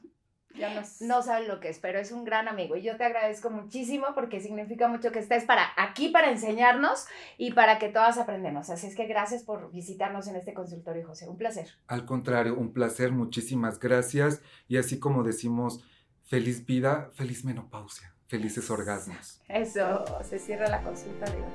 Ya 0.60 0.74
nos... 0.74 1.02
no 1.02 1.22
saben 1.22 1.48
lo 1.48 1.60
que 1.60 1.70
es, 1.70 1.80
pero 1.80 2.00
es 2.00 2.12
un 2.12 2.24
gran 2.24 2.48
amigo 2.48 2.76
y 2.76 2.82
yo 2.82 2.98
te 2.98 3.04
agradezco 3.04 3.50
muchísimo 3.50 4.08
porque 4.16 4.40
significa 4.40 4.88
mucho 4.88 5.12
que 5.12 5.20
estés 5.20 5.46
para 5.46 5.68
aquí 5.78 6.10
para 6.10 6.32
enseñarnos 6.32 7.06
y 7.38 7.52
para 7.54 7.80
que 7.80 7.90
todas 7.90 8.18
aprendemos. 8.18 8.70
Así 8.70 8.88
es 8.88 8.96
que 8.96 9.06
gracias 9.06 9.44
por 9.44 9.72
visitarnos 9.72 10.28
en 10.28 10.36
este 10.36 10.54
consultorio, 10.54 11.06
José. 11.08 11.28
Un 11.28 11.38
placer. 11.38 11.68
Al 11.88 12.06
contrario, 12.06 12.56
un 12.56 12.74
placer, 12.74 13.12
muchísimas 13.12 13.80
gracias. 13.80 14.42
Y 14.68 14.78
así 14.78 15.00
como 15.00 15.24
decimos, 15.24 15.84
feliz 16.24 16.66
vida, 16.66 17.10
feliz 17.14 17.46
menopausia, 17.46 18.14
felices 18.28 18.70
orgasmos. 18.70 19.42
Eso. 19.48 20.06
Se 20.24 20.40
cierra 20.40 20.68
la 20.68 20.82
consulta 20.82 21.26
de 21.26 21.38
hoy. 21.38 21.48